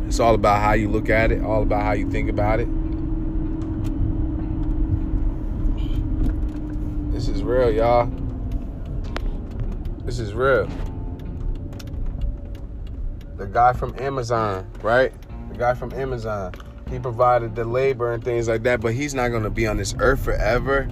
It's 0.09 0.19
all 0.19 0.35
about 0.35 0.61
how 0.61 0.73
you 0.73 0.89
look 0.89 1.09
at 1.09 1.31
it, 1.31 1.45
all 1.45 1.63
about 1.63 1.83
how 1.83 1.93
you 1.93 2.11
think 2.11 2.29
about 2.29 2.59
it. 2.59 2.69
This 7.17 7.29
is 7.29 7.36
real, 7.47 7.71
y'all. 7.71 8.11
This 10.05 10.19
is 10.19 10.35
real. 10.35 10.69
The 13.37 13.47
guy 13.47 13.73
from 13.73 13.95
Amazon, 13.99 14.69
right? 14.83 15.13
The 15.53 15.59
guy 15.59 15.75
from 15.75 15.93
Amazon. 15.93 16.55
He 16.91 16.99
provided 16.99 17.55
the 17.55 17.65
labor 17.65 18.13
and 18.13 18.25
things 18.25 18.49
like 18.49 18.63
that, 18.65 18.81
but 18.81 18.95
he's 18.95 19.15
not 19.15 19.29
to 19.43 19.51
be 19.51 19.67
on 19.67 19.77
this 19.77 19.95
earth 19.99 20.25
forever. 20.25 20.89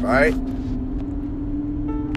Right? 0.00 0.34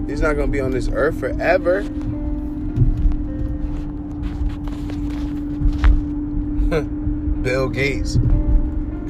He's 0.08 0.20
not 0.20 0.34
to 0.34 0.46
be 0.46 0.60
on 0.60 0.70
this 0.70 0.88
earth 0.92 1.20
forever. 1.20 1.82
Bill 7.42 7.68
Gates 7.68 8.18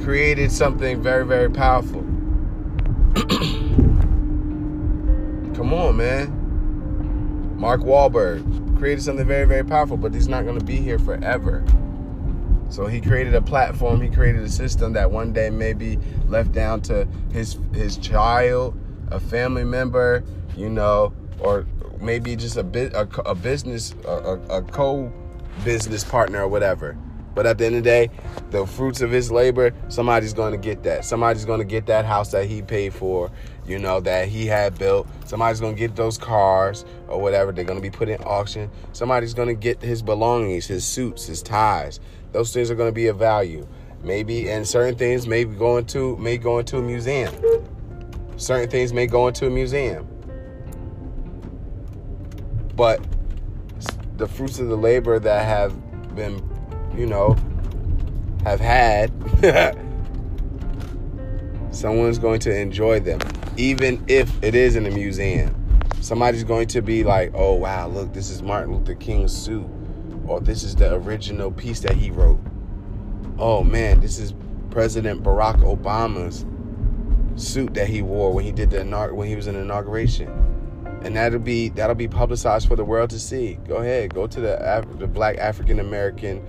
created 0.03 0.51
something 0.51 1.01
very, 1.01 1.25
very 1.25 1.49
powerful. 1.49 2.06
Come 5.67 5.79
on, 5.79 5.97
man. 5.97 7.57
Mark 7.59 7.81
Wahlberg 7.81 8.77
created 8.77 9.03
something 9.03 9.27
very, 9.27 9.43
very 9.43 9.65
powerful, 9.65 9.97
but 9.97 10.13
he's 10.13 10.29
not 10.29 10.45
going 10.45 10.57
to 10.57 10.63
be 10.63 10.77
here 10.77 10.97
forever. 10.97 11.61
So 12.69 12.85
he 12.85 13.01
created 13.01 13.35
a 13.35 13.41
platform, 13.41 13.99
he 13.99 14.07
created 14.07 14.43
a 14.43 14.49
system 14.49 14.93
that 14.93 15.11
one 15.11 15.33
day 15.33 15.49
may 15.49 15.73
be 15.73 15.99
left 16.27 16.53
down 16.53 16.79
to 16.83 17.05
his 17.33 17.59
his 17.73 17.97
child, 17.97 18.79
a 19.11 19.19
family 19.19 19.65
member, 19.65 20.23
you 20.55 20.69
know, 20.69 21.11
or 21.37 21.65
maybe 21.99 22.37
just 22.37 22.55
a 22.55 22.63
bit 22.63 22.93
a, 22.93 23.01
a 23.23 23.35
business 23.35 23.93
a, 24.05 24.39
a 24.49 24.61
co 24.61 25.11
business 25.65 26.05
partner 26.05 26.43
or 26.43 26.47
whatever. 26.47 26.97
But 27.37 27.45
at 27.45 27.59
the 27.59 27.67
end 27.67 27.75
of 27.75 27.83
the 27.83 27.87
day, 27.87 28.09
the 28.49 28.65
fruits 28.65 29.01
of 29.01 29.11
his 29.11 29.31
labor, 29.31 29.71
somebody's 29.89 30.33
going 30.33 30.53
to 30.53 30.57
get 30.57 30.81
that. 30.81 31.05
Somebody's 31.05 31.45
going 31.45 31.59
to 31.59 31.65
get 31.65 31.85
that 31.85 32.03
house 32.03 32.31
that 32.31 32.47
he 32.47 32.63
paid 32.63 32.95
for, 32.95 33.29
you 33.67 33.77
know, 33.77 33.99
that 33.99 34.27
he 34.27 34.47
had 34.47 34.79
built. 34.79 35.07
Somebody's 35.25 35.59
going 35.59 35.75
to 35.75 35.79
get 35.79 35.95
those 35.95 36.17
cars 36.17 36.83
or 37.07 37.21
whatever. 37.21 37.51
They're 37.51 37.63
going 37.63 37.77
to 37.77 37.81
be 37.87 37.95
put 37.95 38.09
in 38.09 38.19
auction. 38.23 38.71
Somebody's 38.91 39.35
going 39.35 39.49
to 39.49 39.53
get 39.53 39.83
his 39.83 40.01
belongings, 40.01 40.65
his 40.65 40.83
suits, 40.83 41.27
his 41.27 41.43
ties. 41.43 41.99
Those 42.31 42.51
things 42.51 42.71
are 42.71 42.75
going 42.75 42.89
to 42.89 42.95
be 42.95 43.05
of 43.05 43.19
value. 43.19 43.67
Maybe, 44.01 44.49
and 44.49 44.67
certain 44.67 44.95
things 44.95 45.27
may 45.27 45.43
be 45.43 45.55
going 45.55 45.85
to 45.87 46.17
may 46.17 46.39
go 46.39 46.57
into 46.57 46.77
a 46.77 46.81
museum. 46.81 47.35
Certain 48.37 48.67
things 48.67 48.93
may 48.93 49.05
go 49.05 49.27
into 49.27 49.45
a 49.45 49.51
museum. 49.51 50.07
But 52.75 52.99
the 54.17 54.27
fruits 54.27 54.57
of 54.57 54.69
the 54.69 54.75
labor 54.75 55.19
that 55.19 55.45
have 55.45 56.15
been 56.15 56.56
you 56.97 57.05
know, 57.05 57.35
have 58.43 58.59
had 58.59 59.11
Someone's 61.77 62.17
going 62.17 62.39
to 62.39 62.59
enjoy 62.59 62.99
them, 62.99 63.19
even 63.55 64.03
if 64.07 64.31
it 64.43 64.55
is 64.55 64.75
in 64.75 64.87
a 64.87 64.89
museum. 64.89 65.53
Somebody's 66.01 66.43
going 66.43 66.65
to 66.69 66.81
be 66.81 67.03
like, 67.03 67.31
oh, 67.35 67.53
wow, 67.53 67.87
look, 67.87 68.13
this 68.13 68.31
is 68.31 68.41
Martin 68.41 68.75
Luther 68.75 68.95
King's 68.95 69.31
suit. 69.31 69.67
Or 70.25 70.39
this 70.39 70.63
is 70.63 70.75
the 70.75 70.95
original 70.95 71.51
piece 71.51 71.79
that 71.81 71.93
he 71.93 72.09
wrote. 72.09 72.39
Oh, 73.37 73.63
man, 73.63 73.99
this 73.99 74.17
is 74.17 74.33
President 74.71 75.21
Barack 75.21 75.57
Obama's 75.61 76.45
suit 77.39 77.75
that 77.75 77.87
he 77.87 78.01
wore 78.01 78.33
when 78.33 78.43
he 78.43 78.51
did 78.51 78.71
the 78.71 78.83
when 79.13 79.27
he 79.27 79.35
was 79.35 79.45
in 79.45 79.55
inauguration, 79.55 80.29
and 81.03 81.15
that'll 81.15 81.37
be 81.37 81.69
that'll 81.69 81.95
be 81.95 82.07
publicized 82.07 82.67
for 82.67 82.75
the 82.75 82.83
world 82.83 83.11
to 83.11 83.19
see. 83.19 83.59
Go 83.67 83.75
ahead, 83.75 84.13
go 84.15 84.25
to 84.25 84.39
the 84.39 84.57
Af- 84.59 84.97
the 84.97 85.07
Black 85.07 85.37
African 85.37 85.79
American 85.79 86.43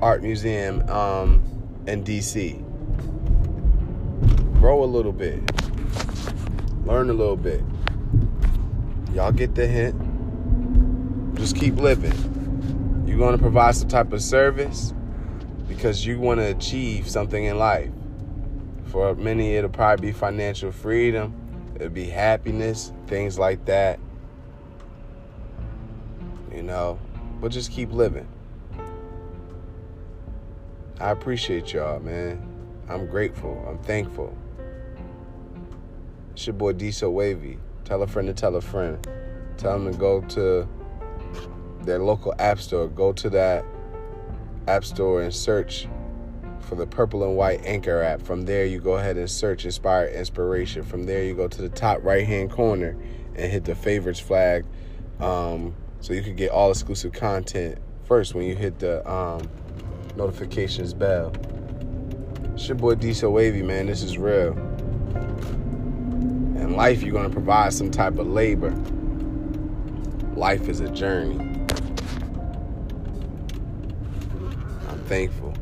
Art 0.00 0.22
Museum 0.22 0.88
um, 0.88 1.42
in 1.86 2.04
D.C. 2.04 2.62
Grow 4.54 4.84
a 4.84 4.86
little 4.86 5.12
bit, 5.12 5.40
learn 6.84 7.10
a 7.10 7.12
little 7.12 7.36
bit. 7.36 7.62
Y'all 9.12 9.32
get 9.32 9.54
the 9.54 9.66
hint. 9.66 9.96
Just 11.36 11.56
keep 11.56 11.76
living. 11.76 13.04
You're 13.06 13.18
going 13.18 13.32
to 13.32 13.42
provide 13.42 13.74
some 13.74 13.88
type 13.88 14.12
of 14.12 14.22
service 14.22 14.92
because 15.66 16.06
you 16.06 16.20
want 16.20 16.40
to 16.40 16.46
achieve 16.46 17.08
something 17.08 17.44
in 17.44 17.58
life. 17.58 17.90
For 18.86 19.14
many, 19.14 19.54
it'll 19.54 19.70
probably 19.70 20.08
be 20.08 20.12
financial 20.12 20.70
freedom, 20.72 21.34
it'll 21.74 21.88
be 21.88 22.06
happiness, 22.06 22.92
things 23.06 23.38
like 23.38 23.64
that. 23.64 23.98
You 26.54 26.62
know, 26.62 26.98
but 27.40 27.50
just 27.50 27.70
keep 27.72 27.92
living. 27.92 28.28
I 31.00 31.10
appreciate 31.10 31.72
y'all, 31.72 32.00
man. 32.00 32.42
I'm 32.88 33.06
grateful. 33.06 33.64
I'm 33.68 33.78
thankful. 33.78 34.36
It's 36.32 36.44
your 36.44 36.54
boy 36.54 36.72
Diesel 36.72 37.12
Wavy. 37.12 37.58
Tell 37.84 38.02
a 38.02 38.06
friend 38.08 38.26
to 38.26 38.34
tell 38.34 38.56
a 38.56 38.60
friend. 38.60 39.06
Tell 39.58 39.78
them 39.78 39.92
to 39.92 39.96
go 39.98 40.22
to 40.22 40.68
their 41.82 42.00
local 42.00 42.34
app 42.40 42.58
store. 42.58 42.88
Go 42.88 43.12
to 43.12 43.30
that 43.30 43.64
app 44.66 44.84
store 44.84 45.22
and 45.22 45.32
search 45.32 45.86
for 46.58 46.74
the 46.74 46.86
purple 46.86 47.22
and 47.22 47.36
white 47.36 47.64
anchor 47.64 48.02
app. 48.02 48.20
From 48.20 48.42
there, 48.42 48.66
you 48.66 48.80
go 48.80 48.94
ahead 48.94 49.16
and 49.16 49.30
search 49.30 49.64
Inspire 49.64 50.06
Inspiration. 50.06 50.82
From 50.82 51.04
there, 51.04 51.22
you 51.22 51.34
go 51.34 51.46
to 51.46 51.62
the 51.62 51.68
top 51.68 52.02
right 52.02 52.26
hand 52.26 52.50
corner 52.50 52.96
and 53.36 53.52
hit 53.52 53.64
the 53.64 53.76
favorites 53.76 54.18
flag 54.18 54.64
um, 55.20 55.76
so 56.00 56.12
you 56.12 56.22
can 56.22 56.34
get 56.34 56.50
all 56.50 56.72
exclusive 56.72 57.12
content 57.12 57.78
first 58.02 58.34
when 58.34 58.46
you 58.46 58.56
hit 58.56 58.80
the 58.80 59.08
um, 59.08 59.48
notifications 60.16 60.94
bell. 60.94 61.32
It's 62.54 62.68
your 62.68 62.76
boy 62.76 62.96
Diesel 62.96 63.32
Wavy, 63.32 63.62
man. 63.62 63.86
This 63.86 64.02
is 64.02 64.18
real. 64.18 64.52
In 66.56 66.74
life, 66.74 67.02
you're 67.02 67.12
to 67.28 67.32
provide 67.32 67.72
some 67.72 67.90
type 67.90 68.18
of 68.18 68.26
labor. 68.26 68.70
Life 70.34 70.68
is 70.68 70.80
a 70.80 70.88
journey. 70.90 71.38
I'm 74.88 75.04
thankful 75.06 75.54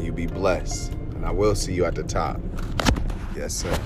and 0.00 0.04
you 0.04 0.12
be 0.12 0.26
blessed. 0.26 0.92
And 0.92 1.26
I 1.26 1.30
will 1.30 1.54
see 1.54 1.74
you 1.74 1.84
at 1.84 1.94
the 1.94 2.02
top. 2.02 2.40
Yes, 3.36 3.54
sir. 3.54 3.78